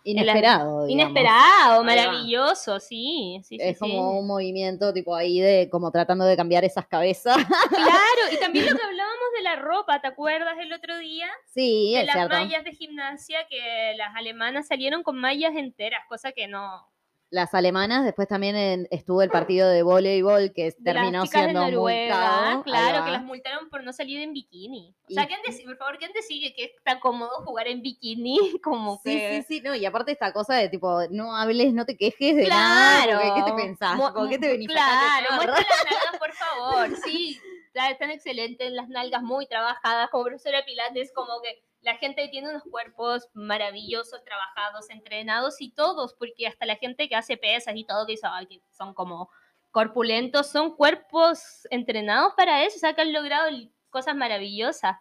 Inesperado. 0.05 0.87
digamos. 0.87 0.91
Inesperado, 0.91 1.85
maravilloso, 1.85 2.81
sí. 2.81 3.41
Es 3.51 3.79
sí. 3.79 3.79
como 3.79 4.19
un 4.19 4.27
movimiento 4.27 4.93
tipo 4.93 5.15
ahí 5.15 5.41
de 5.41 5.69
como 5.71 5.91
tratando 5.91 6.25
de 6.25 6.37
cambiar 6.37 6.65
esas 6.65 6.87
cabezas. 6.87 7.37
Claro, 7.37 8.33
y 8.33 8.37
también 8.39 8.67
lo 8.67 8.77
que 8.77 8.83
hablábamos 8.87 9.29
de 9.37 9.43
la 9.43 9.57
ropa, 9.57 10.01
¿te 10.01 10.09
acuerdas 10.09 10.55
el 10.59 10.73
otro 10.73 10.99
día? 10.99 11.29
sí, 11.47 11.93
de 11.95 12.01
es 12.01 12.07
las 12.07 12.15
cierto. 12.17 12.35
mallas 12.35 12.65
de 12.65 12.73
gimnasia 12.73 13.47
que 13.49 13.95
las 13.97 14.15
alemanas 14.17 14.67
salieron 14.67 15.03
con 15.03 15.17
mallas 15.19 15.55
enteras, 15.57 16.03
cosa 16.09 16.33
que 16.33 16.49
no. 16.49 16.90
Las 17.33 17.55
alemanas, 17.55 18.05
después 18.05 18.27
también 18.27 18.57
en- 18.57 18.89
estuvo 18.91 19.23
el 19.23 19.31
partido 19.31 19.69
de 19.69 19.85
voleibol 19.85 20.53
que 20.53 20.65
De 20.65 20.73
terminó 20.85 21.21
las 21.21 21.29
chicas 21.29 21.43
de 21.43 21.51
siendo 21.51 21.71
Noruega, 21.71 22.15
multado. 22.57 22.63
Claro, 22.65 23.05
que 23.05 23.11
las 23.13 23.23
multaron 23.23 23.71
por 23.71 23.85
no 23.85 23.93
salir 23.93 24.21
en 24.21 24.33
bikini. 24.33 24.95
O 25.03 25.05
Y- 25.07 25.15
sea, 25.15 25.27
¿quién 25.29 25.39
decide, 25.47 25.65
por 25.67 25.77
favor, 25.77 25.99
quién 25.99 26.11
decide 26.13 26.53
que 26.55 26.65
está 26.65 26.99
cómodo 26.99 27.31
jugar 27.45 27.69
en 27.69 27.83
bikini? 27.83 28.37
Como 28.65 28.97
Sí, 29.05 29.13
que... 29.17 29.43
sí, 29.47 29.55
sí, 29.59 29.61
no, 29.61 29.77
y 29.77 29.87
aparte 29.87 30.11
esta 30.11 30.33
cosa 30.33 30.57
de 30.57 30.69
tipo, 30.69 31.03
no 31.11 31.37
hables, 31.37 31.73
no 31.73 31.87
te 31.87 31.97
quejes 31.97 32.35
de 32.35 32.49
nada, 32.49 33.05
Claro. 33.05 33.21
porque 33.23 33.41
¿qué 33.45 33.51
te 33.51 33.57
pensás? 33.57 33.93
Tipo, 33.97 34.29
¿Qué 34.29 34.39
te 34.39 34.49
venís 34.49 34.69
Claro, 34.69 35.27
muestra 35.37 35.55
las 35.55 35.85
nalgas, 35.85 36.19
por 36.19 36.33
favor. 36.35 36.97
Sí, 37.05 37.39
están 37.75 38.11
excelentes 38.11 38.73
las 38.73 38.89
nalgas, 38.89 39.23
muy 39.23 39.47
trabajadas. 39.47 40.11
Como 40.11 40.25
profesora 40.25 40.65
Pilates, 40.67 41.13
como 41.15 41.41
que 41.43 41.63
la 41.83 41.97
gente 41.97 42.29
tiene 42.29 42.51
unos 42.51 42.63
cuerpos 42.65 43.29
maravillosos, 43.35 44.23
trabajados, 44.25 44.91
entrenados 44.91 45.61
y 45.61 45.71
todos, 45.73 46.15
porque 46.15 46.47
hasta 46.47 46.67
la 46.67 46.77
gente 46.77 47.09
que 47.09 47.17
hace 47.17 47.37
pesas 47.37 47.75
y 47.77 47.85
todo, 47.85 48.07
que, 48.07 48.17
son, 48.17 48.31
que 48.47 48.61
son 48.71 48.93
como 48.95 49.31
corpulentos, 49.71 50.51
son 50.51 50.75
cuerpos 50.77 51.67
entrenados 51.71 52.35
para 52.37 52.65
eso, 52.65 52.77
o 52.77 52.81
sea, 52.81 52.95
que 52.95 53.01
han 53.03 53.13
logrado 53.13 53.49
cosas 53.89 54.15
maravillosas. 54.17 54.97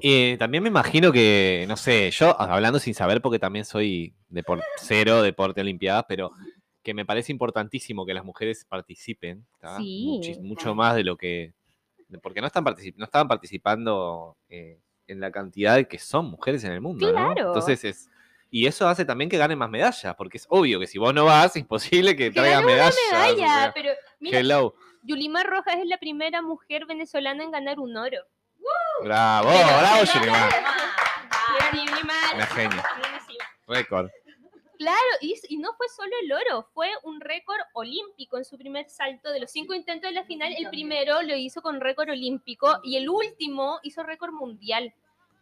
Eh, 0.00 0.36
también 0.38 0.62
me 0.62 0.68
imagino 0.68 1.12
que, 1.12 1.64
no 1.68 1.76
sé, 1.76 2.10
yo 2.10 2.38
hablando 2.40 2.78
sin 2.78 2.94
saber 2.94 3.20
porque 3.22 3.38
también 3.38 3.64
soy 3.64 4.14
depor- 4.30 4.62
cero 4.78 5.22
deporte 5.22 5.60
olimpiadas, 5.60 6.04
pero 6.08 6.30
que 6.82 6.92
me 6.94 7.06
parece 7.06 7.32
importantísimo 7.32 8.04
que 8.04 8.14
las 8.14 8.24
mujeres 8.24 8.64
participen. 8.68 9.46
Sí. 9.78 10.06
Muchis- 10.06 10.40
mucho 10.42 10.74
más 10.74 10.94
de 10.96 11.04
lo 11.04 11.16
que, 11.16 11.54
porque 12.22 12.40
no 12.40 12.46
están 12.46 12.64
particip- 12.64 12.94
no 12.96 13.04
estaban 13.04 13.28
participando 13.28 14.36
eh, 14.48 14.78
en 15.06 15.20
la 15.20 15.30
cantidad 15.30 15.76
de 15.76 15.86
que 15.88 15.98
son 15.98 16.26
mujeres 16.26 16.64
en 16.64 16.72
el 16.72 16.80
mundo, 16.80 17.06
¿no? 17.06 17.12
Claro. 17.12 17.48
Entonces 17.48 17.84
es 17.84 18.10
y 18.50 18.66
eso 18.68 18.86
hace 18.86 19.04
también 19.04 19.28
que 19.28 19.36
ganen 19.36 19.58
más 19.58 19.68
medallas, 19.68 20.14
porque 20.16 20.36
es 20.38 20.46
obvio 20.48 20.78
que 20.78 20.86
si 20.86 20.96
vos 20.96 21.12
no 21.12 21.24
vas, 21.24 21.46
es 21.46 21.56
imposible 21.56 22.14
que 22.14 22.26
Que 22.30 22.40
traigan 22.40 22.64
una 22.64 22.72
medallas. 22.72 22.96
o 23.12 23.16
medalla, 23.36 23.72
pero 23.74 23.90
mira, 24.20 24.38
hello. 24.38 24.74
Yulimar 25.02 25.44
Rojas 25.46 25.76
es 25.78 25.86
la 25.86 25.98
primera 25.98 26.40
mujer 26.40 26.86
venezolana 26.86 27.42
en 27.42 27.50
ganar 27.50 27.80
un 27.80 27.96
oro. 27.96 28.18
Bravo, 29.02 29.48
Pero- 29.50 29.66
bravo, 29.66 30.02
pero- 30.12 30.20
Yulimar. 30.24 30.50
Yulimar. 31.72 32.34
Una 32.34 32.46
genia. 32.46 32.84
Récord. 33.66 34.10
Claro, 34.78 34.98
y, 35.20 35.34
y 35.48 35.56
no 35.58 35.72
fue 35.74 35.86
solo 35.88 36.10
el 36.22 36.32
oro, 36.32 36.68
fue 36.74 36.88
un 37.04 37.20
récord 37.20 37.60
olímpico 37.74 38.38
en 38.38 38.44
su 38.44 38.58
primer 38.58 38.88
salto. 38.90 39.30
De 39.30 39.40
los 39.40 39.50
cinco 39.50 39.74
intentos 39.74 40.08
de 40.10 40.14
la 40.14 40.24
final, 40.24 40.52
el 40.58 40.68
primero 40.68 41.22
lo 41.22 41.36
hizo 41.36 41.62
con 41.62 41.80
récord 41.80 42.10
olímpico 42.10 42.80
y 42.82 42.96
el 42.96 43.08
último 43.08 43.78
hizo 43.82 44.02
récord 44.02 44.32
mundial, 44.32 44.92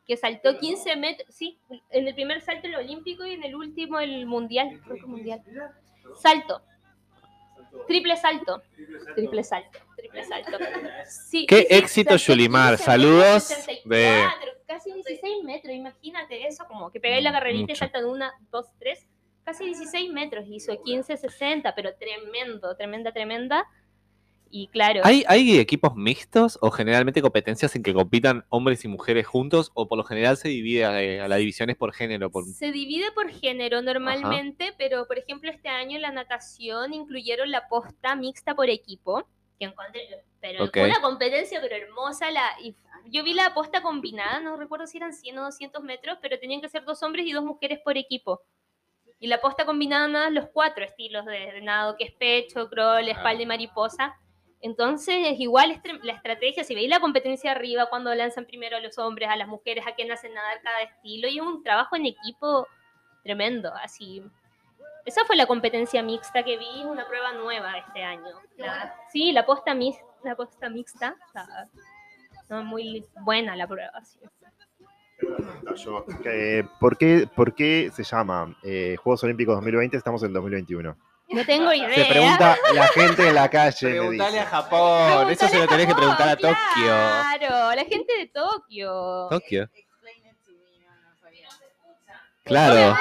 que 0.06 0.16
saltó 0.16 0.58
15 0.58 0.96
metros, 0.96 1.34
sí, 1.34 1.58
en 1.90 2.08
el 2.08 2.14
primer 2.14 2.40
salto 2.40 2.66
el 2.66 2.74
olímpico 2.74 3.24
y 3.24 3.32
en 3.34 3.44
el 3.44 3.54
último 3.54 4.00
el 4.00 4.26
mundial, 4.26 4.80
récord 4.86 5.08
mundial. 5.08 5.42
Salto. 6.20 6.60
Triple 7.86 8.16
salto. 8.16 8.62
Triple 9.14 9.42
salto. 9.44 9.78
Triple 9.96 10.24
salto. 10.24 10.58
Sí, 11.08 11.46
Qué 11.46 11.66
éxito, 11.70 12.16
Yulimar. 12.16 12.72
15 12.74 12.84
Saludos 12.84 13.48
metros, 13.50 13.66
de- 13.84 13.96
64, 13.96 14.52
Casi 14.66 14.92
16 14.92 15.44
metros, 15.44 15.74
imagínate 15.74 16.46
eso, 16.46 16.66
como 16.66 16.90
que 16.90 16.98
pegáis 16.98 17.22
la 17.22 17.30
carrerita 17.32 17.72
y 17.72 17.76
saltan 17.76 18.06
una, 18.06 18.32
dos, 18.50 18.66
tres, 18.78 19.06
casi 19.44 19.64
16 19.64 20.12
metros, 20.12 20.44
hizo 20.48 20.80
15, 20.82 21.16
60, 21.16 21.74
pero 21.74 21.90
tremendo, 21.94 22.76
tremenda, 22.76 23.12
tremenda. 23.12 23.66
Y 24.54 24.68
claro, 24.68 25.00
¿Hay, 25.02 25.24
¿Hay 25.28 25.58
equipos 25.58 25.96
mixtos 25.96 26.58
o 26.60 26.70
generalmente 26.70 27.22
competencias 27.22 27.74
en 27.74 27.82
que 27.82 27.94
compitan 27.94 28.44
hombres 28.50 28.84
y 28.84 28.88
mujeres 28.88 29.26
juntos 29.26 29.70
o 29.72 29.88
por 29.88 29.96
lo 29.96 30.04
general 30.04 30.36
se 30.36 30.48
divide 30.48 30.84
a, 30.84 31.24
a 31.24 31.28
las 31.28 31.38
divisiones 31.38 31.76
por 31.76 31.94
género? 31.94 32.30
Por... 32.30 32.44
se 32.44 32.70
divide 32.70 33.12
por 33.12 33.30
género 33.30 33.80
normalmente, 33.80 34.74
pero 34.76 35.06
por 35.06 35.18
ejemplo 35.18 35.50
este 35.50 35.70
año 35.70 35.96
en 35.96 36.02
la 36.02 36.12
natación 36.12 36.92
incluyeron 36.92 37.50
la 37.50 37.66
posta 37.66 38.14
mixta 38.14 38.54
por 38.54 38.68
equipo, 38.68 39.26
que 39.58 39.64
encontré, 39.64 40.02
pero 40.42 40.64
Ok. 40.64 40.76
una 40.84 41.00
competencia 41.00 41.58
pero 41.62 41.74
hermosa. 41.74 42.30
La, 42.30 42.44
y 42.62 42.74
yo 43.06 43.24
vi 43.24 43.32
la 43.32 43.54
posta 43.54 43.80
combinada, 43.80 44.40
no 44.40 44.58
recuerdo 44.58 44.86
si 44.86 44.98
eran 44.98 45.14
100 45.14 45.38
o 45.38 45.44
200 45.44 45.82
metros, 45.82 46.18
pero 46.20 46.38
tenían 46.38 46.60
que 46.60 46.68
ser 46.68 46.84
dos 46.84 47.02
hombres 47.02 47.24
y 47.26 47.32
dos 47.32 47.42
mujeres 47.42 47.78
por 47.82 47.96
equipo. 47.96 48.42
Y 49.22 49.28
la 49.28 49.40
posta 49.40 49.64
combinada 49.64 50.08
nada, 50.08 50.30
los 50.30 50.48
cuatro 50.48 50.84
estilos 50.84 51.24
de, 51.26 51.52
de 51.52 51.60
nado, 51.60 51.96
que 51.96 52.02
es 52.02 52.12
pecho, 52.12 52.68
crawl, 52.68 53.08
espalda 53.08 53.40
y 53.40 53.46
mariposa. 53.46 54.16
Entonces, 54.60 55.38
igual 55.38 55.80
la 56.02 56.12
estrategia, 56.12 56.64
si 56.64 56.74
veis 56.74 56.88
la 56.90 56.98
competencia 56.98 57.52
arriba, 57.52 57.86
cuando 57.86 58.12
lanzan 58.16 58.46
primero 58.46 58.76
a 58.76 58.80
los 58.80 58.98
hombres, 58.98 59.28
a 59.28 59.36
las 59.36 59.46
mujeres, 59.46 59.86
a 59.86 59.94
quien 59.94 60.10
hacen 60.10 60.34
nadar 60.34 60.60
cada 60.62 60.82
estilo, 60.82 61.28
y 61.28 61.36
es 61.38 61.42
un 61.44 61.62
trabajo 61.62 61.94
en 61.94 62.06
equipo 62.06 62.66
tremendo, 63.22 63.72
así. 63.80 64.24
Esa 65.04 65.24
fue 65.24 65.36
la 65.36 65.46
competencia 65.46 66.02
mixta 66.02 66.42
que 66.42 66.58
vi, 66.58 66.82
una 66.84 67.06
prueba 67.06 67.32
nueva 67.32 67.78
este 67.78 68.02
año. 68.02 68.40
La- 68.56 68.92
sí, 69.12 69.30
la 69.30 69.46
posta, 69.46 69.72
mix, 69.72 69.98
la 70.24 70.34
posta 70.34 70.68
mixta, 70.68 71.14
no, 72.48 72.64
muy 72.64 73.04
buena 73.20 73.54
la 73.54 73.68
prueba. 73.68 74.04
sí. 74.04 74.18
Yo, 75.76 76.04
eh, 76.24 76.64
¿por, 76.78 76.96
qué, 76.98 77.28
¿Por 77.34 77.54
qué 77.54 77.90
se 77.94 78.02
llama 78.02 78.54
eh, 78.62 78.96
Juegos 79.02 79.24
Olímpicos 79.24 79.54
2020? 79.56 79.96
Estamos 79.96 80.22
en 80.22 80.28
el 80.28 80.34
2021. 80.34 80.96
No 81.30 81.46
tengo 81.46 81.72
idea. 81.72 81.94
Se 81.94 82.04
pregunta 82.04 82.58
la 82.74 82.86
gente 82.88 83.28
en 83.28 83.34
la 83.34 83.48
calle. 83.48 83.90
Preguntale 83.90 84.40
a 84.40 84.46
Japón. 84.46 85.30
Eso 85.30 85.48
se 85.48 85.58
lo 85.58 85.66
tenés 85.66 85.86
que 85.86 85.94
preguntar 85.94 86.28
a 86.28 86.36
Tokio. 86.36 86.56
Claro, 86.74 87.74
la 87.74 87.84
gente 87.84 88.12
de 88.18 88.26
Tokio. 88.26 89.28
Tokio. 89.30 89.70
Claro. 92.44 92.96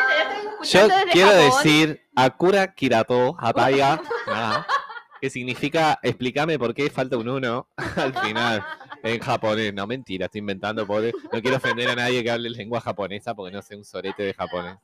Yo 0.64 0.88
quiero 1.12 1.32
Japón. 1.32 1.46
decir 1.46 2.08
Akura 2.16 2.74
Kirato 2.74 3.36
Hataya, 3.40 4.00
ah, 4.28 4.66
que 5.22 5.30
significa 5.30 6.00
explícame 6.04 6.60
por 6.60 6.74
qué 6.74 6.90
falta 6.90 7.18
un 7.18 7.28
uno 7.28 7.68
al 7.96 8.14
final 8.14 8.64
en 9.04 9.20
japonés. 9.20 9.74
No, 9.74 9.88
mentira, 9.88 10.26
estoy 10.26 10.40
inventando. 10.40 10.86
Pobre. 10.86 11.12
No 11.32 11.42
quiero 11.42 11.58
ofender 11.58 11.90
a 11.90 11.96
nadie 11.96 12.24
que 12.24 12.32
hable 12.32 12.50
lengua 12.50 12.82
japonesa 12.82 13.34
porque 13.36 13.54
no 13.54 13.62
sé 13.62 13.76
un 13.76 13.86
sorete 13.86 14.24
de 14.24 14.34
japonés. 14.34 14.78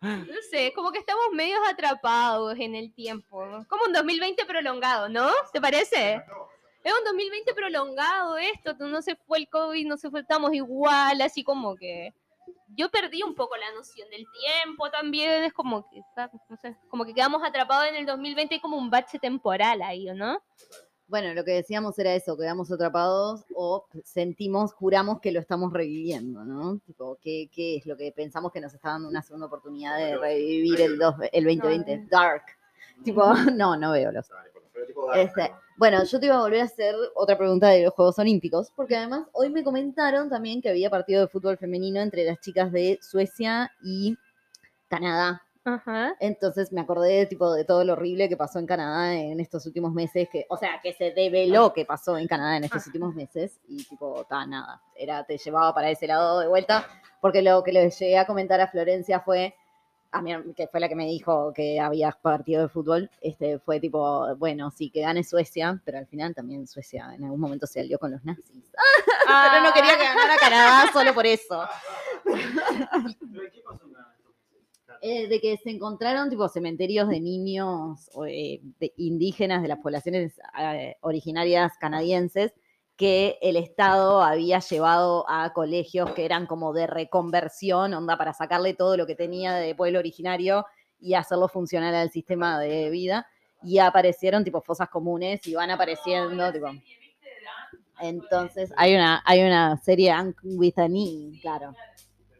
No 0.00 0.34
sé, 0.48 0.72
como 0.74 0.92
que 0.92 1.00
estamos 1.00 1.24
medios 1.32 1.58
atrapados 1.68 2.56
en 2.58 2.76
el 2.76 2.92
tiempo. 2.92 3.44
Como 3.68 3.84
un 3.86 3.92
2020 3.92 4.44
prolongado, 4.44 5.08
¿no? 5.08 5.28
¿Te 5.52 5.60
parece? 5.60 6.22
Es 6.84 6.92
un 6.96 7.04
2020 7.04 7.52
prolongado 7.52 8.38
esto, 8.38 8.74
no 8.78 9.02
se 9.02 9.16
fue 9.16 9.38
el 9.38 9.48
COVID, 9.48 9.86
no 9.86 9.96
se 9.96 10.08
fue, 10.08 10.20
estamos 10.20 10.54
igual, 10.54 11.20
así 11.20 11.42
como 11.42 11.74
que 11.76 12.14
yo 12.68 12.88
perdí 12.90 13.22
un 13.22 13.34
poco 13.34 13.56
la 13.56 13.72
noción 13.72 14.08
del 14.10 14.24
tiempo 14.40 14.88
también, 14.90 15.44
es 15.44 15.52
como 15.52 15.88
que, 15.90 16.00
no 16.48 16.56
sé, 16.56 16.76
como 16.88 17.04
que 17.04 17.12
quedamos 17.12 17.42
atrapados 17.42 17.88
en 17.88 17.96
el 17.96 18.06
2020 18.06 18.54
y 18.54 18.60
como 18.60 18.76
un 18.76 18.90
bache 18.90 19.18
temporal 19.18 19.82
ahí, 19.82 20.08
¿o 20.08 20.14
no? 20.14 20.40
Bueno, 21.08 21.32
lo 21.32 21.42
que 21.42 21.52
decíamos 21.52 21.98
era 21.98 22.14
eso, 22.14 22.36
quedamos 22.36 22.70
atrapados 22.70 23.44
o 23.54 23.86
sentimos, 24.04 24.74
juramos 24.74 25.20
que 25.20 25.32
lo 25.32 25.40
estamos 25.40 25.72
reviviendo, 25.72 26.44
¿no? 26.44 26.78
Tipo, 26.86 27.16
¿qué, 27.22 27.48
qué 27.50 27.76
es 27.76 27.86
lo 27.86 27.96
que 27.96 28.12
pensamos 28.12 28.52
que 28.52 28.60
nos 28.60 28.74
está 28.74 28.90
dando 28.90 29.08
una 29.08 29.22
segunda 29.22 29.46
oportunidad 29.46 29.96
de 29.96 30.18
revivir 30.18 30.80
el, 30.82 30.98
dos- 30.98 31.14
el 31.32 31.44
2020? 31.44 32.06
Dark. 32.10 32.42
Tipo, 33.04 33.22
no, 33.54 33.76
no 33.76 33.92
veo 33.92 34.12
los. 34.12 34.28
Este, 35.14 35.52
bueno, 35.78 36.04
yo 36.04 36.20
te 36.20 36.26
iba 36.26 36.36
a 36.36 36.40
volver 36.40 36.60
a 36.60 36.64
hacer 36.64 36.94
otra 37.14 37.38
pregunta 37.38 37.68
de 37.68 37.84
los 37.84 37.94
Juegos 37.94 38.18
Olímpicos, 38.18 38.70
porque 38.76 38.96
además 38.96 39.26
hoy 39.32 39.48
me 39.48 39.64
comentaron 39.64 40.28
también 40.28 40.60
que 40.60 40.68
había 40.68 40.90
partido 40.90 41.22
de 41.22 41.28
fútbol 41.28 41.56
femenino 41.56 42.00
entre 42.00 42.24
las 42.24 42.38
chicas 42.40 42.70
de 42.70 42.98
Suecia 43.00 43.72
y 43.82 44.18
Canadá. 44.88 45.42
Ajá. 45.68 46.16
Entonces 46.18 46.72
me 46.72 46.80
acordé 46.80 47.26
tipo 47.26 47.52
de 47.52 47.64
todo 47.64 47.84
lo 47.84 47.92
horrible 47.92 48.28
que 48.30 48.38
pasó 48.38 48.58
en 48.58 48.66
Canadá 48.66 49.14
en 49.14 49.38
estos 49.38 49.66
últimos 49.66 49.92
meses, 49.92 50.26
que, 50.30 50.46
o 50.48 50.56
sea, 50.56 50.80
que 50.82 50.94
se 50.94 51.10
develó 51.10 51.74
que 51.74 51.84
pasó 51.84 52.16
en 52.16 52.26
Canadá 52.26 52.56
en 52.56 52.64
estos 52.64 52.86
últimos 52.86 53.14
meses 53.14 53.60
y 53.68 53.84
tipo, 53.84 54.24
ta, 54.24 54.46
nada, 54.46 54.80
era, 54.96 55.24
te 55.24 55.36
llevaba 55.36 55.74
para 55.74 55.90
ese 55.90 56.06
lado 56.06 56.40
de 56.40 56.48
vuelta, 56.48 56.86
porque 57.20 57.42
lo 57.42 57.62
que 57.62 57.72
le 57.72 57.90
llegué 57.90 58.16
a 58.16 58.26
comentar 58.26 58.58
a 58.62 58.68
Florencia 58.68 59.20
fue, 59.20 59.54
a 60.10 60.22
mí, 60.22 60.32
que 60.56 60.68
fue 60.68 60.80
la 60.80 60.88
que 60.88 60.96
me 60.96 61.04
dijo 61.04 61.52
que 61.52 61.78
había 61.78 62.12
partido 62.12 62.62
de 62.62 62.68
fútbol, 62.68 63.10
este, 63.20 63.58
fue 63.58 63.78
tipo, 63.78 64.34
bueno, 64.36 64.70
sí, 64.70 64.88
que 64.88 65.02
gane 65.02 65.22
Suecia, 65.22 65.78
pero 65.84 65.98
al 65.98 66.06
final 66.06 66.34
también 66.34 66.66
Suecia 66.66 67.14
en 67.14 67.24
algún 67.24 67.40
momento 67.40 67.66
se 67.66 67.80
alió 67.80 67.98
con 67.98 68.12
los 68.12 68.24
nazis. 68.24 68.72
pero 69.26 69.62
no 69.62 69.72
quería 69.74 69.98
que 69.98 70.04
ganara 70.04 70.36
Canadá 70.40 70.90
solo 70.94 71.12
por 71.12 71.26
eso. 71.26 71.62
Eh, 75.00 75.28
de 75.28 75.40
que 75.40 75.56
se 75.56 75.70
encontraron 75.70 76.28
tipo 76.28 76.48
cementerios 76.48 77.08
de 77.08 77.20
niños 77.20 78.10
eh, 78.26 78.60
de 78.80 78.92
indígenas 78.96 79.62
de 79.62 79.68
las 79.68 79.78
poblaciones 79.78 80.40
eh, 80.58 80.96
originarias 81.02 81.72
canadienses 81.78 82.52
que 82.96 83.38
el 83.42 83.56
Estado 83.56 84.22
había 84.22 84.58
llevado 84.58 85.24
a 85.28 85.52
colegios 85.52 86.10
que 86.12 86.24
eran 86.24 86.46
como 86.46 86.72
de 86.72 86.88
reconversión, 86.88 87.94
onda, 87.94 88.18
para 88.18 88.34
sacarle 88.34 88.74
todo 88.74 88.96
lo 88.96 89.06
que 89.06 89.14
tenía 89.14 89.54
de 89.54 89.76
pueblo 89.76 90.00
originario 90.00 90.66
y 90.98 91.14
hacerlo 91.14 91.46
funcional 91.46 91.94
al 91.94 92.10
sistema 92.10 92.58
de 92.58 92.90
vida. 92.90 93.28
Y 93.62 93.78
aparecieron 93.78 94.42
tipo 94.42 94.60
fosas 94.60 94.88
comunes 94.88 95.46
y 95.46 95.54
van 95.54 95.70
apareciendo, 95.70 96.52
tipo. 96.52 96.66
Entonces, 98.00 98.72
hay 98.76 98.94
una, 98.94 99.22
hay 99.24 99.42
una 99.42 99.76
serie 99.76 100.10
Ank 100.10 100.38
with 100.42 100.78
an 100.78 100.96
E, 100.96 101.38
claro. 101.40 101.74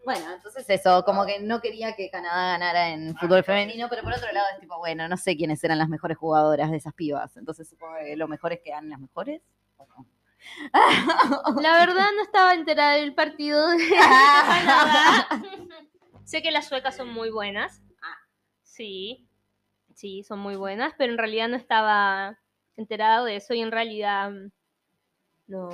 Bueno, 0.09 0.33
entonces 0.33 0.65
eso, 0.71 1.05
como 1.05 1.27
que 1.27 1.39
no 1.39 1.61
quería 1.61 1.95
que 1.95 2.09
Canadá 2.11 2.53
ganara 2.53 2.89
en 2.91 3.15
fútbol 3.19 3.45
femenino, 3.45 3.89
pero 3.91 4.03
por 4.03 4.15
otro 4.15 4.33
lado 4.33 4.47
es 4.55 4.59
tipo, 4.61 4.79
bueno, 4.79 5.07
no 5.07 5.19
sé 5.19 5.37
quiénes 5.37 5.63
eran 5.65 5.77
las 5.77 5.91
mejores 5.91 6.17
jugadoras 6.17 6.71
de 6.71 6.79
esas 6.79 6.95
pibas, 6.95 7.37
entonces 7.37 7.69
supongo 7.69 7.97
que 8.03 8.17
lo 8.17 8.27
mejor 8.27 8.55
es 8.55 8.61
que 8.61 8.71
ganen 8.71 8.89
las 8.89 9.01
mejores. 9.01 9.43
¿o 9.77 9.87
no? 9.87 10.07
La 11.61 11.73
verdad 11.85 12.07
no 12.17 12.23
estaba 12.23 12.55
enterada 12.55 12.95
del 12.95 13.15
partido 13.15 13.69
de 13.69 13.77
Canadá. 13.91 15.29
sé 16.25 16.41
que 16.43 16.51
las 16.53 16.67
suecas 16.69 16.97
son 16.97 17.09
muy 17.13 17.29
buenas. 17.31 17.83
Sí, 18.63 19.29
sí, 19.95 20.23
son 20.23 20.39
muy 20.39 20.57
buenas, 20.57 20.95
pero 20.97 21.13
en 21.13 21.19
realidad 21.19 21.49
no 21.49 21.57
estaba 21.57 22.39
enterado 22.77 23.27
de 23.27 23.37
eso 23.37 23.53
y 23.53 23.61
en 23.61 23.73
realidad 23.73 24.31
mm, 24.31 24.51
no. 25.49 25.69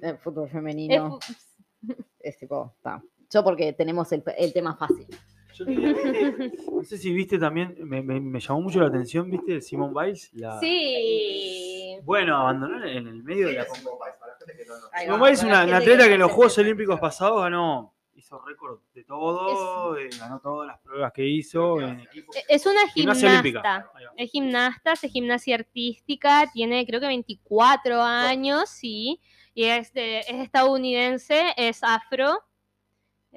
El 0.00 0.16
fútbol 0.16 0.46
Es 0.46 0.52
femenino 0.52 1.18
fu- 1.20 1.94
es, 2.20 2.38
tipo, 2.38 2.72
está. 2.76 3.02
Yo 3.30 3.44
porque 3.44 3.72
tenemos 3.72 4.10
el, 4.12 4.22
el 4.36 4.52
tema 4.52 4.76
fácil. 4.76 5.06
Yo 5.54 5.64
no 5.66 6.84
sé 6.84 6.96
si 6.98 7.12
viste 7.12 7.36
también, 7.38 7.74
me, 7.80 8.00
me- 8.00 8.20
me 8.20 8.38
llamó 8.40 8.60
mucho 8.62 8.80
la 8.80 8.86
atención, 8.86 9.28
¿viste? 9.30 9.54
El 9.54 9.62
Simone 9.62 9.92
Biles. 9.92 10.30
La... 10.34 10.58
Sí. 10.60 11.98
Bueno, 12.04 12.36
abandonó 12.36 12.84
en 12.86 13.06
el 13.08 13.22
medio 13.24 13.48
de 13.48 13.54
la 13.54 13.64
va, 13.64 15.16
Biles 15.24 15.38
es 15.40 15.44
una, 15.44 15.62
atleta 15.62 16.06
que 16.06 16.14
en 16.14 16.20
los 16.20 16.30
Juegos. 16.30 16.58
Olímpicos 16.58 17.00
pasados 17.00 17.42
ganó, 17.42 17.92
hizo 18.14 18.40
récord 18.46 18.78
de 18.94 19.04
todo, 19.04 19.96
eh, 19.98 20.08
ganó 20.18 20.38
todas 20.40 20.68
las 20.68 20.78
pruebas 20.78 21.12
que 21.12 21.26
hizo 21.26 21.80
en 21.80 22.00
equipo. 22.00 22.32
Es 22.48 22.64
una 22.66 22.86
gimnasta. 22.88 23.90
Es 24.16 24.30
gimnasta, 24.30 24.92
hace 24.92 25.08
gimnasia 25.08 25.56
artística, 25.56 26.48
tiene 26.52 26.86
creo 26.86 27.00
que 27.00 27.06
24 27.08 28.00
años, 28.00 28.68
sí, 28.70 29.20
y 29.54 29.64
es, 29.64 29.92
de- 29.92 30.20
es 30.20 30.34
estadounidense, 30.34 31.52
es 31.56 31.82
afro. 31.82 32.44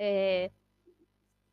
Eh, 0.03 0.51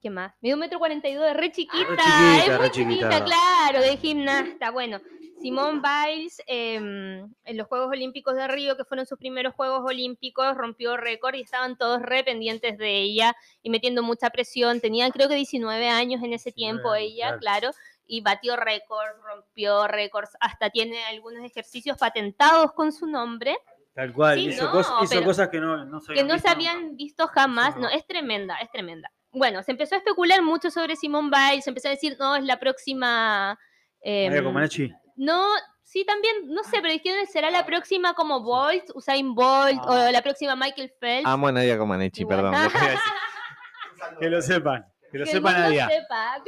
¿Qué 0.01 0.09
más? 0.09 0.33
Mide 0.41 0.55
un 0.55 0.61
metro 0.61 0.79
cuarenta 0.79 1.07
y 1.07 1.15
dos, 1.15 1.35
re 1.35 1.53
chiquita, 1.53 1.85
chiquita, 1.85 2.55
es 2.55 2.61
muy 2.61 2.71
chiquita. 2.71 3.11
chiquita, 3.11 3.25
claro, 3.25 3.81
de 3.83 3.97
gimnasta. 3.99 4.71
Bueno, 4.71 5.01
Simone 5.43 5.83
Biles 5.83 6.41
em, 6.47 7.31
en 7.45 7.57
los 7.59 7.67
Juegos 7.67 7.89
Olímpicos 7.89 8.37
de 8.37 8.49
Río, 8.49 8.75
que 8.79 8.87
fueron 8.87 9.05
sus 9.05 9.19
primeros 9.19 9.55
Juegos 9.55 9.83
Olímpicos, 9.85 10.57
rompió 10.57 10.97
récord 10.97 11.35
y 11.35 11.43
estaban 11.43 11.77
todos 11.77 12.01
re 12.01 12.25
pendientes 12.25 12.79
de 12.79 13.03
ella 13.03 13.37
y 13.61 13.69
metiendo 13.69 14.03
mucha 14.03 14.31
presión. 14.31 14.81
Tenía 14.81 15.11
creo 15.11 15.29
que 15.29 15.35
19 15.35 15.87
años 15.89 16.23
en 16.23 16.33
ese 16.33 16.51
19 16.51 16.55
tiempo 16.55 16.95
ella, 16.95 17.37
claro. 17.39 17.41
claro, 17.41 17.71
y 18.07 18.23
batió 18.23 18.57
récords, 18.57 19.21
rompió 19.23 19.87
récords, 19.89 20.31
hasta 20.41 20.71
tiene 20.71 21.05
algunos 21.05 21.45
ejercicios 21.45 21.99
patentados 21.99 22.73
con 22.73 22.93
su 22.93 23.07
nombre 23.07 23.59
Tal 23.99 24.13
cual, 24.13 24.37
Sí, 24.39 24.47
hizo, 24.51 24.65
no, 24.67 24.73
cos- 24.73 25.03
hizo 25.03 25.11
pero- 25.15 25.25
cosas 25.27 25.49
que 25.49 25.59
no, 25.59 25.85
no 25.85 25.99
se 26.01 26.13
que 26.13 26.21
habían 26.21 26.29
no 26.29 26.35
visto 26.35 26.49
se 26.49 26.55
nunca. 26.55 26.71
habían 26.71 26.97
visto 26.97 27.27
jamás. 27.27 27.77
No, 27.79 27.89
es 27.89 28.07
tremenda, 28.07 28.55
es 28.59 28.71
tremenda. 28.71 29.11
Bueno, 29.33 29.65
se 29.65 29.73
empezó 29.73 29.97
a 29.97 29.99
especular 29.99 30.41
mucho 30.41 30.71
sobre 30.71 30.95
Simone 30.95 31.31
Biles, 31.31 31.65
se 31.65 31.71
empezó 31.71 31.89
a 31.89 31.91
decir, 31.91 32.17
no, 32.21 32.37
es 32.37 32.45
la 32.45 32.61
próxima... 32.61 33.59
em, 34.01 34.29
María 34.31 34.45
Comaneci. 34.45 34.93
no, 35.17 35.45
sí, 35.83 36.05
también, 36.05 36.47
no 36.47 36.63
sé, 36.63 36.79
pero 36.81 36.93
dijeron 36.93 37.27
será 37.27 37.51
la 37.51 37.67
próxima 37.67 38.15
como 38.15 38.41
Bolt, 38.41 38.85
Usain 38.95 39.35
Bolt, 39.35 39.81
Ah. 39.83 40.07
o 40.09 40.13
la 40.13 40.23
próxima 40.23 40.55
Michael 40.55 40.93
Phelps. 41.01 41.27
Amo 41.27 41.49
a 41.49 41.53
Nadia 41.53 41.77
Comaneci, 41.77 42.25
perdón. 42.25 42.55
Que 44.21 44.31
lo 44.31 44.41
sepan, 44.41 44.87
que 45.11 45.19
lo 45.19 45.25
Que 45.25 45.31
el 45.33 45.37
sepa 45.37 45.49
mundo 45.51 45.63
nadie. 45.65 45.81
sepa. 45.89 46.43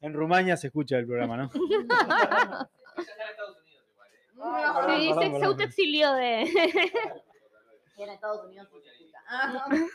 En 0.00 0.14
Rumania 0.14 0.56
se 0.56 0.68
escucha 0.68 0.96
el 0.96 1.06
programa, 1.06 1.36
¿no? 1.36 1.50
Sí, 4.88 5.12
se, 5.20 5.38
se 5.38 5.44
autoexilió 5.44 6.12
de... 6.14 6.42
En 7.98 8.10
Estados 8.10 8.44
Unidos 8.46 8.68
se 8.70 8.76
escucha. 8.78 9.18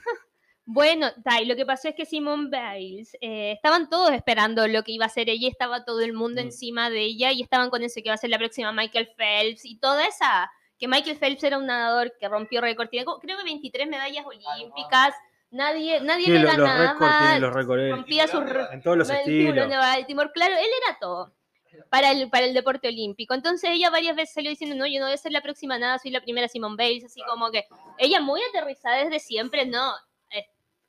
Bueno, 0.65 1.07
ta, 1.25 1.41
y 1.41 1.45
lo 1.45 1.57
que 1.57 1.65
pasó 1.65 1.89
es 1.89 1.95
que 1.95 2.05
Simone 2.05 2.47
Biles, 2.49 3.15
eh, 3.19 3.51
estaban 3.51 3.89
todos 3.89 4.11
esperando 4.11 4.65
lo 4.69 4.83
que 4.83 4.93
iba 4.93 5.05
a 5.05 5.09
ser 5.09 5.29
ella, 5.29 5.49
estaba 5.49 5.83
todo 5.83 5.99
el 5.99 6.13
mundo 6.13 6.41
Mm. 6.41 6.45
encima 6.45 6.89
de 6.89 7.01
ella 7.01 7.33
y 7.33 7.41
estaban 7.41 7.69
con 7.69 7.83
eso 7.83 7.95
que 7.95 8.03
iba 8.07 8.13
a 8.13 8.17
ser 8.17 8.29
la 8.29 8.37
próxima 8.37 8.71
Michael 8.71 9.09
Phelps 9.17 9.65
y 9.65 9.77
toda 9.79 10.07
esa, 10.07 10.49
que 10.79 10.87
Michael 10.87 11.17
Phelps 11.17 11.43
era 11.43 11.57
un 11.57 11.65
nadador 11.65 12.13
que 12.17 12.29
rompió 12.29 12.61
récord, 12.61 12.87
tiene 12.87 13.05
creo 13.21 13.37
que 13.37 13.43
23 13.43 13.89
medallas 13.89 14.25
olímpicas, 14.25 15.13
nadie, 15.51 15.99
nadie 15.99 16.25
Tiene 16.25 16.39
le 16.39 16.45
los, 16.45 16.57
los 16.57 16.69
récords, 16.69 16.97
tiene 16.99 17.09
ganaba, 17.09 17.39
los 17.39 17.53
récords. 17.53 17.83
eh, 17.83 17.91
rompía 17.91 18.27
sus 18.27 18.41
En 18.71 18.81
todos 18.81 18.97
los 18.97 19.09
estilos. 19.09 19.69
de 19.69 19.75
Baltimore, 19.75 20.31
claro, 20.33 20.55
él 20.55 20.71
era 20.87 20.97
todo 20.97 21.33
para 21.93 22.09
el, 22.09 22.27
para 22.27 22.45
el 22.47 22.55
deporte 22.55 22.87
olímpico. 22.87 23.35
Entonces 23.35 23.69
ella 23.71 23.91
varias 23.91 24.15
veces 24.15 24.33
salió 24.33 24.49
diciendo, 24.49 24.75
no, 24.75 24.87
yo 24.87 24.99
no 24.99 25.05
voy 25.05 25.13
a 25.13 25.17
ser 25.17 25.31
la 25.31 25.41
próxima 25.43 25.77
nada, 25.77 25.99
soy 25.99 26.09
la 26.09 26.21
primera 26.21 26.47
Simone 26.47 26.75
Biles, 26.75 27.05
así 27.05 27.21
como 27.29 27.51
que 27.51 27.65
ella 27.99 28.19
muy 28.19 28.41
aterrizada 28.49 29.03
desde 29.03 29.19
siempre, 29.19 29.67
no, 29.67 29.91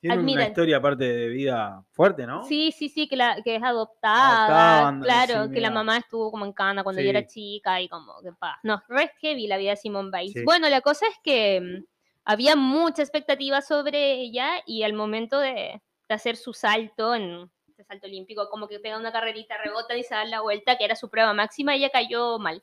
Tiene 0.00 0.16
una 0.22 0.46
historia 0.46 0.78
aparte 0.78 1.04
de 1.04 1.28
vida 1.28 1.84
fuerte, 1.90 2.26
¿no? 2.26 2.44
Sí, 2.44 2.72
sí, 2.72 2.88
sí, 2.88 3.06
que, 3.06 3.16
la, 3.16 3.36
que 3.44 3.56
es 3.56 3.62
adoptada. 3.62 4.46
Adoptaban, 4.46 5.02
claro, 5.02 5.44
sí, 5.44 5.52
que 5.52 5.60
la 5.60 5.70
mamá 5.70 5.98
estuvo 5.98 6.30
como 6.30 6.46
en 6.46 6.54
Cana 6.54 6.82
cuando 6.82 7.00
Sí. 7.00 7.04
yo 7.04 7.10
era 7.10 7.26
chica 7.26 7.82
y 7.82 7.88
como 7.90 8.22
que 8.22 8.32
pa. 8.32 8.58
No, 8.62 8.82
re 8.88 9.10
heavy 9.20 9.46
la 9.46 9.58
vida 9.58 9.72
de 9.72 9.76
Simone 9.76 10.10
Biles. 10.10 10.32
Sí. 10.32 10.42
Bueno, 10.42 10.70
la 10.70 10.80
cosa 10.80 11.06
es 11.06 11.16
que 11.22 11.60
mm, 11.60 11.84
había 12.24 12.56
mucha 12.56 13.02
expectativa 13.02 13.60
sobre 13.60 14.14
ella 14.22 14.52
y 14.64 14.84
al 14.84 14.94
momento 14.94 15.38
de, 15.38 15.82
de 16.08 16.14
hacer 16.14 16.36
su 16.36 16.54
salto 16.54 17.14
en 17.14 17.50
este 17.84 17.92
salto 17.92 18.06
olímpico, 18.06 18.48
como 18.48 18.66
que 18.66 18.80
pega 18.80 18.98
una 18.98 19.12
carrerita, 19.12 19.58
rebota 19.58 19.96
y 19.96 20.02
se 20.02 20.14
da 20.14 20.24
la 20.24 20.40
vuelta, 20.40 20.76
que 20.76 20.84
era 20.84 20.96
su 20.96 21.08
prueba 21.10 21.32
máxima, 21.34 21.74
ella 21.74 21.90
cayó 21.90 22.38
mal. 22.38 22.62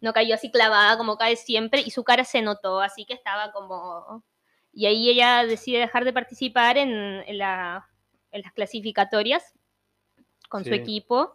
No 0.00 0.12
cayó 0.12 0.34
así 0.34 0.50
clavada 0.50 0.96
como 0.98 1.16
cae 1.16 1.36
siempre 1.36 1.82
y 1.84 1.90
su 1.90 2.04
cara 2.04 2.24
se 2.24 2.42
notó, 2.42 2.80
así 2.80 3.04
que 3.04 3.14
estaba 3.14 3.52
como... 3.52 4.22
Y 4.72 4.86
ahí 4.86 5.10
ella 5.10 5.44
decide 5.44 5.78
dejar 5.78 6.04
de 6.04 6.12
participar 6.12 6.78
en, 6.78 6.90
en 6.90 7.38
la- 7.38 7.88
en 8.32 8.42
las 8.42 8.52
clasificatorias 8.52 9.54
con 10.48 10.64
su 10.64 10.70
equipo 10.74 11.32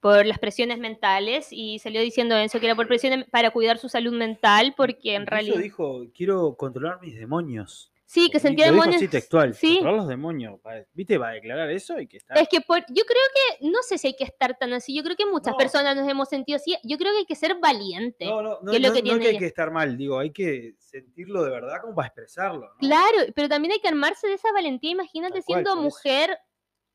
por 0.00 0.26
las 0.26 0.38
presiones 0.38 0.78
mentales 0.78 1.48
y 1.50 1.78
salió 1.78 2.00
diciendo 2.00 2.34
eso, 2.36 2.58
que 2.60 2.66
era 2.66 2.74
por 2.74 2.88
presiones 2.88 3.28
para 3.30 3.50
cuidar 3.50 3.78
su 3.78 3.88
salud 3.88 4.12
mental, 4.12 4.74
porque 4.76 5.14
en 5.14 5.26
realidad... 5.26 5.60
dijo, 5.60 6.06
quiero 6.14 6.54
controlar 6.56 7.00
mis 7.00 7.14
demonios. 7.14 7.90
Sí, 8.14 8.30
que 8.30 8.38
sentía 8.38 8.66
demonios... 8.66 8.94
así 8.94 9.08
textual, 9.08 9.54
Sí. 9.54 9.74
controlar 9.74 9.96
los 9.98 10.08
demonios. 10.08 10.60
¿Viste? 10.92 11.18
Va 11.18 11.30
a 11.30 11.32
declarar 11.32 11.68
eso 11.70 11.98
y 11.98 12.06
que 12.06 12.18
está... 12.18 12.34
Es 12.34 12.48
que 12.48 12.60
por, 12.60 12.78
yo 12.88 13.02
creo 13.04 13.22
que, 13.58 13.66
no 13.68 13.82
sé 13.82 13.98
si 13.98 14.06
hay 14.06 14.14
que 14.14 14.22
estar 14.22 14.56
tan 14.56 14.72
así, 14.72 14.94
yo 14.94 15.02
creo 15.02 15.16
que 15.16 15.26
muchas 15.26 15.50
No. 15.54 15.58
personas 15.58 15.96
nos 15.96 16.08
hemos 16.08 16.28
sentido 16.28 16.54
así, 16.56 16.76
yo 16.84 16.96
creo 16.96 17.10
que 17.10 17.18
hay 17.18 17.26
que 17.26 17.34
ser 17.34 17.56
valiente. 17.60 18.24
No, 18.26 18.40
no, 18.40 18.58
no, 18.62 18.70
que 18.70 18.78
no- 18.78 18.92
que 18.92 19.02
no 19.02 19.18
que 19.18 19.28
hay 19.30 19.38
que 19.38 19.46
estar 19.46 19.72
mal, 19.72 19.96
digo, 19.98 20.20
hay 20.20 20.30
que 20.30 20.74
sentirlo 20.78 21.42
de 21.42 21.50
verdad 21.50 21.78
como 21.82 21.96
para 21.96 22.06
expresarlo. 22.06 22.70
Claro, 22.78 23.18
pero 23.34 23.48
también 23.48 23.72
hay 23.72 23.80
que 23.80 23.88
armarse 23.88 24.28
de 24.28 24.34
esa 24.34 24.52
valentía. 24.52 24.92
Imagínate 24.92 25.42
cual, 25.42 25.64
siendo 25.64 25.70
eso. 25.72 25.80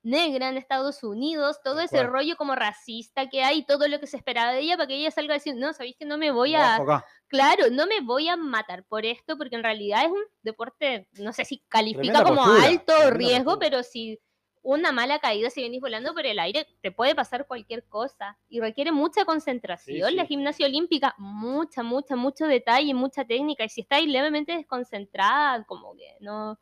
Negra 0.02 0.50
en 0.50 0.58
Estados 0.58 1.04
Unidos, 1.04 1.60
todo 1.64 1.82
ese 1.82 1.98
cual. 1.98 2.08
rollo 2.08 2.38
como 2.38 2.56
racista 2.56 3.30
que 3.30 3.44
hay, 3.44 3.66
todo 3.66 3.88
lo 3.88 4.00
que 4.00 4.08
se 4.08 4.18
esperaba 4.18 4.54
de 4.54 4.62
ella 4.62 4.78
para 4.78 4.88
que 4.88 4.96
ella 4.96 5.12
salga 5.12 5.34
a 5.34 5.38
decir, 5.38 5.56
no, 5.56 5.74
sabéis 5.74 5.96
que 5.98 6.06
no 6.06 6.18
me 6.18 6.32
voy 6.32 6.56
a, 6.56 6.76
acá. 6.76 7.06
claro, 7.28 7.66
no 7.72 7.86
me 7.86 8.02
voy 8.02 8.30
a 8.30 8.38
matar 8.38 8.86
por 8.86 9.06
esto, 9.06 9.38
porque 9.38 9.56
en 9.56 9.64
realidad 9.64 10.06
es 10.06 10.12
un 10.12 10.24
deporte, 10.42 11.08
no 11.20 11.34
sé 11.34 11.46
si 11.46 11.60
califica 11.68 12.02
Tremenda 12.02 12.24
como 12.24 12.44
postura, 12.44 12.68
alto 12.68 12.94
tremenda 12.94 13.18
riesgo, 13.18 13.46
postura. 13.52 13.70
pero 13.70 13.84
si 13.84 14.20
una 14.62 14.92
mala 14.92 15.20
caída, 15.20 15.50
si 15.50 15.62
venís 15.62 15.82
volando 15.82 16.14
por 16.14 16.26
el 16.26 16.40
aire, 16.40 16.68
te 16.82 16.92
puede 16.92 17.16
pasar 17.16 17.48
cualquier 17.48 17.86
cosa 17.88 18.38
y 18.50 18.60
requiere 18.60 18.92
mucha 18.92 19.26
concentración. 19.26 20.16
La 20.16 20.24
sí. 20.24 20.30
gimnasia 20.30 20.66
olímpica, 20.66 21.16
mucha, 21.18 21.82
mucha, 21.84 22.16
mucho 22.16 22.46
detalle, 22.46 22.94
mucha 22.94 23.26
técnica. 23.26 23.64
Y 23.64 23.70
si 23.70 23.82
estáis 23.82 24.08
levemente 24.08 24.54
desconcentrada, 24.54 25.64
como 25.66 25.96
que 25.96 26.18
no. 26.20 26.60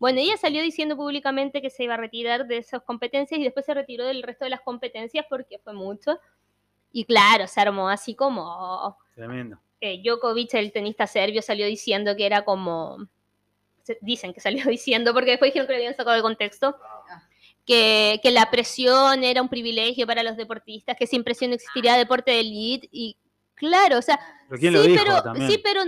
Bueno, 0.00 0.18
ella 0.18 0.38
salió 0.38 0.62
diciendo 0.62 0.96
públicamente 0.96 1.60
que 1.60 1.68
se 1.68 1.84
iba 1.84 1.92
a 1.92 1.98
retirar 1.98 2.46
de 2.46 2.56
esas 2.56 2.82
competencias 2.82 3.38
y 3.38 3.44
después 3.44 3.66
se 3.66 3.74
retiró 3.74 4.06
del 4.06 4.22
resto 4.22 4.44
de 4.44 4.50
las 4.50 4.62
competencias 4.62 5.26
porque 5.28 5.58
fue 5.58 5.74
mucho. 5.74 6.18
Y 6.90 7.04
claro, 7.04 7.46
se 7.46 7.60
armó 7.60 7.86
así 7.90 8.14
como 8.14 8.96
Tremendo. 9.14 9.60
eh, 9.78 10.00
Djokovic, 10.02 10.54
el 10.54 10.72
tenista 10.72 11.06
serbio, 11.06 11.42
salió 11.42 11.66
diciendo 11.66 12.16
que 12.16 12.24
era 12.24 12.46
como. 12.46 13.06
Dicen 14.00 14.32
que 14.32 14.40
salió 14.40 14.64
diciendo, 14.70 15.12
porque 15.12 15.32
después 15.32 15.50
dijeron 15.50 15.66
que 15.66 15.74
lo 15.74 15.76
habían 15.76 15.94
sacado 15.94 16.16
de 16.16 16.22
contexto. 16.22 16.76
Que, 17.66 18.20
que 18.22 18.30
la 18.30 18.50
presión 18.50 19.22
era 19.22 19.42
un 19.42 19.50
privilegio 19.50 20.06
para 20.06 20.22
los 20.22 20.36
deportistas, 20.36 20.96
que 20.96 21.06
sin 21.06 21.22
presión 21.22 21.50
no 21.50 21.56
existiría 21.56 21.94
deporte 21.96 22.30
de 22.30 22.40
elite. 22.40 22.88
Y 22.90 23.16
claro, 23.54 23.98
o 23.98 24.02
sea, 24.02 24.18
¿Pero 24.48 24.58
quién 24.58 24.82
sí, 24.82 24.96
pero, 24.96 25.46
sí, 25.46 25.60
pero 25.62 25.82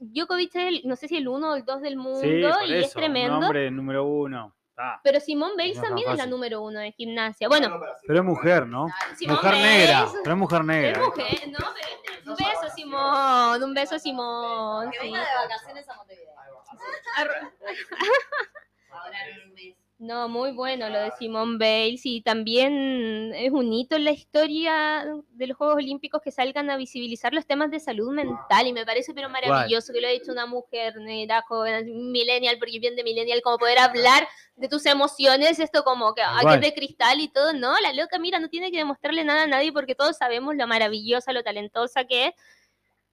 Djokovic 0.00 0.54
es, 0.56 0.66
el- 0.68 0.82
no 0.88 0.96
sé 0.96 1.06
si 1.08 1.16
el 1.18 1.28
uno 1.28 1.52
o 1.52 1.56
el 1.56 1.64
dos 1.64 1.80
del 1.82 1.96
mundo, 1.96 2.20
Sí, 2.20 2.28
y 2.68 2.74
es 2.74 2.86
eso, 2.86 2.98
tremendo. 2.98 3.38
Un 3.38 3.44
hombre 3.44 3.70
número 3.70 4.04
uno. 4.04 4.54
Ah, 4.82 4.98
Pero 5.04 5.20
Simone 5.20 5.52
Biles 5.58 5.76
No 5.76 5.82
es 5.82 5.88
también 5.88 6.10
es 6.10 6.16
la 6.16 6.24
número 6.24 6.62
uno 6.62 6.80
de 6.80 6.90
gimnasia. 6.92 7.48
Bueno, 7.48 7.78
Pero 8.06 8.18
es 8.20 8.24
mujer, 8.24 8.66
¿no? 8.66 8.86
Simone 9.14 9.36
Mujer 9.36 9.52
negra. 9.58 10.06
Pero 10.24 10.32
es 10.34 10.38
mujer 10.38 10.60
es 10.62 10.66
negra. 10.66 11.02
mujer, 11.04 11.48
no, 11.50 11.58
pero 11.58 12.32
un 12.32 12.36
beso, 12.36 12.74
Simón, 12.74 13.62
un 13.62 13.74
beso, 13.74 13.98
Simón. 13.98 14.90
Que 14.90 14.98
venga 15.00 15.18
de 15.20 15.26
vacaciones 15.48 15.86
a 15.88 15.96
Montevideo. 15.96 16.30
Ahora 18.90 19.28
en 19.28 19.48
un 19.48 19.54
mes. 19.54 19.76
No, 20.00 20.30
muy 20.30 20.52
bueno 20.52 20.88
lo 20.88 20.98
de 20.98 21.10
Simone 21.18 21.58
Biles 21.58 22.06
y 22.06 22.22
también 22.22 23.34
es 23.34 23.52
un 23.52 23.70
hito 23.70 23.96
en 23.96 24.06
la 24.06 24.12
historia 24.12 25.04
de 25.32 25.46
los 25.46 25.58
Juegos 25.58 25.76
Olímpicos 25.76 26.22
que 26.22 26.30
salgan 26.30 26.70
a 26.70 26.78
visibilizar 26.78 27.34
los 27.34 27.44
temas 27.44 27.70
de 27.70 27.80
salud 27.80 28.10
mental 28.10 28.66
y 28.66 28.72
me 28.72 28.86
parece 28.86 29.12
pero 29.12 29.28
maravilloso 29.28 29.92
que 29.92 30.00
lo 30.00 30.08
haya 30.08 30.16
hecho 30.16 30.32
una 30.32 30.46
mujer 30.46 30.96
negra, 30.96 31.44
joven, 31.46 32.10
millennial, 32.10 32.56
porque 32.58 32.78
bien 32.78 32.96
de 32.96 33.04
millennial, 33.04 33.42
como 33.42 33.58
poder 33.58 33.78
hablar 33.78 34.26
de 34.56 34.68
tus 34.68 34.86
emociones, 34.86 35.58
esto 35.58 35.84
como 35.84 36.14
que 36.14 36.22
cual. 36.40 36.62
de 36.62 36.72
cristal 36.72 37.20
y 37.20 37.28
todo, 37.28 37.52
no, 37.52 37.78
la 37.80 37.92
loca, 37.92 38.18
mira, 38.18 38.38
no 38.38 38.48
tiene 38.48 38.70
que 38.70 38.78
demostrarle 38.78 39.22
nada 39.22 39.42
a 39.42 39.48
nadie 39.48 39.70
porque 39.70 39.94
todos 39.94 40.16
sabemos 40.16 40.56
lo 40.56 40.66
maravillosa, 40.66 41.34
lo 41.34 41.42
talentosa 41.42 42.06
que 42.06 42.28
es, 42.28 42.34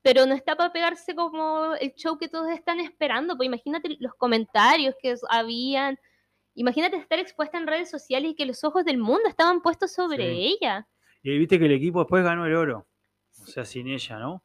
pero 0.01 0.25
no 0.25 0.33
está 0.33 0.55
para 0.55 0.71
pegarse 0.71 1.15
como 1.15 1.75
el 1.81 1.93
show 1.95 2.17
que 2.17 2.29
todos 2.29 2.49
están 2.49 2.79
esperando, 2.79 3.35
pues 3.35 3.47
imagínate 3.47 3.97
los 3.99 4.13
comentarios 4.13 4.95
que 5.01 5.15
habían, 5.27 5.99
imagínate 6.59 6.97
estar 6.97 7.19
expuesta 7.19 7.57
en 7.57 7.67
redes 7.67 7.89
sociales 7.89 8.31
y 8.31 8.35
que 8.35 8.45
los 8.45 8.63
ojos 8.63 8.83
del 8.83 8.97
mundo 8.97 9.27
estaban 9.29 9.61
puestos 9.61 9.91
sobre 9.93 10.17
Sí. 10.33 10.57
ella. 10.61 10.87
Y 11.23 11.37
viste 11.37 11.57
que 11.59 11.65
el 11.65 11.71
equipo 11.73 11.99
después 11.99 12.23
ganó 12.23 12.45
el 12.45 12.55
oro. 12.55 12.87
O 13.41 13.45
sea, 13.45 13.63
sin 13.65 13.87
ella, 13.87 14.17
¿no? 14.19 14.43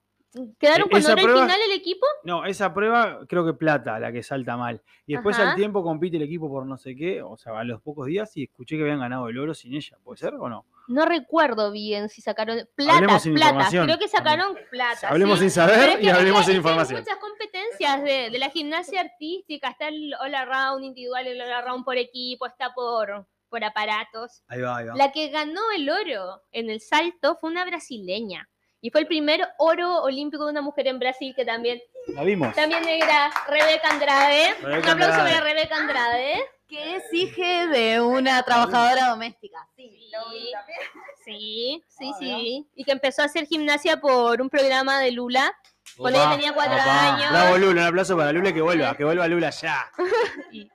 ¿Quedaron 0.59 0.87
E- 0.88 0.90
con 0.90 0.99
esa 1.01 1.12
al 1.12 1.18
prueba- 1.21 1.42
final 1.42 1.61
el 1.66 1.73
equipo? 1.73 2.07
No, 2.25 2.47
esa 2.47 2.73
prueba 2.73 3.21
creo 3.29 3.45
que 3.45 3.53
plata, 3.53 3.99
la 4.01 4.11
que 4.12 4.23
salta 4.23 4.57
mal. 4.57 4.81
Y 5.07 5.12
después 5.12 5.38
Ajá. 5.38 5.51
al 5.51 5.57
tiempo 5.57 5.83
compite 5.83 6.16
el 6.16 6.23
equipo 6.23 6.49
por 6.49 6.64
no 6.64 6.79
sé 6.79 6.97
qué, 6.97 7.21
o 7.23 7.37
sea, 7.37 7.59
a 7.59 7.64
los 7.64 7.83
pocos 7.83 8.07
días 8.07 8.35
y 8.37 8.45
escuché 8.45 8.77
que 8.77 8.83
habían 8.83 9.01
ganado 9.01 9.29
el 9.29 9.38
oro 9.38 9.53
sin 9.53 9.75
ella. 9.75 9.99
¿Puede 10.03 10.16
ser 10.18 10.35
o 10.35 10.49
no? 10.49 10.64
No 10.88 11.05
recuerdo 11.05 11.71
bien 11.71 12.09
si 12.09 12.23
sacaron 12.23 12.66
plata, 12.75 12.95
Hablemos 12.97 13.23
sin 13.23 13.35
plata. 13.35 13.51
información. 13.51 13.87
Creo 13.87 13.99
que 13.99 14.09
sacaron 14.09 14.57
plata. 14.71 15.09
Hablemos 15.09 15.38
sí. 15.38 15.45
sin 15.45 15.51
saber 15.51 15.88
es 15.90 15.97
que- 15.99 16.03
y 16.05 16.09
hablemos 16.09 16.47
sin 16.47 16.57
información. 16.57 16.97
Hay 16.97 17.03
muchas 17.03 17.18
competencias 17.18 18.03
de, 18.03 18.31
de 18.31 18.38
la 18.38 18.49
gimnasia 18.51 19.01
artística, 19.03 19.68
está 19.68 19.88
el 19.88 20.14
all 20.21 20.35
around 20.35 20.83
individual, 20.85 21.27
el 21.27 21.40
all 21.42 21.53
around 21.53 21.85
por 21.85 21.99
equipo, 21.99 22.47
está 22.47 22.73
por, 22.75 23.27
por 23.51 23.62
aparatos. 23.64 24.42
Ahí 24.49 24.61
va, 24.62 24.79
ahí 24.79 24.87
va. 24.87 24.97
La 24.97 25.12
que 25.12 25.29
ganó 25.29 25.61
el 25.77 25.90
oro 25.90 26.42
en 26.53 26.71
el 26.71 26.81
salto 26.81 27.37
fue 27.40 27.51
una 27.51 27.64
brasileña. 27.64 28.49
Y 28.85 28.90
fue 28.90 29.01
el 29.03 29.07
primer 29.07 29.40
oro 29.59 30.03
olímpico 30.03 30.45
de 30.45 30.51
una 30.51 30.61
mujer 30.61 30.88
en 30.88 30.99
Brasil 30.99 31.33
que 31.37 31.45
también, 31.45 31.81
La 32.09 32.25
vimos. 32.25 32.53
también 32.55 32.83
negra, 32.85 33.31
Rebeca 33.49 33.88
Andrade. 33.90 34.55
Rebeca 34.61 34.87
Un 34.88 34.90
aplauso 34.90 35.14
Andrade. 35.21 35.31
para 35.33 35.45
Rebeca 35.45 35.77
Andrade. 35.77 36.42
Que 36.68 36.97
es 36.97 37.05
hija 37.14 37.66
de 37.68 38.01
una 38.01 38.42
trabajadora 38.42 39.09
doméstica. 39.11 39.68
Sí, 39.77 40.11
lo 40.12 40.31
vi 40.33 40.38
Sí. 40.40 40.53
también. 40.53 40.79
Sí, 41.25 41.85
sí, 41.88 42.12
sí. 42.18 42.66
Y 42.75 42.85
que 42.85 42.90
empezó 42.92 43.23
a 43.23 43.27
hacer 43.27 43.47
gimnasia 43.47 44.01
por 44.01 44.42
un 44.42 44.51
programa 44.51 44.99
de 45.01 45.12
Lula. 45.12 45.55
Cuando 45.97 46.18
ella 46.21 46.31
tenía 46.33 46.53
cuatro 46.53 46.75
opa. 46.75 47.14
años. 47.14 47.31
Bravo 47.31 47.59
Lula, 47.59 47.83
un 47.83 47.87
aplauso 47.87 48.16
para 48.16 48.33
Lula 48.33 48.53
que 48.53 48.62
vuelva, 48.62 48.97
que 48.97 49.05
vuelva 49.05 49.29
Lula 49.29 49.51
ya. 49.51 49.90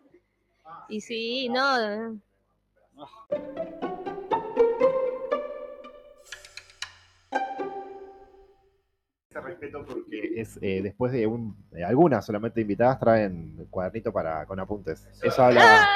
Y 0.90 1.02
sí, 1.02 1.50
no. 1.50 2.18
Respeto 9.60 9.86
porque 9.86 10.34
es 10.40 10.58
eh, 10.62 10.82
después 10.82 11.12
de 11.12 11.26
un 11.28 11.56
de 11.72 11.84
algunas 11.84 12.26
solamente 12.26 12.62
invitadas 12.62 13.00
traen 13.00 13.68
cuadernito 13.70 14.12
para 14.14 14.46
con 14.46 14.60
apuntes. 14.60 15.08
Eso 15.22 15.44
habla. 15.44 15.88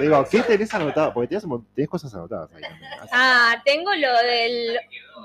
Digo, 0.00 0.24
¿qué 0.30 0.42
tenés 0.42 0.72
anotado? 0.74 1.12
Porque 1.12 1.28
tenés, 1.28 1.44
cosas 1.88 2.14
anotadas 2.14 2.52
ahí 2.54 2.62
también. 2.62 2.92
Así- 3.00 3.10
Ah, 3.12 3.62
tengo 3.64 3.94
lo 3.94 4.12
del 4.18 4.78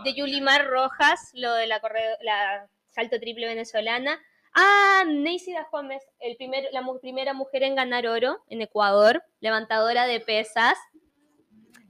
de 0.04 0.14
Yulimar 0.14 0.68
Rojas, 0.68 1.32
lo 1.34 1.54
de 1.54 1.68
la, 1.68 1.80
corre- 1.80 2.18
la 2.22 2.68
salto 2.92 3.20
triple 3.20 3.48
venezolana. 3.48 4.20
Ah, 4.54 5.04
Neisida 5.08 5.68
Gómez, 5.72 6.04
el 6.20 6.36
primer, 6.36 6.66
la 6.72 6.82
mu- 6.82 7.00
primera 7.00 7.34
mujer 7.34 7.64
en 7.64 7.76
ganar 7.76 8.08
oro 8.08 8.40
en 8.50 8.62
Ecuador, 8.62 9.24
levantadora 9.40 10.06
de 10.08 10.20
pesas. 10.20 10.76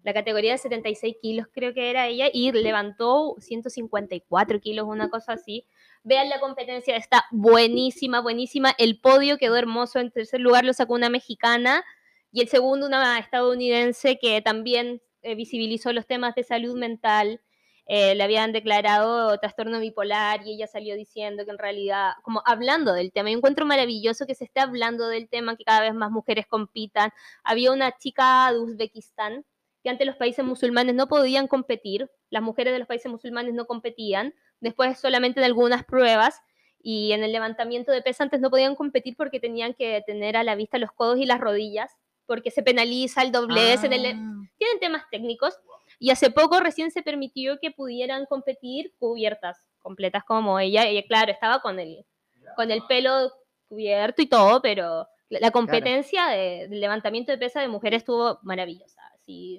La 0.08 0.14
categoría 0.14 0.54
de 0.54 0.58
76 0.58 1.18
kilos 1.22 1.48
creo 1.52 1.74
que 1.74 1.90
era 1.90 2.08
ella 2.08 2.30
y 2.32 2.54
levantó 2.54 3.36
154 3.40 4.62
kilos, 4.62 4.88
una 4.88 5.10
cosa 5.10 5.34
así. 5.34 5.66
Vean 6.02 6.30
la 6.30 6.40
competencia, 6.40 6.96
está 6.96 7.26
buenísima, 7.30 8.22
buenísima. 8.22 8.74
El 8.78 9.02
podio 9.02 9.38
quedó 9.38 9.58
hermoso. 9.58 10.00
En 10.00 10.10
tercer 10.10 10.40
lugar 10.40 10.64
lo 10.64 10.72
sacó 10.72 10.94
una 10.94 11.10
mexicana 11.10 11.84
y 12.32 12.40
el 12.40 12.48
segundo 12.48 12.88
una 12.88 13.20
estadounidense 13.20 14.18
que 14.18 14.42
también 14.42 15.02
eh, 15.24 15.36
visibilizó 15.36 15.92
los 15.92 16.08
temas 16.08 16.36
de 16.36 16.44
salud 16.46 16.78
mental. 16.78 17.42
Eh, 17.86 18.16
le 18.16 18.24
habían 18.24 18.54
declarado 18.54 19.38
trastorno 19.40 19.82
bipolar 19.82 20.48
y 20.48 20.54
ella 20.54 20.68
salió 20.68 20.96
diciendo 20.96 21.44
que 21.44 21.52
en 21.52 21.58
realidad, 21.58 22.14
como 22.22 22.42
hablando 22.46 22.94
del 22.94 23.12
tema, 23.12 23.30
yo 23.30 23.36
encuentro 23.36 23.66
maravilloso 23.66 24.26
que 24.26 24.36
se 24.36 24.46
esté 24.46 24.62
hablando 24.62 25.10
del 25.10 25.28
tema, 25.28 25.58
que 25.58 25.66
cada 25.66 25.82
vez 25.82 25.94
más 25.94 26.12
mujeres 26.12 26.48
compitan. 26.48 27.12
Había 27.44 27.74
una 27.74 27.92
chica 27.98 28.50
de 28.54 28.60
Uzbekistán 28.60 29.44
que 29.88 29.92
antes 29.92 30.06
los 30.06 30.18
países 30.18 30.44
musulmanes 30.44 30.96
no 30.96 31.08
podían 31.08 31.48
competir, 31.48 32.12
las 32.30 32.44
mujeres 32.44 32.74
de 32.74 32.80
los 32.80 32.90
países 32.90 33.10
musulmanes 33.10 33.54
no 33.54 33.68
competían, 33.68 34.34
después 34.60 35.00
solamente 35.00 35.40
en 35.40 35.46
algunas 35.46 35.86
pruebas 35.86 36.42
y 36.82 37.14
en 37.14 37.24
el 37.24 37.32
levantamiento 37.32 37.94
de 37.94 38.02
pesas 38.02 38.20
antes 38.20 38.42
no 38.42 38.50
podían 38.50 38.76
competir 38.76 39.16
porque 39.16 39.40
tenían 39.40 39.74
que 39.74 40.04
tener 40.06 40.36
a 40.36 40.44
la 40.44 40.56
vista 40.56 40.78
los 40.78 40.92
codos 40.92 41.20
y 41.20 41.26
las 41.26 41.40
rodillas, 41.40 41.96
porque 42.26 42.52
se 42.52 42.64
penaliza 42.64 43.22
el 43.22 43.32
doblez 43.32 43.86
en 43.86 43.94
el 43.94 44.02
tienen 44.58 44.80
temas 44.82 45.04
técnicos 45.10 45.58
y 46.00 46.10
hace 46.10 46.32
poco 46.32 46.60
recién 46.60 46.92
se 46.92 47.02
permitió 47.02 47.58
que 47.58 47.72
pudieran 47.72 48.26
competir 48.26 48.94
cubiertas, 49.00 49.70
completas 49.80 50.26
como 50.26 50.60
ella. 50.60 50.86
Ella, 50.86 51.04
claro, 51.08 51.32
estaba 51.32 51.62
con 51.62 51.80
el, 51.80 52.06
con 52.58 52.72
el 52.72 52.84
pelo 52.88 53.32
cubierto 53.70 54.22
y 54.22 54.26
todo, 54.26 54.62
pero 54.62 55.08
la 55.30 55.52
competencia 55.52 56.28
de, 56.28 56.68
del 56.68 56.82
levantamiento 56.82 57.32
de 57.32 57.38
pesa 57.38 57.62
de 57.62 57.70
mujeres 57.70 58.00
estuvo 58.00 58.40
maravillosa. 58.44 58.97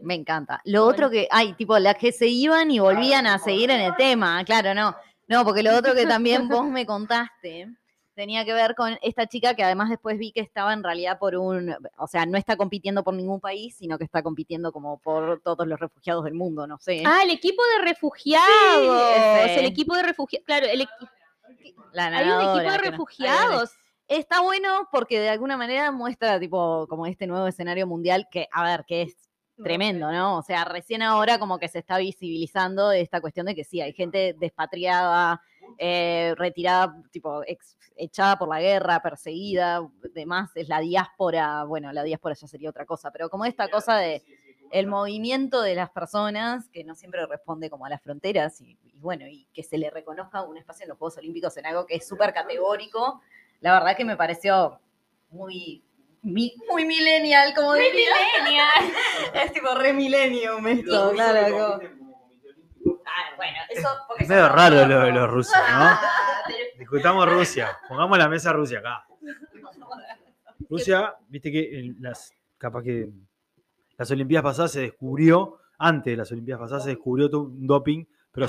Me 0.02 0.14
encanta. 0.14 0.60
Lo 0.64 0.80
Bueno. 0.84 0.92
otro 0.94 1.10
que, 1.10 1.28
ay, 1.30 1.52
tipo, 1.54 1.78
las 1.78 1.96
que 1.96 2.10
se 2.12 2.26
iban 2.26 2.70
y 2.70 2.78
volvían 2.78 3.26
a 3.26 3.38
seguir 3.38 3.70
en 3.70 3.80
el 3.80 3.94
tema, 3.96 4.42
claro, 4.44 4.74
no. 4.74 4.96
No, 5.26 5.44
porque 5.44 5.62
lo 5.62 5.76
otro 5.76 5.94
que 5.94 6.06
también 6.06 6.48
vos 6.48 6.64
me 6.66 6.86
contaste 6.86 7.68
tenía 8.14 8.44
que 8.44 8.52
ver 8.52 8.74
con 8.74 8.98
esta 9.02 9.28
chica 9.28 9.54
que 9.54 9.62
además 9.62 9.90
después 9.90 10.18
vi 10.18 10.32
que 10.32 10.40
estaba 10.40 10.72
en 10.72 10.82
realidad 10.82 11.20
por 11.20 11.36
un, 11.36 11.72
o 11.98 12.06
sea, 12.08 12.26
no 12.26 12.36
está 12.36 12.56
compitiendo 12.56 13.04
por 13.04 13.14
ningún 13.14 13.38
país, 13.40 13.76
sino 13.76 13.96
que 13.96 14.02
está 14.02 14.24
compitiendo 14.24 14.72
como 14.72 14.98
por 14.98 15.40
todos 15.42 15.64
los 15.68 15.78
refugiados 15.78 16.24
del 16.24 16.34
mundo, 16.34 16.66
no 16.66 16.78
sé. 16.78 17.04
Ah, 17.06 17.20
el 17.22 17.30
equipo 17.30 17.62
de 17.76 17.84
refugiados. 17.84 19.02
ese. 19.44 19.60
el 19.60 19.66
equipo 19.66 19.94
de 19.94 20.02
refugiados. 20.02 20.44
Claro, 20.46 20.66
el 20.66 20.88
La 21.92 22.06
hay 22.06 22.28
un 22.28 22.40
equipo 22.40 22.58
de 22.72 22.78
no- 22.78 22.90
refugiados. 22.90 23.70
Está 24.08 24.40
bueno 24.40 24.88
porque 24.90 25.20
de 25.20 25.28
alguna 25.28 25.56
manera 25.56 25.92
muestra 25.92 26.40
tipo 26.40 26.86
como 26.88 27.06
este 27.06 27.26
nuevo 27.28 27.46
escenario 27.46 27.86
mundial 27.86 28.26
que, 28.30 28.48
a 28.50 28.64
ver, 28.64 28.84
que 28.86 29.02
es 29.02 29.27
tremendo, 29.62 30.10
¿no? 30.12 30.38
O 30.38 30.42
sea, 30.42 30.64
recién 30.64 31.02
ahora 31.02 31.38
como 31.38 31.58
que 31.58 31.68
se 31.68 31.78
está 31.80 31.98
visibilizando 31.98 32.92
esta 32.92 33.20
cuestión 33.20 33.46
de 33.46 33.54
que 33.54 33.64
sí, 33.64 33.80
hay 33.80 33.92
gente 33.92 34.34
despatriada, 34.38 35.40
eh, 35.78 36.34
retirada, 36.36 37.02
tipo, 37.10 37.42
ex- 37.46 37.76
echada 37.96 38.38
por 38.38 38.48
la 38.48 38.60
guerra, 38.60 39.02
perseguida, 39.02 39.86
demás, 40.14 40.50
es 40.54 40.68
la 40.68 40.80
diáspora, 40.80 41.64
bueno, 41.64 41.92
la 41.92 42.02
diáspora 42.02 42.34
ya 42.34 42.46
sería 42.46 42.70
otra 42.70 42.86
cosa, 42.86 43.10
pero 43.10 43.28
como 43.28 43.44
esta 43.44 43.68
cosa 43.68 43.96
de 43.96 44.22
el 44.70 44.86
movimiento 44.86 45.62
de 45.62 45.74
las 45.74 45.88
personas 45.90 46.68
que 46.68 46.84
no 46.84 46.94
siempre 46.94 47.24
responde 47.26 47.70
como 47.70 47.86
a 47.86 47.88
las 47.88 48.02
fronteras 48.02 48.60
y, 48.60 48.78
y 48.84 48.98
bueno, 48.98 49.26
y 49.26 49.46
que 49.54 49.62
se 49.62 49.78
le 49.78 49.88
reconozca 49.90 50.42
un 50.42 50.58
espacio 50.58 50.84
en 50.84 50.90
los 50.90 50.98
Juegos 50.98 51.16
Olímpicos 51.16 51.56
en 51.56 51.64
algo 51.66 51.86
que 51.86 51.96
es 51.96 52.06
súper 52.06 52.34
categórico, 52.34 53.20
la 53.60 53.72
verdad 53.72 53.96
que 53.96 54.04
me 54.04 54.16
pareció 54.16 54.78
muy, 55.30 55.82
mi- 56.22 56.54
muy 56.68 56.84
millennial, 56.84 57.54
como 57.54 57.74
diría. 57.74 58.10
Es 59.34 59.52
tipo 59.52 59.74
re 59.74 59.92
millennium 59.92 60.66
esto, 60.66 61.12
claro. 61.12 61.78
como- 61.80 61.98
Ah, 63.06 63.34
bueno, 63.36 63.56
eso 63.70 63.88
porque 64.06 64.24
Es 64.24 64.28
medio 64.30 64.48
raro 64.48 64.86
lo 64.86 65.00
de 65.00 65.12
los 65.12 65.30
rusos, 65.30 65.54
¿no? 65.72 65.98
Discutamos 66.78 67.28
Rusia. 67.30 67.76
Pongamos 67.88 68.16
la 68.18 68.28
mesa 68.28 68.52
Rusia 68.52 68.78
acá. 68.78 69.04
Rusia, 70.68 71.14
viste 71.28 71.50
que 71.50 71.78
en 71.80 71.96
las, 72.00 72.32
capaz 72.58 72.82
que 72.82 73.08
las 73.96 74.10
Olimpiadas 74.10 74.44
pasadas 74.52 74.72
se 74.72 74.80
descubrió, 74.82 75.58
antes 75.78 76.12
de 76.12 76.16
las 76.16 76.30
Olimpiadas 76.32 76.62
pasadas 76.62 76.84
se 76.84 76.90
descubrió 76.90 77.28
un 77.32 77.66
doping, 77.66 78.04
pero 78.32 78.46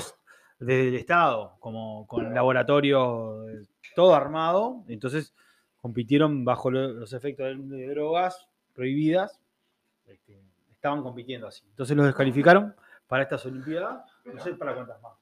desde 0.58 0.88
el 0.88 0.94
Estado, 0.96 1.56
como 1.60 2.06
con 2.06 2.32
laboratorio 2.34 3.48
eh, 3.48 3.62
todo 3.94 4.14
armado, 4.14 4.84
entonces 4.88 5.34
compitieron 5.80 6.44
bajo 6.44 6.70
lo- 6.70 6.92
los 6.92 7.12
efectos 7.12 7.46
de, 7.46 7.76
de 7.76 7.88
drogas 7.88 8.46
prohibidas, 8.74 9.40
este, 10.06 10.40
estaban 10.72 11.02
compitiendo 11.02 11.46
así. 11.48 11.62
Entonces 11.70 11.96
los 11.96 12.06
descalificaron 12.06 12.74
para 13.06 13.22
estas 13.24 13.44
Olimpiadas, 13.46 14.04
no 14.24 14.42
sé 14.42 14.54
para 14.54 14.74
cuántas 14.74 15.00
más. 15.02 15.12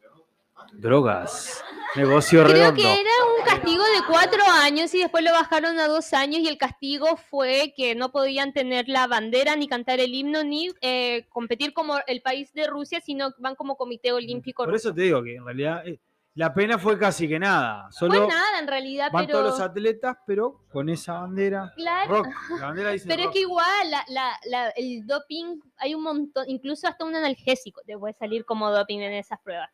Drogas, 0.72 1.64
negocio 1.94 2.42
Creo 2.42 2.52
redondo. 2.72 2.82
que 2.82 3.00
era 3.00 3.10
un 3.38 3.44
castigo 3.46 3.82
de 3.84 4.00
cuatro 4.08 4.42
años 4.60 4.92
y 4.92 4.98
después 4.98 5.24
lo 5.24 5.30
bajaron 5.30 5.78
a 5.78 5.86
dos 5.86 6.12
años 6.12 6.40
y 6.40 6.48
el 6.48 6.58
castigo 6.58 7.16
fue 7.16 7.72
que 7.76 7.94
no 7.94 8.10
podían 8.10 8.52
tener 8.52 8.88
la 8.88 9.06
bandera, 9.06 9.54
ni 9.54 9.68
cantar 9.68 10.00
el 10.00 10.12
himno, 10.12 10.42
ni 10.42 10.70
eh, 10.82 11.26
competir 11.30 11.72
como 11.72 11.98
el 12.08 12.22
país 12.22 12.52
de 12.54 12.66
Rusia, 12.66 13.00
sino 13.00 13.32
van 13.38 13.54
como 13.54 13.76
comité 13.76 14.12
olímpico. 14.12 14.64
Por 14.64 14.74
eso 14.74 14.92
te 14.92 15.02
digo 15.02 15.22
que 15.22 15.36
en 15.36 15.44
realidad 15.44 15.86
eh, 15.86 16.00
la 16.38 16.54
pena 16.54 16.78
fue 16.78 16.96
casi 16.98 17.26
que 17.28 17.38
nada. 17.38 17.90
Solo 17.90 18.14
Fue 18.14 18.28
nada 18.28 18.60
en 18.60 18.68
realidad, 18.68 19.10
van 19.12 19.26
pero... 19.26 19.38
todos 19.40 19.50
los 19.50 19.60
atletas, 19.60 20.16
pero 20.24 20.60
con 20.70 20.88
esa 20.88 21.14
bandera. 21.14 21.72
Claro. 21.74 22.22
Rock. 22.22 22.28
La 22.60 22.66
bandera 22.66 22.90
dice 22.90 23.08
Pero 23.08 23.24
es 23.24 23.28
que 23.30 23.40
igual, 23.40 23.90
la, 23.90 24.04
la- 24.08 24.38
la- 24.48 24.68
el 24.70 25.04
doping, 25.04 25.58
hay 25.78 25.94
un 25.96 26.02
montón, 26.04 26.44
incluso 26.48 26.86
hasta 26.86 27.04
un 27.04 27.16
analgésico 27.16 27.80
te 27.84 27.98
puede 27.98 28.14
salir 28.14 28.44
como 28.44 28.70
doping 28.70 29.00
en 29.00 29.14
esas 29.14 29.40
pruebas. 29.40 29.68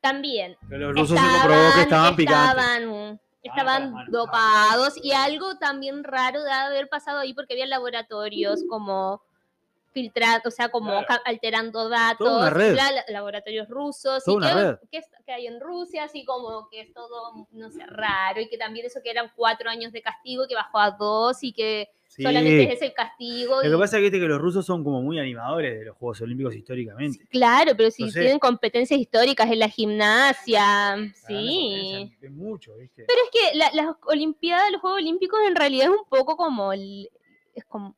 También, 0.00 0.56
Pero 0.68 0.92
los 0.92 1.00
rusos 1.10 1.18
se 1.18 1.26
comprobó 1.40 1.74
que 1.74 1.80
estaban 1.82 2.14
picantes. 2.14 2.48
estaban, 2.64 3.20
estaban 3.42 3.92
mal. 3.92 4.06
dopados 4.10 4.94
y 5.02 5.12
algo 5.12 5.56
también 5.58 6.04
raro 6.04 6.42
de 6.44 6.52
haber 6.52 6.88
pasado 6.88 7.18
ahí 7.18 7.34
porque 7.34 7.54
había 7.54 7.66
laboratorios 7.66 8.62
como 8.68 9.20
filtrando, 9.94 10.48
o 10.48 10.50
sea, 10.50 10.68
como 10.68 10.90
Claro. 11.06 11.22
alterando 11.24 11.88
datos, 11.88 12.26
Toda 12.28 12.40
una 12.40 12.50
red. 12.50 12.74
la- 12.74 12.92
la- 12.92 13.04
laboratorios 13.08 13.68
rusos, 13.68 14.22
Toda 14.24 14.34
y 14.34 14.36
una 14.36 14.48
que, 14.48 14.54
red. 14.54 14.76
que 14.90 14.98
es- 14.98 15.10
que 15.24 15.32
hay 15.32 15.46
en 15.46 15.60
Rusia, 15.60 16.04
así 16.04 16.24
como 16.26 16.68
que 16.68 16.80
es 16.82 16.92
todo, 16.92 17.46
no 17.52 17.70
sé, 17.70 17.86
raro, 17.86 18.40
y 18.40 18.48
que 18.48 18.58
también 18.58 18.84
eso 18.84 19.00
que 19.02 19.10
eran 19.10 19.30
cuatro 19.34 19.70
años 19.70 19.92
de 19.92 20.02
castigo, 20.02 20.46
que 20.46 20.54
bajó 20.54 20.78
a 20.80 20.90
dos, 20.90 21.42
y 21.42 21.52
que 21.52 21.88
Sí. 22.08 22.22
solamente 22.22 22.72
es 22.72 22.82
el 22.82 22.92
castigo. 22.92 23.56
Lo 23.62 23.70
que 23.70 23.78
pasa 23.78 23.98
es 23.98 24.10
que, 24.10 24.18
los 24.18 24.40
rusos 24.40 24.64
son 24.66 24.84
como 24.84 25.00
muy 25.02 25.18
animadores 25.18 25.78
de 25.78 25.84
los 25.86 25.96
Juegos 25.96 26.20
Olímpicos 26.20 26.54
históricamente. 26.54 27.26
Claro, 27.30 27.72
pero 27.76 27.90
si 27.90 28.02
Entonces- 28.02 28.20
tienen 28.22 28.38
competencias 28.38 29.00
históricas 29.00 29.50
en 29.50 29.58
la 29.60 29.68
gimnasia, 29.68 30.96
sí. 31.26 32.16
en 32.20 32.36
mucho, 32.36 32.76
¿viste? 32.76 33.04
Pero 33.06 33.18
es 33.24 33.30
que 33.30 33.56
la- 33.58 33.70
las 33.72 33.96
Olimpiadas, 34.06 34.70
los 34.72 34.80
Juegos 34.80 34.98
Olímpicos 35.00 35.40
en 35.46 35.56
realidad 35.56 35.86
es 35.86 35.90
un 36.00 36.08
poco 36.08 36.36
como 36.36 36.72
el... 36.72 37.08
Es 37.54 37.64
como, 37.64 37.94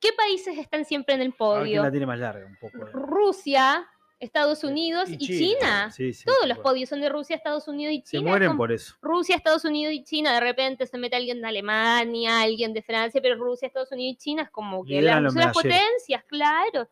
¿Qué 0.00 0.12
países 0.12 0.58
están 0.58 0.84
siempre 0.84 1.14
en 1.14 1.20
el 1.22 1.28
A 1.28 1.30
ver 1.30 1.36
quién 1.36 1.38
podio? 1.38 1.82
la 1.82 1.90
tiene 1.90 2.06
más 2.06 2.18
larga 2.18 2.46
un 2.46 2.56
poco. 2.56 2.78
eh. 2.78 2.90
Rusia, 2.92 3.86
Estados 4.20 4.64
Unidos 4.64 5.08
y, 5.10 5.18
China. 5.18 5.90
Sí, 5.92 6.12
sí, 6.12 6.24
Todos 6.24 6.48
los 6.48 6.58
podios 6.58 6.88
son 6.88 7.00
de 7.00 7.08
Rusia, 7.08 7.36
Estados 7.36 7.68
Unidos 7.68 7.94
y 7.94 8.00
Se 8.00 8.16
China. 8.18 8.28
mueren 8.30 8.48
como 8.48 8.58
por 8.58 8.72
eso. 8.72 8.94
Rusia, 9.00 9.36
Estados 9.36 9.64
Unidos 9.64 9.94
y 9.94 10.02
China. 10.02 10.34
De 10.34 10.40
repente 10.40 10.86
se 10.86 10.98
mete 10.98 11.14
alguien 11.16 11.40
de 11.40 11.46
Alemania, 11.48 12.40
alguien 12.42 12.72
de 12.72 12.82
Francia, 12.82 13.20
pero 13.22 13.36
Rusia, 13.36 13.66
Estados 13.68 13.92
Unidos 13.92 14.14
y 14.14 14.16
China 14.18 14.42
es 14.42 14.50
como 14.50 14.84
que 14.84 15.00
son 15.00 15.34
las 15.34 15.52
potencias, 15.54 16.24
claro. 16.24 16.88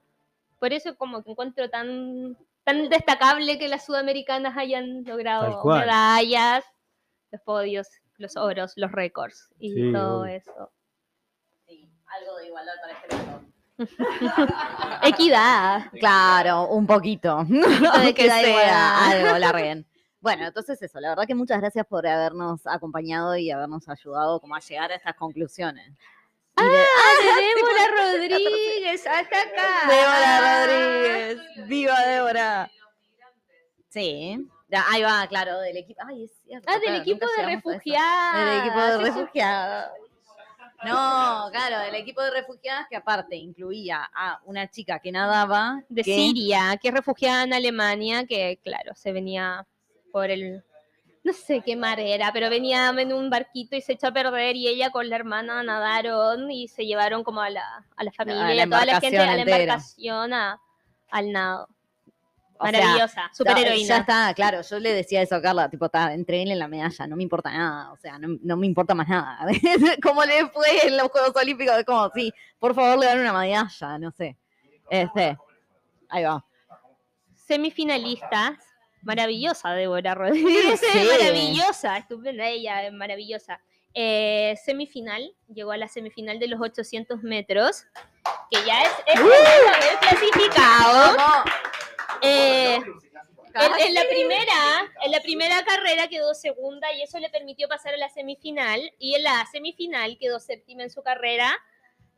Por 0.60 0.72
eso 0.72 0.96
como 0.96 1.22
que 1.22 1.32
encuentro 1.32 1.68
tan, 1.68 2.36
tan 2.64 2.88
destacable 2.88 3.58
que 3.58 3.68
las 3.68 3.84
sudamericanas 3.84 4.56
hayan 4.56 5.02
logrado 5.04 5.62
medallas, 5.64 6.64
los 7.32 7.40
podios, 7.42 7.88
los 8.18 8.36
oros, 8.36 8.72
los 8.76 8.92
récords 8.92 9.52
y 9.58 9.92
todo 9.92 10.20
obvio. 10.22 10.34
eso. 10.36 10.72
Algo 12.18 12.36
de 12.38 12.46
igualdad 12.46 12.72
para 12.80 12.92
este 12.92 13.16
mundo. 13.16 13.42
Equidad. 15.02 15.90
Claro, 16.00 16.68
un 16.68 16.86
poquito. 16.86 17.44
de 17.48 18.14
que 18.14 18.24
sea 18.24 18.40
sea. 18.42 19.10
algo, 19.10 19.38
larguen. 19.38 19.86
Bueno, 20.18 20.44
entonces 20.46 20.82
eso, 20.82 20.98
la 20.98 21.10
verdad 21.10 21.24
que 21.24 21.36
muchas 21.36 21.60
gracias 21.60 21.86
por 21.86 22.04
habernos 22.04 22.66
acompañado 22.66 23.36
y 23.36 23.48
habernos 23.52 23.88
ayudado 23.88 24.40
como 24.40 24.56
a 24.56 24.60
llegar 24.60 24.90
a 24.90 24.96
estas 24.96 25.14
conclusiones. 25.14 25.86
Y 26.58 26.62
de- 26.64 26.82
¡Ah, 26.82 27.54
Débora 27.54 28.02
Rodríguez! 28.12 29.06
¡Hasta 29.06 29.40
acá! 29.42 29.88
Débora 29.88 30.66
Rodríguez. 30.66 31.68
¡Viva 31.68 32.00
Débora! 32.06 32.68
Sí, 33.90 34.48
ya, 34.68 34.84
ahí 34.90 35.02
va, 35.02 35.24
claro, 35.28 35.60
del 35.60 35.76
equipo. 35.76 36.00
Ay, 36.04 36.24
es 36.24 36.32
cierto. 36.44 36.66
Ah, 36.68 36.74
del 36.74 36.82
claro, 36.82 37.02
equipo 37.02 37.26
de 37.36 37.42
refugiados. 37.44 38.46
Del 38.46 38.58
equipo 38.58 38.80
de 38.80 38.98
refugiados. 38.98 39.90
No, 40.84 41.48
claro, 41.52 41.78
del 41.80 41.94
equipo 41.94 42.22
de 42.22 42.30
refugiadas 42.30 42.86
que 42.88 42.96
aparte 42.96 43.36
incluía 43.36 44.08
a 44.14 44.40
una 44.44 44.68
chica 44.70 44.98
que 44.98 45.12
nadaba. 45.12 45.82
de 45.88 46.02
que- 46.02 46.14
Siria, 46.14 46.76
que 46.80 46.88
es 46.88 46.94
refugiada 46.94 47.44
en 47.44 47.52
Alemania, 47.54 48.26
que 48.26 48.58
claro, 48.62 48.94
se 48.94 49.12
venía 49.12 49.66
por 50.12 50.30
el, 50.30 50.62
no 51.24 51.32
sé 51.32 51.60
qué 51.60 51.76
mar 51.76 51.98
era, 52.00 52.32
pero 52.32 52.48
venía 52.50 52.88
en 52.96 53.12
un 53.12 53.28
barquito 53.30 53.76
y 53.76 53.80
se 53.80 53.94
echó 53.94 54.08
a 54.08 54.12
perder 54.12 54.56
y 54.56 54.68
ella 54.68 54.90
con 54.90 55.08
la 55.08 55.16
hermana 55.16 55.62
nadaron 55.62 56.50
y 56.50 56.68
se 56.68 56.86
llevaron 56.86 57.24
como 57.24 57.40
a 57.40 57.50
la, 57.50 57.84
a 57.96 58.04
la 58.04 58.12
familia, 58.12 58.52
y 58.52 58.56
la 58.56 58.62
a 58.62 58.66
toda 58.66 58.86
la 58.86 59.00
gente, 59.00 59.18
a 59.18 59.26
la 59.36 59.42
embarcación 59.42 60.32
a- 60.32 60.60
al 61.10 61.32
nado. 61.32 61.68
O 62.58 62.64
Maravillosa, 62.64 63.30
super 63.32 63.54
Ya- 63.56 63.62
heroína. 63.62 63.88
Ya 63.88 63.96
está, 63.98 64.34
claro. 64.34 64.60
Yo 64.62 64.78
le 64.78 64.92
decía 64.92 65.22
eso 65.22 65.34
a 65.36 65.42
Carla, 65.42 65.68
tipo, 65.68 65.86
está, 65.86 66.12
entreguen 66.14 66.48
en 66.52 66.58
la 66.58 66.68
medalla, 66.68 67.06
no 67.06 67.16
me 67.16 67.22
importa 67.22 67.50
nada. 67.50 67.92
O 67.92 67.96
sea, 67.96 68.18
no, 68.18 68.38
no 68.42 68.56
me 68.56 68.66
importa 68.66 68.94
más 68.94 69.08
nada. 69.08 69.38
como 70.02 70.24
le 70.24 70.46
fue 70.48 70.86
en 70.86 70.96
los 70.96 71.08
Juegos 71.08 71.32
Olímpicos, 71.36 71.76
es 71.78 71.84
como, 71.84 72.10
sí, 72.14 72.32
por 72.58 72.74
favor, 72.74 72.98
le 72.98 73.06
dan 73.06 73.20
una 73.20 73.32
medalla, 73.32 73.98
no 73.98 74.10
sé. 74.10 74.36
Este, 74.90 75.36
ahí 76.08 76.24
va. 76.24 76.44
Semifinalistas, 77.46 78.56
maravillosa 79.02 79.70
Débora 79.70 80.14
Rodríguez, 80.14 80.80
Sí. 80.80 80.98
maravillosa, 81.20 81.96
estupenda 81.98 82.46
ella, 82.48 82.90
maravillosa. 82.92 83.60
Eh, 83.98 84.54
semifinal, 84.62 85.32
llegó 85.54 85.72
a 85.72 85.76
la 85.78 85.88
semifinal 85.88 86.38
de 86.38 86.48
los 86.48 86.60
800 86.60 87.22
metros, 87.22 87.84
que 88.50 88.58
ya 88.66 88.82
es, 88.82 88.90
es 89.06 89.20
¡Uh! 89.20 89.24
haber 89.26 89.98
clasificado. 90.00 91.16
Vamos. 91.16 91.52
Eh, 92.22 92.76
en, 93.58 93.86
en 93.86 93.94
la 93.94 94.02
primera, 94.08 94.92
en 95.02 95.12
la 95.12 95.20
primera 95.20 95.64
carrera 95.64 96.08
quedó 96.08 96.34
segunda 96.34 96.92
y 96.92 97.02
eso 97.02 97.18
le 97.18 97.30
permitió 97.30 97.68
pasar 97.68 97.94
a 97.94 97.96
la 97.96 98.08
semifinal. 98.08 98.92
Y 98.98 99.14
en 99.14 99.22
la 99.22 99.46
semifinal 99.46 100.18
quedó 100.18 100.40
séptima 100.40 100.82
en 100.82 100.90
su 100.90 101.02
carrera, 101.02 101.58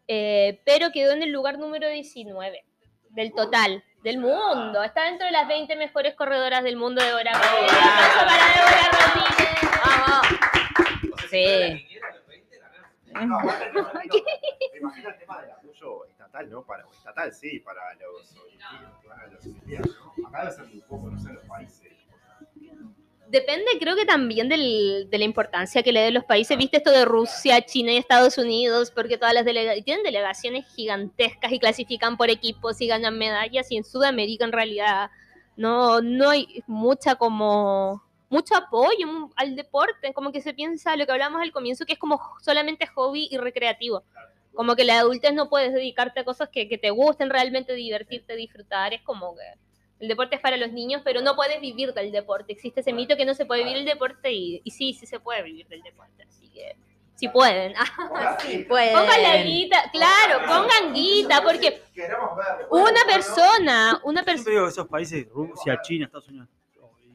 eh, 0.09 0.61
pero 0.65 0.91
quedó 0.91 1.13
en 1.13 1.23
el 1.23 1.31
lugar 1.31 1.59
número 1.59 1.89
19 1.89 2.65
del 3.11 3.33
total, 3.33 3.85
del 4.03 4.19
mundo. 4.19 4.83
Está 4.83 5.05
dentro 5.05 5.27
de 5.27 5.33
las 5.33 5.47
20 5.47 5.77
mejores 5.77 6.15
corredoras 6.15 6.65
del 6.65 6.77
mundo 6.77 7.01
de 7.01 7.09
Débora 7.09 7.31
aplauso 7.31 8.19
para 8.27 8.49
Débora 8.55 8.91
Rodríguez. 8.93 9.49
Vamos. 9.85 10.27
Sí. 11.31 11.85
Imagina 14.79 15.09
el 15.09 15.19
tema 15.19 15.41
del 15.41 15.51
apoyo 15.51 16.07
estatal, 16.29 16.51
¿no? 16.51 16.63
Para, 16.63 16.87
o 16.87 16.93
estatal, 16.93 17.33
sí, 17.33 17.59
para 17.61 17.81
los. 17.95 18.35
Acá 20.27 20.41
debe 20.45 20.53
ser 20.53 20.67
muy 20.67 20.81
poco, 20.83 21.11
no 21.11 21.19
sé, 21.19 21.33
los 21.33 21.45
países. 21.47 21.89
Depende, 23.29 23.67
creo 23.79 23.95
que 23.95 24.07
también 24.07 24.49
del- 24.49 25.07
de 25.11 25.19
la 25.19 25.25
importancia 25.25 25.83
que 25.83 25.93
le 25.93 26.01
den 26.01 26.15
los 26.15 26.25
países. 26.25 26.57
Viste 26.57 26.79
esto 26.79 26.91
de 26.91 27.05
Rusia, 27.05 27.61
China 27.61 27.93
y 27.93 27.99
Estados 27.99 28.39
Unidos, 28.39 28.91
porque 28.91 29.19
todas 29.19 29.35
las 29.35 29.45
delegaciones 29.45 29.85
tienen 29.85 30.03
delegaciones 30.03 30.65
gigantescas 30.75 31.53
y 31.53 31.59
clasifican 31.59 32.17
por 32.17 32.31
equipos 32.31 32.81
y 32.81 32.87
ganan 32.87 33.19
medallas. 33.19 33.71
Y 33.71 33.77
en 33.77 33.85
Sudamérica, 33.85 34.47
en 34.47 34.53
realidad, 34.53 35.11
no, 35.57 36.01
no 36.01 36.31
hay 36.31 36.63
mucha 36.67 37.17
como 37.17 38.03
mucho 38.31 38.57
apoyo 38.57 39.31
al 39.37 39.55
deporte. 39.57 40.15
Como 40.15 40.33
que 40.33 40.41
se 40.41 40.55
piensa 40.55 40.97
lo 40.97 41.05
que 41.05 41.13
hablamos 41.13 41.43
al 41.43 41.53
comienzo, 41.53 41.85
que 41.85 41.93
es 41.95 41.99
como 41.99 42.19
solamente 42.41 42.87
hobby 42.87 43.29
y 43.31 43.37
recreativo. 43.37 44.05
Como 44.59 44.75
que 44.75 44.83
la 44.83 44.99
adultez 44.99 45.33
no 45.35 45.49
puedes 45.49 45.73
dedicarte 45.73 46.19
a 46.19 46.25
cosas 46.25 46.49
que, 46.49 46.69
que 46.69 46.79
te 46.79 46.91
gusten 46.91 47.31
realmente, 47.31 47.75
divertirte, 47.75 48.35
disfrutar. 48.35 48.93
Es 48.93 49.03
como 49.03 49.37
que 49.37 49.45
el 50.01 50.09
deporte 50.09 50.35
es 50.35 50.43
para 50.43 50.57
los 50.57 50.73
niños, 50.73 51.01
pero 51.05 51.21
no 51.21 51.37
puedes 51.37 51.61
vivir 51.61 51.95
del 51.95 52.11
deporte. 52.11 52.55
Existe 52.55 52.81
ese 52.81 52.93
mito 52.93 53.17
que 53.17 53.25
no 53.25 53.35
se 53.35 53.47
puede 53.47 53.63
vivir 53.63 53.77
el 53.77 53.85
deporte 53.85 54.33
y, 54.33 54.61
y 54.65 54.71
sí, 54.73 54.95
sí 54.95 55.07
se 55.07 55.21
puede 55.21 55.45
vivir 55.45 55.69
del 55.69 55.81
deporte. 55.83 56.25
Así 56.29 56.49
que, 56.49 56.75
si 57.15 57.29
pueden. 57.29 57.73
Sí, 58.41 58.65
pueden. 58.69 58.99
Pongan 58.99 59.23
la 59.23 59.37
guita, 59.45 59.85
claro, 59.93 60.41
pongan 60.41 60.93
guita, 60.93 61.41
porque 61.41 61.81
una 62.71 63.05
persona, 63.07 64.01
una 64.03 64.23
Yo 64.23 64.27
persona, 64.27 64.51
digo 64.51 64.65
que 64.65 64.71
esos 64.71 64.89
países, 64.89 65.29
Rusia, 65.29 65.79
China, 65.83 66.07
Estados 66.07 66.27
Unidos, 66.31 66.49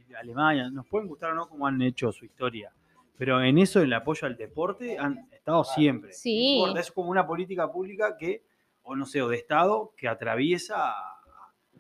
y 0.09 0.13
Alemania, 0.13 0.69
nos 0.69 0.87
pueden 0.87 1.09
gustar 1.09 1.31
o 1.31 1.35
no 1.35 1.49
como 1.49 1.67
han 1.67 1.81
hecho 1.81 2.09
su 2.13 2.23
historia. 2.23 2.71
Pero 3.17 3.41
en 3.43 3.57
eso, 3.57 3.79
en 3.79 3.85
el 3.85 3.93
apoyo 3.93 4.25
al 4.27 4.35
deporte, 4.37 4.97
han 4.97 5.27
estado 5.31 5.63
siempre. 5.63 6.09
No 6.11 6.15
Sí. 6.17 6.55
importa, 6.57 6.79
Es 6.79 6.91
como 6.91 7.09
una 7.09 7.25
política 7.27 7.71
pública 7.71 8.15
que, 8.17 8.43
o 8.83 8.95
no 8.95 9.05
sé, 9.05 9.21
o 9.21 9.29
de 9.29 9.37
Estado, 9.37 9.93
que 9.95 10.07
atraviesa 10.07 10.89
a, 10.91 11.19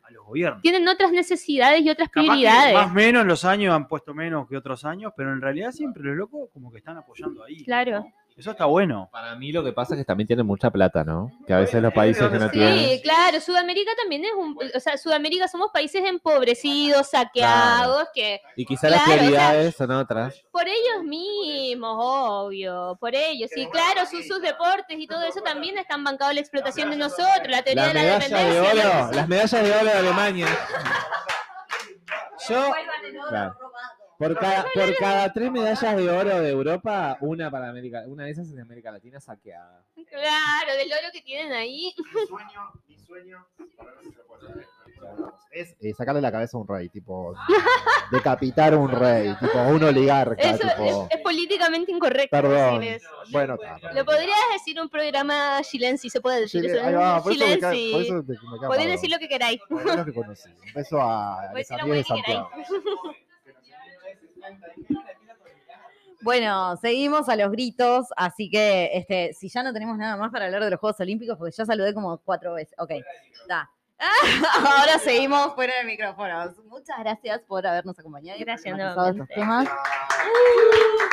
a 0.03 0.11
los 0.11 0.25
gobiernos. 0.25 0.61
tienen 0.61 0.87
otras 0.87 1.11
necesidades 1.11 1.81
y 1.81 1.89
otras 1.89 2.09
Capaz 2.09 2.21
prioridades. 2.33 2.73
más 2.75 2.91
o 2.91 2.93
menos 2.93 3.25
los 3.25 3.45
años 3.45 3.73
han 3.73 3.87
puesto 3.87 4.13
menos 4.13 4.47
que 4.47 4.57
otros 4.57 4.85
años, 4.85 5.11
pero 5.17 5.33
en 5.33 5.41
realidad 5.41 5.71
siempre 5.71 6.03
los 6.03 6.15
locos 6.15 6.49
como 6.53 6.71
que 6.71 6.77
están 6.79 6.97
apoyando 6.97 7.43
ahí. 7.43 7.63
Claro. 7.63 7.99
¿no? 8.01 8.13
Eso 8.35 8.49
está 8.51 8.65
bueno. 8.65 9.09
Para 9.11 9.35
mí 9.35 9.51
lo 9.51 9.63
que 9.63 9.73
pasa 9.73 9.93
es 9.93 9.99
que 9.99 10.05
también 10.05 10.25
tienen 10.25 10.45
mucha 10.47 10.71
plata, 10.71 11.03
¿no? 11.03 11.31
Que 11.45 11.53
a 11.53 11.59
veces 11.59 11.81
los 11.83 11.93
países 11.93 12.27
que 12.29 12.39
no 12.39 12.49
tienen... 12.49 12.79
Sí, 12.79 13.01
claro, 13.03 13.39
Sudamérica 13.39 13.91
también 14.01 14.25
es 14.25 14.31
un, 14.35 14.57
o 14.75 14.79
sea, 14.79 14.97
Sudamérica 14.97 15.47
somos 15.47 15.69
países 15.71 16.03
empobrecidos, 16.03 17.09
saqueados, 17.11 18.07
que 18.13 18.41
Y 18.55 18.65
quizá 18.65 18.87
Claro, 18.87 18.95
las 18.95 19.03
o 19.07 19.11
sea- 19.11 19.17
prioridades 19.19 19.75
son 19.75 19.91
otras. 19.91 20.41
por 20.51 20.67
ellos 20.67 21.03
mismos, 21.03 21.95
obvio, 21.99 22.97
por 22.99 23.13
ellos, 23.13 23.51
y 23.55 23.67
claro, 23.67 24.07
sus, 24.09 24.27
sus 24.27 24.41
deportes 24.41 24.97
y 24.99 25.05
todo 25.05 25.21
eso 25.23 25.41
también 25.41 25.77
están 25.77 26.03
bancados 26.03 26.31
en 26.31 26.35
la 26.37 26.41
explotación 26.41 26.89
de 26.89 26.97
nosotros, 26.97 27.47
la 27.47 27.61
teoría 27.61 27.85
Las 27.85 27.93
de 27.93 27.99
la 27.99 28.17
medallas 28.17 28.29
de 28.29 28.45
dependencia. 28.61 28.99
oro, 29.03 29.11
las 29.13 29.27
medallas 29.27 29.51
de 29.63 29.71
oro 29.73 29.85
de 29.85 29.91
Alemania. 29.91 30.47
Yo, 32.49 32.73
claro, 33.29 33.55
por 34.23 34.39
cada, 34.39 34.65
por 34.73 34.95
cada 34.97 35.33
tres 35.33 35.51
medallas 35.51 35.95
de 35.97 36.09
oro 36.09 36.41
de 36.41 36.49
Europa, 36.49 37.17
una 37.21 37.51
para 37.51 37.69
América, 37.69 38.03
una 38.07 38.25
de 38.25 38.31
esas 38.31 38.47
es 38.47 38.55
de 38.55 38.61
América 38.61 38.91
Latina 38.91 39.19
saqueada. 39.19 39.83
Claro, 40.09 40.73
del 40.77 40.91
oro 40.91 41.11
que 41.11 41.21
tienen 41.21 41.51
ahí. 41.53 41.93
Mi 41.97 42.27
sueño, 42.27 42.71
mi 42.87 42.97
sueño, 42.97 43.45
para 43.75 43.91
ver 43.91 44.03
si 44.03 44.11
lo 44.11 44.25
puedo 44.25 44.49
hacer, 44.49 44.67
es 45.51 45.75
eh, 45.81 45.93
sacarle 45.93 46.21
la 46.21 46.31
cabeza 46.31 46.57
a 46.57 46.61
un 46.61 46.67
rey, 46.67 46.89
tipo, 46.89 47.33
decapitar 48.11 48.73
a 48.73 48.77
un 48.77 48.89
rey, 48.89 49.35
tipo, 49.39 49.57
a 49.59 49.67
un 49.67 49.83
oligarca, 49.83 50.41
Eso 50.41 50.63
es, 50.67 50.75
tipo, 50.75 51.07
es 51.11 51.21
políticamente 51.21 51.91
incorrecto 51.91 52.29
perdón. 52.35 52.79
decir 52.79 52.95
eso. 52.95 53.09
Bueno, 53.31 53.55
está. 53.55 53.93
Lo 53.93 54.05
podrías 54.05 54.37
decir 54.53 54.79
un 54.79 54.89
programa 54.89 55.61
chilense, 55.63 56.09
se 56.09 56.21
puede 56.21 56.41
decir 56.41 56.61
Chile- 56.61 56.79
eso. 56.79 56.97
va, 56.97 57.21
por 57.21 57.33
eso 57.33 57.45
me 57.47 57.57
por 58.67 58.77
eso 58.79 58.89
decir 58.89 59.09
lo 59.11 59.19
que 59.19 59.27
queráis. 59.27 59.59
Es 59.69 59.95
lo 59.95 60.05
que 60.05 60.13
conocí. 60.13 60.49
Un 60.49 60.73
beso 60.73 61.01
a 61.01 61.51
de. 61.53 62.03
Santiago. 62.03 62.49
Bueno, 66.21 66.77
seguimos 66.77 67.27
a 67.27 67.35
los 67.35 67.51
gritos, 67.51 68.07
así 68.15 68.49
que 68.49 68.91
este, 68.93 69.33
si 69.33 69.49
ya 69.49 69.61
no 69.61 69.73
tenemos 69.73 69.97
nada 69.97 70.15
más 70.15 70.31
para 70.31 70.45
hablar 70.45 70.63
de 70.63 70.69
los 70.69 70.79
Juegos 70.79 70.99
Olímpicos, 71.01 71.37
porque 71.37 71.53
ya 71.55 71.65
saludé 71.65 71.93
como 71.93 72.17
cuatro 72.19 72.53
veces. 72.53 72.73
Ok, 72.77 72.91
ahora 73.99 74.99
seguimos 74.99 75.53
fuera 75.53 75.73
de 75.79 75.83
micrófonos. 75.83 76.57
Muchas 76.65 76.97
gracias 76.99 77.41
por 77.41 77.67
habernos 77.67 77.99
acompañado. 77.99 78.39
y 78.39 78.43
Gracias, 78.43 78.95
por 78.95 79.09
estos 79.09 79.27
temas. 79.29 79.67
Gracias. 79.67 81.03